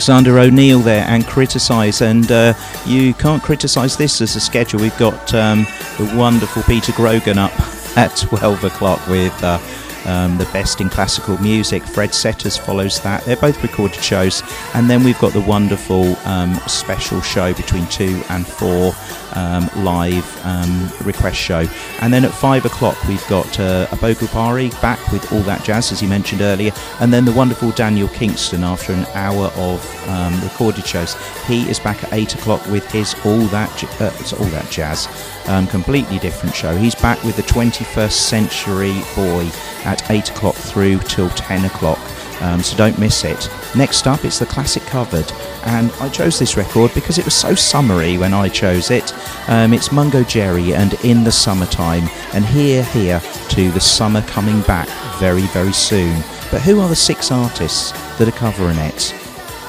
Alexander 0.02 0.40
O'Neal 0.40 0.80
there 0.80 1.06
and 1.08 1.28
criticise, 1.28 2.02
and 2.02 2.32
uh, 2.32 2.56
you 2.88 3.14
can't 3.14 3.44
criticise 3.44 3.96
this 3.96 4.20
as 4.20 4.36
a 4.36 4.40
schedule. 4.40 4.82
We've 4.82 4.98
got 4.98 5.32
um, 5.36 5.68
the 6.00 6.12
wonderful 6.18 6.64
Peter 6.64 6.92
Grogan 6.94 7.38
up 7.38 7.52
at 7.96 8.18
12 8.18 8.64
o'clock 8.64 9.08
with 9.08 9.44
uh, 9.44 9.60
um, 10.06 10.38
the 10.38 10.46
best 10.46 10.82
in 10.82 10.90
classical 10.90 11.38
music. 11.40 11.84
Fred 11.84 12.14
Setters 12.14 12.58
follows 12.58 13.00
that. 13.02 13.24
They're 13.26 13.36
both 13.36 13.62
recorded 13.64 14.04
shows, 14.04 14.44
and 14.74 14.90
then 14.90 15.04
we've 15.04 15.20
got 15.20 15.34
the 15.34 15.42
wonderful 15.42 16.16
um, 16.26 16.56
special 16.68 17.22
show 17.22 17.54
between 17.54 17.88
two 17.88 18.22
and 18.30 18.48
four 18.48 18.94
um, 19.34 19.70
live 19.78 20.46
um, 20.46 20.90
request 21.04 21.38
show. 21.38 21.66
And 22.02 22.14
then 22.14 22.26
at 22.26 22.32
five 22.32 22.66
o'clock 22.66 23.02
we've 23.08 23.26
got 23.28 23.60
uh, 23.60 23.88
Pari 24.32 24.70
back 24.82 25.12
with 25.12 25.32
all 25.32 25.42
that 25.42 25.64
jazz 25.64 25.92
as 25.92 26.00
he 26.00 26.08
mentioned 26.08 26.42
earlier, 26.42 26.72
and 27.00 27.14
then 27.14 27.26
the 27.26 27.32
wonderful 27.32 27.72
Daniel 27.72 28.08
Kingston 28.10 28.64
after 28.64 28.94
an 28.94 29.06
hour 29.14 29.52
of 29.56 30.10
um, 30.10 30.40
recorded 30.42 30.86
shows. 30.86 31.16
He 31.46 31.70
is 31.70 31.80
back 31.80 32.04
at 32.04 32.14
eight 32.14 32.34
o'clock 32.36 32.66
with 32.68 32.90
his 32.92 33.16
all 33.26 33.42
that 33.48 33.84
uh, 34.02 34.12
all 34.40 34.50
that 34.50 34.70
jazz. 34.70 35.08
Um, 35.48 35.68
completely 35.68 36.20
different 36.20 36.56
show. 36.56 36.76
He's 36.76 36.96
back 36.96 37.22
with 37.24 37.36
the 37.36 37.42
21st 37.44 38.12
Century 38.12 38.94
Boy 39.16 39.50
at 39.86 40.10
8 40.10 40.30
o'clock 40.32 40.56
through 40.56 41.00
till 41.00 41.30
10 41.30 41.66
o'clock. 41.66 42.00
Um, 42.42 42.62
so 42.64 42.76
don't 42.76 42.98
miss 42.98 43.24
it. 43.24 43.50
Next 43.76 44.08
up, 44.08 44.26
it's 44.26 44.40
the 44.40 44.48
classic 44.48 44.84
covered, 44.84 45.32
and 45.66 45.92
I 46.00 46.10
chose 46.10 46.40
this 46.40 46.58
record 46.58 46.92
because 46.96 47.20
it 47.20 47.26
was 47.26 47.36
so 47.36 47.54
summery 47.54 48.18
when 48.18 48.34
I 48.34 48.50
chose 48.50 48.90
it. 48.90 49.14
Um, 49.48 49.74
it's 49.74 49.92
Mungo 49.92 50.24
Jerry 50.24 50.74
and 50.74 50.94
In 51.06 51.24
the 51.24 51.32
Summertime, 51.32 52.10
and 52.34 52.44
here, 52.44 52.84
here 52.84 53.22
to 53.50 53.72
the 53.72 53.80
summer 53.80 54.24
coming 54.24 54.62
back 54.62 54.88
very, 55.20 55.44
very 55.48 55.72
soon. 55.72 56.24
But 56.50 56.62
who 56.62 56.80
are 56.82 56.90
the 56.90 56.96
six 56.96 57.32
artists 57.32 57.92
that 58.18 58.28
are 58.28 58.32
covering 58.32 58.78
it? 58.78 59.00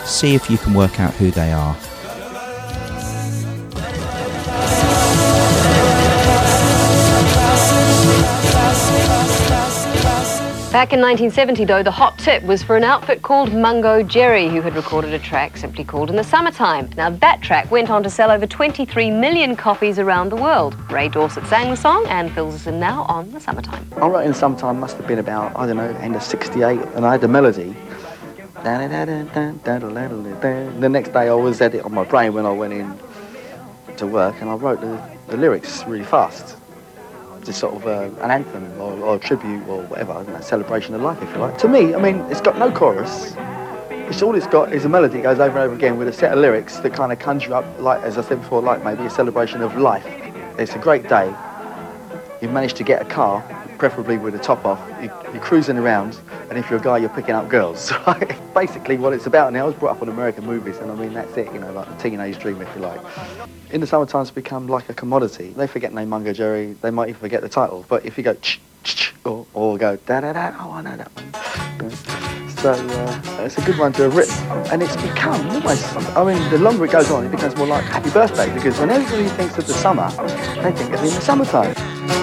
See 0.05 0.35
if 0.35 0.51
you 0.51 0.57
can 0.57 0.73
work 0.73 0.99
out 0.99 1.15
who 1.15 1.31
they 1.31 1.53
are. 1.53 1.77
Back 10.83 10.95
in 10.95 11.01
1970, 11.01 11.65
though, 11.65 11.85
the 11.85 11.93
hot 11.93 12.19
tip 12.19 12.43
was 12.43 12.65
for 12.65 12.77
an 12.77 12.83
outfit 12.83 13.23
called 13.23 13.53
Mungo 13.53 14.03
Jerry, 14.03 14.49
who 14.49 14.61
had 14.61 14.75
recorded 14.75 15.15
a 15.15 15.19
track 15.21 15.57
simply 15.57 15.85
called 15.85 16.11
In 16.11 16.17
the 16.17 16.25
Summertime. 16.25 16.91
Now, 16.97 17.09
that 17.09 17.41
track 17.41 17.71
went 17.71 17.89
on 17.89 18.03
to 18.03 18.11
sell 18.11 18.33
over 18.33 18.49
23 18.49 19.13
million 19.13 19.55
copies 19.55 20.01
around 20.01 20.31
the 20.31 20.35
world. 20.35 20.75
Ray 20.91 21.09
Dorset 21.09 21.47
sang 21.47 21.71
the 21.71 21.77
song 21.77 22.05
and 22.09 22.33
fills 22.33 22.57
us 22.57 22.67
in 22.67 22.81
now 22.81 23.05
on 23.05 23.31
The 23.31 23.39
Summertime. 23.39 23.87
I 23.97 24.09
wrote 24.09 24.27
In 24.27 24.35
Summertime 24.35 24.81
must 24.81 24.97
have 24.97 25.07
been 25.07 25.21
about, 25.21 25.57
I 25.57 25.69
don't 25.69 25.77
know, 25.77 25.89
end 26.01 26.17
of 26.17 26.23
68, 26.25 26.81
and 26.97 27.07
I 27.07 27.13
had 27.13 27.21
the 27.21 27.29
melody. 27.29 27.77
The 28.65 28.81
next 30.91 31.13
day 31.13 31.29
I 31.29 31.35
was 31.35 31.61
at 31.61 31.77
it 31.77 31.85
on 31.85 31.95
my 31.95 32.03
brain 32.03 32.35
when 32.35 32.45
I 32.45 32.51
went 32.51 32.73
in 32.73 32.99
to 33.99 34.07
work, 34.09 34.35
and 34.41 34.51
I 34.51 34.55
wrote 34.55 34.81
the, 34.81 35.01
the 35.29 35.37
lyrics 35.37 35.85
really 35.85 36.03
fast. 36.05 36.57
Just 37.45 37.59
sort 37.59 37.75
of 37.75 37.87
uh, 37.87 38.23
an 38.23 38.31
anthem 38.31 38.81
or, 38.81 38.93
or 39.01 39.17
a 39.17 39.19
tribute 39.19 39.67
or 39.67 39.83
whatever, 39.85 40.23
know, 40.25 40.41
celebration 40.41 40.95
of 40.95 41.01
life, 41.01 41.21
if 41.23 41.31
you 41.35 41.39
like. 41.39 41.59
To 41.59 41.69
me, 41.69 41.95
I 41.95 42.01
mean, 42.01 42.21
it's 42.31 42.41
got 42.41 42.57
no 42.57 42.71
chorus. 42.71 43.35
It's 43.91 44.23
all 44.23 44.35
it's 44.35 44.47
got 44.47 44.73
is 44.73 44.85
a 44.85 44.89
melody 44.89 45.17
that 45.17 45.23
goes 45.23 45.41
over 45.41 45.59
and 45.59 45.67
over 45.67 45.75
again 45.75 45.99
with 45.99 46.07
a 46.07 46.13
set 46.13 46.33
of 46.33 46.39
lyrics 46.39 46.79
that 46.79 46.93
kind 46.93 47.13
of 47.13 47.19
conjure 47.19 47.55
up, 47.55 47.65
like 47.81 48.03
as 48.03 48.19
I 48.19 48.23
said 48.23 48.41
before, 48.41 48.63
like 48.63 48.85
maybe 48.85 49.05
a 49.05 49.11
celebration 49.11 49.63
of 49.63 49.77
life. 49.77 50.05
It's 50.59 50.75
a 50.75 50.79
great 50.79 51.09
day. 51.09 51.35
You've 52.41 52.53
managed 52.53 52.77
to 52.77 52.85
get 52.85 53.01
a 53.03 53.05
car, 53.05 53.43
preferably 53.83 54.17
with 54.17 54.33
the 54.33 54.39
top 54.39 54.65
off. 54.65 54.79
You, 55.03 55.11
you're 55.33 55.43
cruising 55.43 55.77
around, 55.77 56.17
and 56.49 56.57
if 56.57 56.71
you're 56.71 56.79
a 56.79 56.83
guy, 56.83 56.99
you're 56.99 57.09
picking 57.09 57.35
up 57.35 57.49
girls. 57.49 57.93
Basically, 58.55 58.97
what 58.97 59.13
it's 59.13 59.27
about. 59.27 59.53
Now, 59.53 59.65
I 59.65 59.67
was 59.67 59.75
brought 59.75 59.97
up 59.97 60.03
on 60.03 60.09
American 60.09 60.47
movies, 60.47 60.79
and 60.79 60.89
I 60.89 60.95
mean 60.95 61.13
that's 61.13 61.37
it. 61.37 61.53
You 61.53 61.59
know, 61.59 61.73
like 61.73 61.89
the 61.89 61.97
teenage 61.97 62.39
dream, 62.39 62.63
if 62.63 62.73
you 62.77 62.81
like. 62.81 63.01
In 63.73 63.81
the 63.81 63.87
summertime, 63.89 64.23
it's 64.23 64.31
become 64.31 64.69
like 64.69 64.89
a 64.89 64.95
commodity. 64.95 65.49
They 65.57 65.67
forget 65.67 65.93
name 65.93 66.11
Mungo 66.11 66.33
Jerry. 66.33 66.75
They 66.75 66.93
might 66.93 67.09
even 67.09 67.21
forget 67.21 67.43
the 67.43 67.49
title. 67.49 67.85
But 67.89 68.07
if 68.07 68.17
you 68.17 68.23
go 68.23 68.35
ch 68.35 68.61
ch 68.85 69.15
or, 69.25 69.49
or 69.53 69.77
go 69.79 69.97
da 69.97 70.21
da 70.21 70.33
da, 70.33 70.55
oh 70.61 70.75
I 70.75 70.83
know 70.83 70.97
that 70.97 71.11
one. 71.17 71.91
So 72.63 72.71
uh, 72.71 73.43
it's 73.45 73.59
a 73.59 73.63
good 73.63 73.79
one 73.81 73.93
to 73.95 74.03
have 74.03 74.15
written, 74.15 74.39
and 74.71 74.81
it's 74.81 74.95
become 74.95 75.45
almost. 75.51 75.97
I 76.17 76.23
mean, 76.23 76.51
the 76.53 76.59
longer 76.59 76.85
it 76.85 76.93
goes 76.93 77.11
on, 77.11 77.27
it 77.27 77.33
becomes 77.33 77.57
more 77.57 77.67
like 77.67 77.83
Happy 77.83 78.11
Birthday 78.11 78.55
because 78.55 78.79
when 78.79 78.91
everybody 78.91 79.29
thinks 79.31 79.59
of 79.59 79.67
the 79.67 79.75
summer, 79.75 80.09
they 80.63 80.71
think 80.71 80.95
of 80.95 81.03
it 81.03 81.09
in 81.09 81.15
the 81.17 81.21
summertime. 81.21 82.22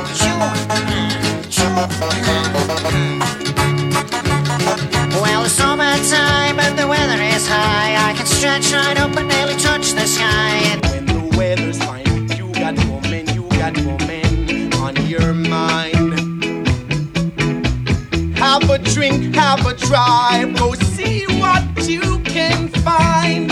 High. 8.64 8.91
I 8.91 8.94
can 8.94 8.95
right 8.95 8.98
up 8.99 9.15
and 9.18 9.27
nearly 9.27 9.56
touch 9.56 9.94
the 9.94 10.06
sky. 10.06 10.57
And 10.72 10.86
when 10.86 11.06
the 11.06 11.38
weather's 11.38 11.77
fine, 11.77 12.30
you 12.38 12.52
got 12.53 12.77
woman, 12.88 13.27
you 13.34 13.48
got 13.49 13.77
woman 13.77 14.73
on 14.76 14.95
your 15.07 15.34
mind. 15.34 16.14
Have 18.38 18.69
a 18.69 18.77
drink, 18.80 19.36
have 19.36 19.65
a 19.65 19.73
drive, 19.76 20.56
go 20.57 20.73
see 20.73 21.26
what 21.40 21.64
you 21.88 22.19
can 22.19 22.69
find. 22.69 23.52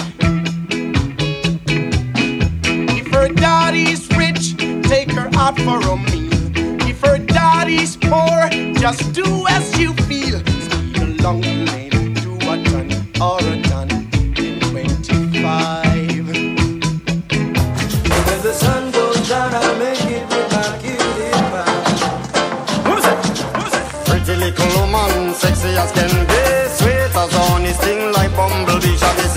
If 2.89 3.07
her 3.13 3.29
daddy's 3.29 4.09
rich, 4.15 4.55
take 4.84 5.11
her 5.11 5.29
out 5.35 5.57
for 5.59 5.79
a 5.79 5.97
meal. 5.97 6.88
If 6.88 7.01
her 7.01 7.17
daddy's 7.17 7.97
poor, 7.97 8.49
just 8.79 9.13
do 9.13 9.45
as 9.49 9.77
you 9.79 9.93
feel. 9.93 10.39
Speed 10.45 10.97
along 10.97 11.43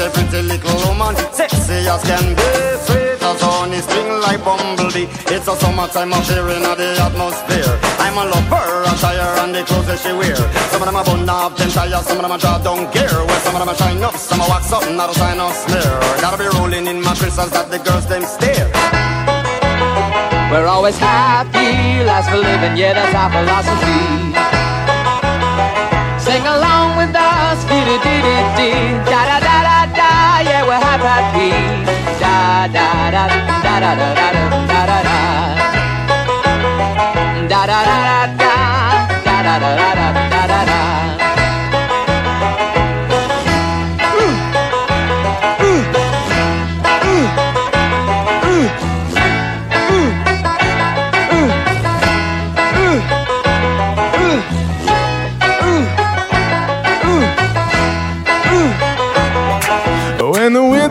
say 0.01 0.09
pretty 0.17 0.41
little 0.49 0.77
woman, 0.89 1.15
sexy 1.33 1.85
as 1.85 2.03
can 2.09 2.33
be 2.33 2.49
Sweet 2.89 3.21
as 3.21 3.41
honey, 3.45 3.81
sting 3.85 4.09
like 4.25 4.41
bumblebee. 4.41 5.09
It's 5.29 5.47
a 5.47 5.55
summertime 5.61 6.13
affair 6.17 6.49
in 6.57 6.65
the 6.65 6.89
atmosphere. 7.05 7.75
I'm 8.01 8.17
a 8.17 8.25
lover, 8.33 8.89
a 8.89 8.93
tire 8.97 9.37
and 9.45 9.53
the 9.55 9.63
clothes 9.69 9.87
that 9.89 10.01
she 10.01 10.13
wear. 10.17 10.41
Some 10.73 10.81
of 10.81 10.87
them 10.89 10.97
are 10.97 11.05
bun 11.05 11.29
up, 11.29 11.57
them 11.57 11.69
tires, 11.69 12.07
some 12.09 12.17
of 12.17 12.23
them 12.25 12.33
are 12.33 12.41
draw 12.41 12.57
down 12.59 12.89
gear 12.93 13.13
Well, 13.13 13.41
some 13.45 13.55
of 13.55 13.61
them 13.61 13.69
are 13.69 13.77
shine 13.77 14.03
up, 14.03 14.17
some 14.17 14.41
are 14.41 14.49
wax 14.49 14.73
up, 14.73 14.85
not 14.89 15.11
a 15.13 15.15
sign 15.15 15.39
of 15.39 15.53
smear 15.53 15.93
Gotta 16.25 16.39
be 16.41 16.49
rolling 16.57 16.87
in 16.87 17.03
my 17.05 17.15
crystals 17.15 17.53
that 17.53 17.69
the 17.71 17.79
girls 17.85 18.07
them 18.07 18.25
stare. 18.25 18.71
We're 20.51 20.67
always 20.67 20.97
happy, 20.97 22.03
last 22.09 22.31
for 22.31 22.41
living, 22.41 22.75
yeah, 22.77 22.95
that's 22.97 23.15
our 23.15 23.31
philosophy. 23.31 24.01
Sing 26.25 26.45
along 26.47 26.97
with 26.97 27.15
us, 27.15 27.61
dee 27.69 27.85
dee 27.85 28.01
dee 28.01 28.23
dee 28.57 28.81
da 29.11 29.21
da 29.29 29.39
da 29.41 29.57
da 29.67 29.80
we're 30.71 30.79
happy, 30.79 31.51
da 32.21 32.69
da 32.69 33.11
da 33.11 33.27
da 33.65 33.81
da 33.81 33.95
da 33.97 34.15
da 34.15 34.29
da 34.71 34.87
da 34.87 35.03
da 35.03 35.27
da 37.49 37.67
da 37.67 37.77
da 37.77 37.87
da 37.87 38.17
da 38.39 38.55
da 39.25 39.59
da 39.59 39.77
da 39.77 40.13
da. 40.15 40.30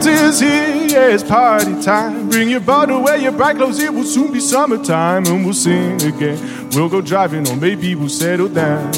Winter's 0.10 0.40
here, 0.40 0.88
yeah, 0.88 1.14
it's 1.14 1.24
party 1.24 1.80
time. 1.84 2.30
Bring 2.30 2.50
your 2.50 2.62
bottle, 2.62 3.04
wear 3.04 3.18
your 3.18 3.32
bright 3.32 3.58
clothes, 3.58 3.80
it 3.80 3.94
will 3.94 4.04
soon 4.04 4.34
be 4.34 4.40
summertime, 4.40 5.28
and 5.28 5.46
we'll 5.46 5.54
sing 5.54 6.02
again. 6.02 6.70
We'll 6.72 6.90
go 6.90 7.00
driving, 7.00 7.48
or 7.48 7.56
maybe 7.56 7.94
we'll 7.94 8.10
settle 8.10 8.50
down. 8.50 8.92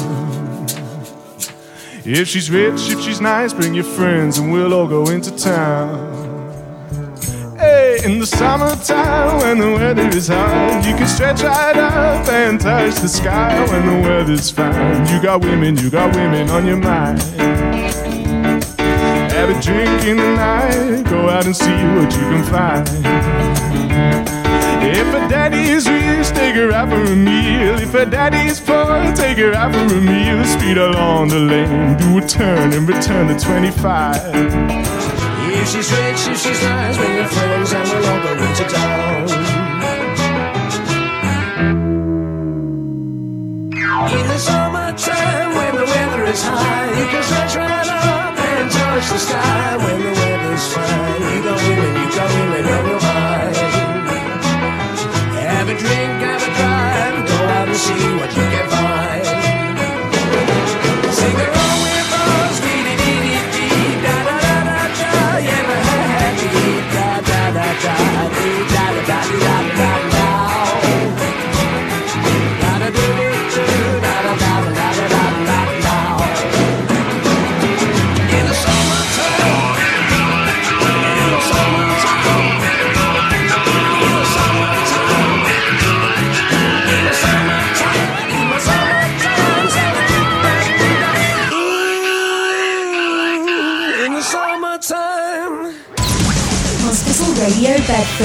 If 2.04 2.28
she's 2.28 2.50
rich, 2.50 2.90
if 2.90 3.00
she's 3.02 3.20
nice, 3.20 3.52
bring 3.52 3.74
your 3.74 3.84
friends, 3.84 4.38
and 4.38 4.50
we'll 4.50 4.72
all 4.72 4.88
go 4.88 5.04
into 5.10 5.36
town. 5.36 6.10
Hey, 7.58 7.98
in 8.04 8.18
the 8.18 8.26
summertime, 8.26 9.36
when 9.38 9.58
the 9.58 9.70
weather 9.70 10.08
is 10.16 10.28
hot, 10.28 10.82
you 10.86 10.96
can 10.96 11.06
stretch 11.06 11.42
right 11.42 11.76
up 11.76 12.26
and 12.28 12.58
touch 12.58 12.94
the 12.96 13.08
sky 13.08 13.60
when 13.70 13.86
the 13.86 14.08
weather's 14.08 14.50
fine. 14.50 15.06
You 15.08 15.20
got 15.20 15.42
women, 15.42 15.76
you 15.76 15.90
got 15.90 16.16
women 16.16 16.48
on 16.48 16.64
your 16.64 16.78
mind. 16.78 17.20
A 19.52 19.60
drink 19.60 20.04
in 20.04 20.16
the 20.16 20.34
night, 20.34 21.02
go 21.10 21.28
out 21.28 21.44
and 21.44 21.54
see 21.54 21.84
what 21.94 22.10
you 22.10 22.24
can 22.32 22.42
find. 22.44 22.88
If 24.82 25.06
her 25.12 25.28
daddy's 25.28 25.86
rich, 25.86 26.28
take 26.28 26.54
her 26.54 26.72
out 26.72 26.88
for 26.88 27.02
a 27.02 27.14
meal. 27.14 27.74
If 27.78 27.92
her 27.92 28.06
daddy's 28.06 28.58
poor, 28.60 29.12
take 29.14 29.36
her 29.36 29.52
out 29.52 29.74
for 29.74 29.94
a 29.94 30.00
meal. 30.00 30.42
Speed 30.46 30.78
along 30.78 31.28
the 31.28 31.40
lane, 31.40 31.98
do 31.98 32.16
a 32.16 32.26
turn 32.26 32.72
and 32.72 32.88
return 32.88 33.28
to 33.28 33.38
25. 33.38 34.16
If 35.52 35.68
she's 35.68 35.92
rich, 35.92 36.28
if 36.32 36.38
she's 36.40 36.62
nice, 36.62 36.96
bring 36.96 37.14
your 37.14 37.26
friends 37.28 37.72
and 37.74 37.88
we'll 37.90 38.06
all 38.06 38.22
go 38.22 38.32
into 38.32 38.64
town. 38.72 39.28
In 44.16 44.26
the 44.28 44.38
summertime, 44.38 45.54
when 45.54 45.76
the 45.76 45.84
weather 45.84 46.24
is 46.24 46.42
high, 46.42 46.88
you 46.98 47.06
can 47.06 47.22
stretch 47.22 47.56
right 47.56 47.86
and 47.86 48.01
touch 48.92 49.08
the 49.10 49.18
sky. 49.18 49.76
When 49.76 49.98
the 50.00 50.12
weather's 50.20 50.66
fine, 50.72 51.22
you 51.32 51.42
go 51.42 51.54
in 51.70 51.78
and 51.86 51.96
you 52.00 52.06
go 52.16 52.24
in 52.40 52.48
and 52.58 52.66
on 52.76 52.84
your 52.90 53.00
mind. 53.00 53.56
Have 55.48 55.68
a 55.68 55.76
drink, 55.82 56.12
have 56.28 56.42
a 56.42 56.50
drive, 56.58 57.28
go 57.28 57.36
out 57.56 57.68
and 57.68 57.76
see 57.76 58.04
what 58.18 58.30
you 58.36 58.51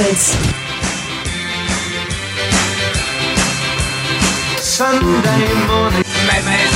Bedford. 0.08 0.56
Sunday 4.62 5.54
morning 5.68 6.04
madness, 6.24 6.76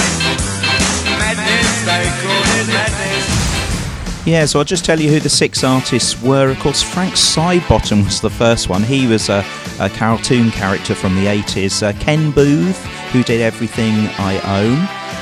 madness, 1.18 1.86
they 1.86 2.10
call 2.22 2.44
it 2.60 2.68
madness. 2.68 4.28
Yeah, 4.28 4.46
so 4.46 4.60
I'll 4.60 4.66
just 4.66 4.84
tell 4.84 5.00
you 5.00 5.10
who 5.10 5.22
the 5.22 5.30
six 5.30 5.64
artists 5.64 6.22
were. 6.22 6.50
Of 6.52 6.60
course, 6.60 6.84
Frank 6.84 7.14
Sidebottom 7.14 8.04
was 8.04 8.20
the 8.20 8.30
first 8.30 8.68
one. 8.68 8.84
He 8.84 9.08
was 9.08 9.30
a, 9.30 9.46
a 9.80 9.90
cartoon 9.90 10.52
character 10.52 10.94
from 10.94 11.16
the 11.16 11.28
80s. 11.28 11.82
Uh, 11.82 11.98
Ken 12.02 12.32
Boothe, 12.32 12.76
who 13.14 13.24
did 13.24 13.40
Everything 13.40 14.10
I 14.20 14.42
Own, 14.60 14.78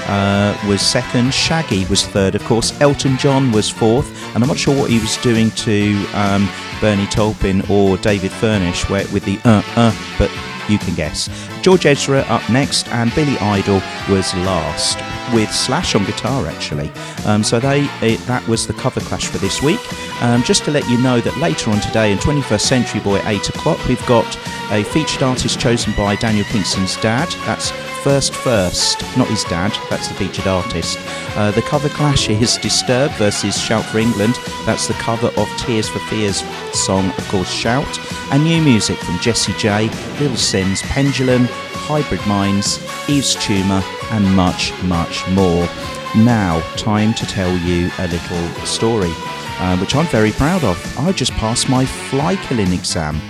uh, 0.09 0.57
was 0.67 0.81
second. 0.81 1.31
Shaggy 1.31 1.85
was 1.85 2.07
third, 2.07 2.33
of 2.33 2.43
course. 2.45 2.79
Elton 2.81 3.17
John 3.17 3.51
was 3.51 3.69
fourth. 3.69 4.09
And 4.33 4.43
I'm 4.43 4.47
not 4.49 4.57
sure 4.57 4.75
what 4.75 4.89
he 4.89 4.99
was 4.99 5.15
doing 5.17 5.51
to 5.51 6.05
um, 6.13 6.49
Bernie 6.79 7.07
Taupin 7.07 7.63
or 7.69 7.97
David 7.97 8.31
Furnish 8.31 8.89
where, 8.89 9.07
with 9.13 9.25
the 9.25 9.39
uh 9.45 9.61
uh, 9.75 10.15
but 10.17 10.31
you 10.69 10.77
can 10.77 10.95
guess. 10.95 11.29
George 11.61 11.85
Ezra 11.85 12.19
up 12.21 12.47
next, 12.49 12.87
and 12.89 13.13
Billy 13.15 13.37
Idol 13.39 13.81
was 14.09 14.33
last, 14.35 14.99
with 15.33 15.51
Slash 15.51 15.95
on 15.95 16.05
guitar 16.05 16.47
actually. 16.47 16.91
Um, 17.25 17.43
so 17.43 17.59
they 17.59 17.85
it, 18.01 18.19
that 18.21 18.47
was 18.47 18.67
the 18.67 18.73
cover 18.73 18.99
clash 19.01 19.27
for 19.27 19.37
this 19.37 19.61
week. 19.61 19.79
Um, 20.21 20.43
just 20.43 20.65
to 20.65 20.71
let 20.71 20.87
you 20.89 21.01
know 21.01 21.21
that 21.21 21.37
later 21.37 21.71
on 21.71 21.79
today 21.81 22.11
in 22.11 22.17
21st 22.17 22.61
Century 22.61 23.01
Boy 23.01 23.21
8 23.25 23.49
o'clock, 23.49 23.87
we've 23.87 24.05
got 24.05 24.27
a 24.71 24.83
featured 24.83 25.23
artist 25.23 25.59
chosen 25.59 25.93
by 25.95 26.15
Daniel 26.15 26.45
Kingston's 26.45 26.95
dad. 26.97 27.29
That's 27.45 27.71
First 28.03 28.33
First, 28.33 29.01
not 29.17 29.27
his 29.27 29.43
dad, 29.45 29.77
that's 29.89 30.07
the 30.07 30.13
featured 30.13 30.47
artist. 30.47 30.97
Uh, 31.35 31.51
the 31.51 31.61
cover 31.61 31.89
clash 31.89 32.29
is 32.29 32.57
Disturbed 32.57 33.13
versus 33.15 33.59
Shout 33.59 33.83
for 33.85 33.99
England. 33.99 34.35
That's 34.65 34.87
the 34.87 34.93
cover 34.95 35.27
of 35.35 35.49
Tears 35.57 35.89
for 35.89 35.99
Fears 35.99 36.43
song, 36.73 37.07
of 37.17 37.27
course, 37.27 37.51
Shout. 37.51 37.99
And 38.31 38.43
new 38.43 38.61
music 38.61 38.97
from 38.99 39.19
Jessie 39.19 39.53
J, 39.57 39.89
Little 40.19 40.37
Simz, 40.37 40.81
Pendulum, 40.83 41.47
Hybrid 41.49 42.25
Minds, 42.25 42.77
Yves 43.09 43.35
Tumor, 43.35 43.81
and 44.11 44.35
much, 44.35 44.73
much 44.83 45.27
more. 45.29 45.67
Now, 46.15 46.61
time 46.75 47.13
to 47.15 47.25
tell 47.25 47.55
you 47.57 47.91
a 47.99 48.07
little 48.07 48.65
story, 48.65 49.11
uh, 49.59 49.77
which 49.77 49.95
I'm 49.95 50.07
very 50.07 50.31
proud 50.31 50.63
of. 50.63 50.77
I 50.99 51.11
just 51.11 51.31
passed 51.33 51.69
my 51.69 51.85
fly 51.85 52.35
killing 52.35 52.73
exam. 52.73 53.21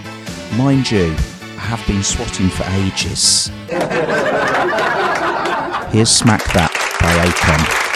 Mind 0.58 0.90
you, 0.90 1.14
I 1.42 1.76
have 1.76 1.86
been 1.88 2.04
swatting 2.04 2.50
for 2.50 2.64
ages. 2.70 3.52
Here's 5.92 6.10
Smack 6.10 6.44
That 6.54 6.72
by 7.02 7.14
Akon. 7.26 7.89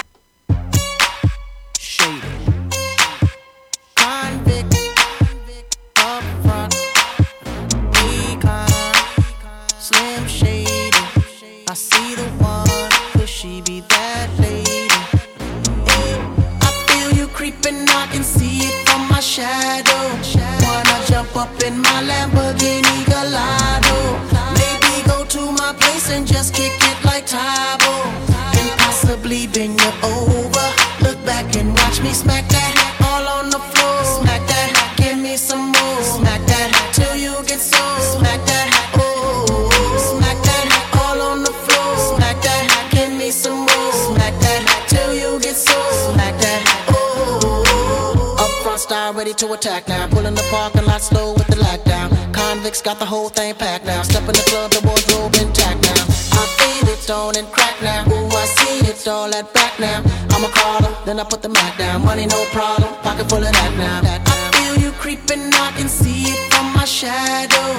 Got 52.82 53.00
the 53.00 53.06
whole 53.06 53.30
thing 53.30 53.56
packed 53.56 53.86
now. 53.86 54.02
Step 54.02 54.24
in 54.24 54.36
the 54.36 54.44
club, 54.52 54.72
the 54.72 54.82
wardrobe 54.86 55.34
intact 55.40 55.82
now. 55.84 56.04
I 56.36 56.44
feel 56.58 56.90
it, 56.92 57.00
stone 57.00 57.38
and 57.38 57.48
crack 57.50 57.82
now. 57.82 58.04
Ooh, 58.12 58.28
I 58.28 58.44
see 58.44 58.90
it, 58.90 59.08
all 59.08 59.30
that 59.32 59.54
back 59.54 59.80
now. 59.80 60.04
I'm 60.36 60.44
a 60.44 60.50
caller, 60.50 60.92
then 61.06 61.18
I 61.18 61.24
put 61.24 61.42
the 61.42 61.48
Mac 61.48 61.78
down. 61.78 62.04
Money 62.04 62.26
no 62.26 62.44
problem, 62.52 62.94
pocket 63.00 63.30
full 63.30 63.40
of 63.40 63.54
that 63.54 63.74
now. 63.78 64.02
I 64.04 64.52
feel 64.58 64.76
you 64.84 64.92
creeping, 65.00 65.48
I 65.54 65.72
can 65.78 65.88
see 65.88 66.28
it 66.28 66.52
from 66.52 66.74
my 66.74 66.84
shadow. 66.84 67.70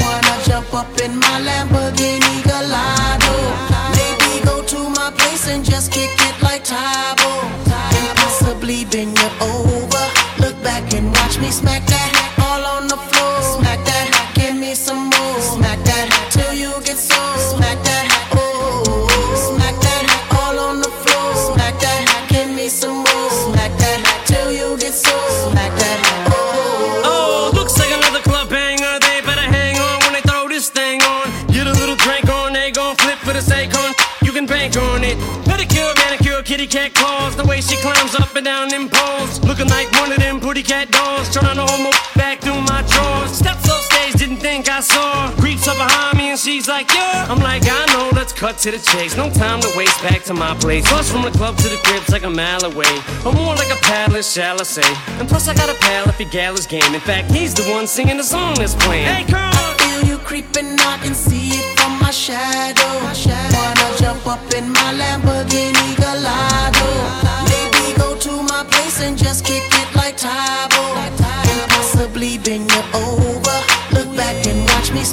Wanna 0.00 0.34
jump 0.48 0.72
up 0.72 0.88
in 1.04 1.18
my 1.18 1.36
Lamborghini 1.44 2.42
Gallardo? 2.48 3.36
Maybe 3.92 4.40
go 4.46 4.62
to 4.62 4.88
my 4.88 5.10
place 5.18 5.48
and 5.52 5.62
just 5.62 5.92
kick 5.92 6.16
it 6.28 6.36
like 6.40 6.64
Tae 6.64 7.12
Bo. 7.20 7.28
And 7.92 8.08
possibly 8.16 8.86
bend 8.86 9.18
you 9.20 9.30
over. 9.42 10.04
Look 10.40 10.56
back 10.62 10.94
and 10.94 11.12
watch 11.12 11.36
me 11.38 11.50
smack 11.50 11.84
that 11.92 11.95
to 48.66 48.72
the 48.72 48.78
chase. 48.78 49.16
No 49.16 49.30
time 49.30 49.60
to 49.60 49.70
waste 49.76 50.02
back 50.02 50.24
to 50.24 50.34
my 50.34 50.52
place. 50.56 50.84
Plus 50.88 51.08
from 51.08 51.22
the 51.22 51.30
club 51.30 51.56
to 51.58 51.68
the 51.68 51.76
crib's 51.84 52.10
like 52.10 52.24
a 52.24 52.30
mile 52.30 52.64
away. 52.64 52.92
Or 53.24 53.32
more 53.32 53.54
like 53.54 53.70
a 53.70 53.80
paddler, 53.86 54.24
shall 54.24 54.58
I 54.60 54.64
say. 54.64 54.90
And 55.20 55.28
plus 55.28 55.46
I 55.46 55.54
got 55.54 55.70
a 55.70 55.78
pal 55.78 56.08
if 56.08 56.18
your 56.18 56.28
gal 56.30 56.54
is 56.54 56.66
game. 56.66 56.92
In 56.92 57.00
fact, 57.00 57.30
he's 57.30 57.54
the 57.54 57.62
one 57.70 57.86
singing 57.86 58.16
the 58.16 58.24
song 58.24 58.56
that's 58.56 58.74
playing. 58.74 59.06
Hey, 59.06 59.24
come 59.24 59.54
I 59.54 59.74
feel 59.78 60.10
you 60.10 60.18
creeping, 60.18 60.80
I 60.80 60.98
can 61.00 61.14
see 61.14 61.50
it 61.50 61.78
from 61.78 61.92
my 62.00 62.10
shadow. 62.10 62.90
Wanna 63.54 63.88
jump 64.02 64.26
up 64.26 64.42
in 64.52 64.72
my 64.72 64.90
Lamborghini 64.98 65.94
Gallardo? 66.02 66.88
Maybe 67.46 67.96
go 67.96 68.16
to 68.18 68.42
my 68.50 68.64
place 68.68 69.00
and 69.00 69.16
just 69.16 69.44
kick 69.44 69.62
it 69.62 69.94
like 69.94 70.16
Tae 70.16 70.66
Bo. 70.74 70.82
And 70.98 71.70
possibly 71.70 72.38
bend 72.38 72.68
you 72.72 72.82
over. 72.94 73.58
Look 73.94 74.10
back 74.16 74.44
and 74.44 74.58
watch 74.70 74.90
me 74.90 75.04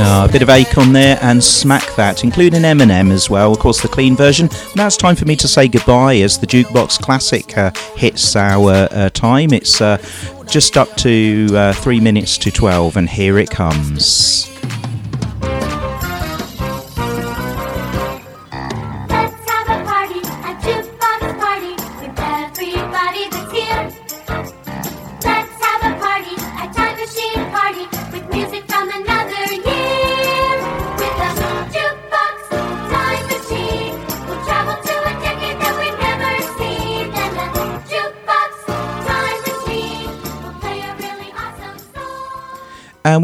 Ah, 0.00 0.26
a 0.28 0.32
bit 0.32 0.42
of 0.42 0.48
Akon 0.48 0.92
there 0.92 1.18
and 1.22 1.42
Smack 1.42 1.96
That, 1.96 2.22
including 2.22 2.62
Eminem 2.62 3.10
as 3.10 3.28
well, 3.28 3.50
of 3.52 3.58
course, 3.58 3.82
the 3.82 3.88
clean 3.88 4.14
version. 4.14 4.48
Now 4.76 4.86
it's 4.86 4.96
time 4.96 5.16
for 5.16 5.24
me 5.24 5.34
to 5.34 5.48
say 5.48 5.66
goodbye 5.66 6.18
as 6.18 6.38
the 6.38 6.46
Jukebox 6.46 7.00
Classic 7.00 7.58
uh, 7.58 7.72
hits 7.96 8.36
our 8.36 8.88
uh, 8.92 9.10
time. 9.10 9.52
It's 9.52 9.80
uh, 9.80 9.98
just 10.48 10.76
up 10.76 10.94
to 10.98 11.48
uh, 11.52 11.72
three 11.72 11.98
minutes 11.98 12.38
to 12.38 12.52
12, 12.52 12.96
and 12.96 13.08
here 13.08 13.38
it 13.38 13.50
comes. 13.50 14.57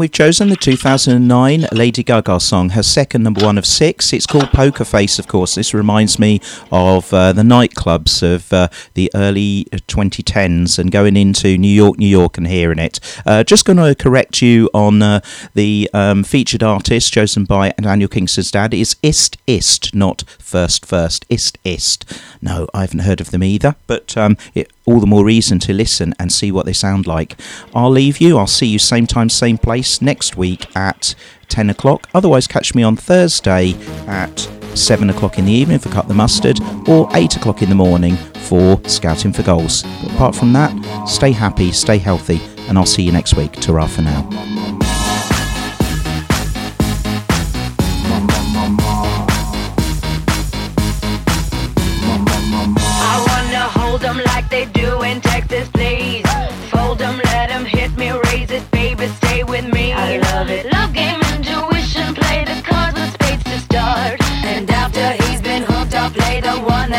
We've 0.05 0.11
chosen 0.11 0.49
the 0.49 0.55
2009 0.55 1.65
Lady 1.71 2.03
Gaga 2.03 2.39
song, 2.39 2.69
her 2.69 2.83
second 2.83 3.23
number 3.23 3.43
one 3.43 3.57
of 3.57 3.65
six. 3.65 4.13
It's 4.13 4.27
called 4.27 4.51
Poker 4.51 4.85
Face, 4.85 5.17
of 5.17 5.27
course. 5.27 5.55
This 5.55 5.73
reminds 5.73 6.19
me 6.19 6.41
of 6.71 7.11
uh, 7.11 7.33
the 7.33 7.41
nightclubs 7.41 8.21
of 8.21 8.53
uh, 8.53 8.67
the 8.93 9.09
early 9.15 9.65
2010s 9.71 10.77
and 10.77 10.91
going 10.91 11.17
into 11.17 11.57
New 11.57 11.67
York, 11.67 11.97
New 11.97 12.07
York 12.07 12.37
and 12.37 12.45
hearing 12.45 12.77
it. 12.77 12.99
Uh, 13.25 13.43
just 13.43 13.65
going 13.65 13.77
to 13.77 13.95
correct 13.95 14.43
you 14.43 14.69
on 14.75 15.01
uh, 15.01 15.21
the 15.55 15.89
um, 15.91 16.23
featured 16.23 16.61
artist 16.61 17.11
chosen 17.11 17.43
by 17.43 17.73
Daniel 17.81 18.07
Kingston's 18.07 18.51
dad 18.51 18.75
is 18.75 18.95
Ist 19.01 19.37
Ist, 19.47 19.95
not 19.95 20.23
First 20.37 20.85
First. 20.85 21.25
Ist 21.29 21.57
Ist. 21.63 22.05
No, 22.43 22.67
I 22.75 22.81
haven't 22.81 22.99
heard 22.99 23.21
of 23.21 23.31
them 23.31 23.41
either, 23.41 23.75
but 23.87 24.15
um, 24.15 24.37
it, 24.53 24.71
all 24.85 24.99
the 24.99 25.07
more 25.07 25.25
reason 25.25 25.59
to 25.59 25.73
listen 25.73 26.13
and 26.19 26.31
see 26.31 26.51
what 26.51 26.65
they 26.65 26.73
sound 26.73 27.07
like. 27.07 27.35
I'll 27.73 27.89
leave 27.89 28.19
you. 28.19 28.37
I'll 28.37 28.47
see 28.47 28.67
you 28.67 28.79
same 28.79 29.07
time, 29.07 29.29
same 29.29 29.57
place 29.57 30.01
next 30.01 30.37
week 30.37 30.75
at 30.75 31.15
10 31.49 31.69
o'clock. 31.69 32.07
Otherwise, 32.13 32.47
catch 32.47 32.75
me 32.75 32.83
on 32.83 32.95
Thursday 32.95 33.73
at 34.07 34.39
7 34.75 35.09
o'clock 35.09 35.39
in 35.39 35.45
the 35.45 35.51
evening 35.51 35.79
for 35.79 35.89
Cut 35.89 36.07
the 36.07 36.13
Mustard 36.13 36.59
or 36.87 37.09
8 37.13 37.37
o'clock 37.37 37.61
in 37.61 37.69
the 37.69 37.75
morning 37.75 38.15
for 38.47 38.79
Scouting 38.87 39.33
for 39.33 39.43
Goals. 39.43 39.83
But 40.01 40.13
apart 40.13 40.35
from 40.35 40.53
that, 40.53 41.07
stay 41.07 41.31
happy, 41.31 41.71
stay 41.71 41.97
healthy, 41.97 42.41
and 42.67 42.77
I'll 42.77 42.85
see 42.85 43.03
you 43.03 43.11
next 43.11 43.35
week. 43.35 43.53
Ta 43.53 43.87
for 43.87 44.01
now. 44.01 44.74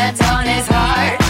That's 0.07 0.21
on 0.31 0.45
his 0.45 0.65
heart. 0.67 1.26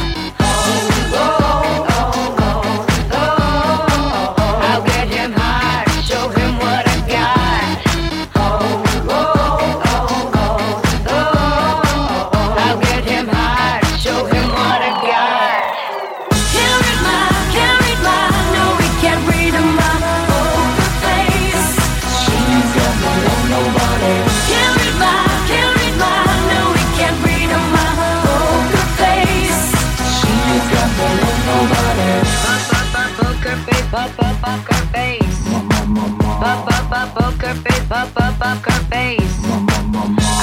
Poker 37.90 38.10
face, 38.12 38.38
poker 38.40 38.80
face. 38.92 39.38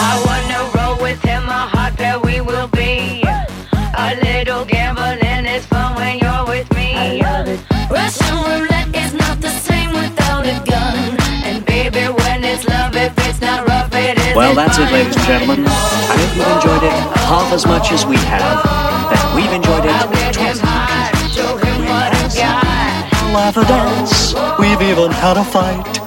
I 0.06 0.12
wanna 0.26 0.60
roll 0.76 0.96
with 1.02 1.20
him, 1.22 1.42
a 1.44 1.68
hot 1.74 1.92
pair 1.96 2.18
we 2.18 2.40
will 2.40 2.68
be. 2.68 3.22
A 3.96 4.16
little 4.22 4.64
gambling 4.64 5.44
is 5.46 5.66
fun 5.66 5.94
when 5.94 6.18
you're 6.18 6.46
with 6.46 6.72
me. 6.74 6.94
I 6.94 7.20
love 7.20 7.48
it. 7.48 7.60
Russian 7.90 8.36
roulette 8.48 8.94
is 8.96 9.12
not 9.12 9.40
the 9.42 9.50
same 9.50 9.90
without 9.92 10.46
a 10.46 10.58
gun. 10.64 10.96
And 11.44 11.64
baby, 11.66 12.04
when 12.22 12.44
it's 12.44 12.66
love, 12.66 12.96
if 12.96 13.12
it's 13.28 13.40
not 13.42 13.68
rough, 13.68 13.92
it 13.94 14.18
is. 14.18 14.34
Well, 14.34 14.54
that's 14.54 14.78
it, 14.78 14.90
ladies 14.90 15.14
and 15.14 15.24
gentlemen. 15.26 15.66
I 15.66 16.16
hope 16.16 16.36
you've 16.36 16.48
enjoyed 16.56 16.82
it 16.82 16.96
half 17.28 17.52
as 17.52 17.66
much 17.66 17.92
as 17.92 18.06
we 18.06 18.16
have, 18.16 18.62
then 19.12 19.36
we've 19.36 19.52
enjoyed 19.52 19.84
it 19.84 19.92
twice 20.32 20.38
as 20.38 20.62
much 20.62 20.90
as 21.12 21.34
Show 21.34 21.56
him 21.58 21.80
what 21.92 22.08
I 22.08 22.24
got. 22.40 23.34
laugh 23.34 23.56
or 23.56 23.64
dance. 23.64 24.34
We've 24.58 24.80
even 24.80 25.10
had 25.10 25.36
a 25.36 25.44
fight. 25.44 26.03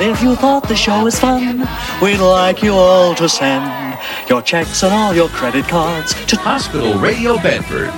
And 0.00 0.12
if 0.12 0.22
you 0.22 0.36
thought 0.36 0.68
the 0.68 0.76
show 0.76 1.02
was 1.02 1.18
fun, 1.18 1.66
we'd 2.00 2.18
like 2.20 2.62
you 2.62 2.72
all 2.72 3.16
to 3.16 3.28
send 3.28 3.98
your 4.28 4.40
checks 4.40 4.84
and 4.84 4.94
all 4.94 5.12
your 5.12 5.28
credit 5.28 5.66
cards 5.66 6.14
to 6.26 6.36
Hospital 6.36 6.94
Radio 7.00 7.36
Bedford, 7.38 7.90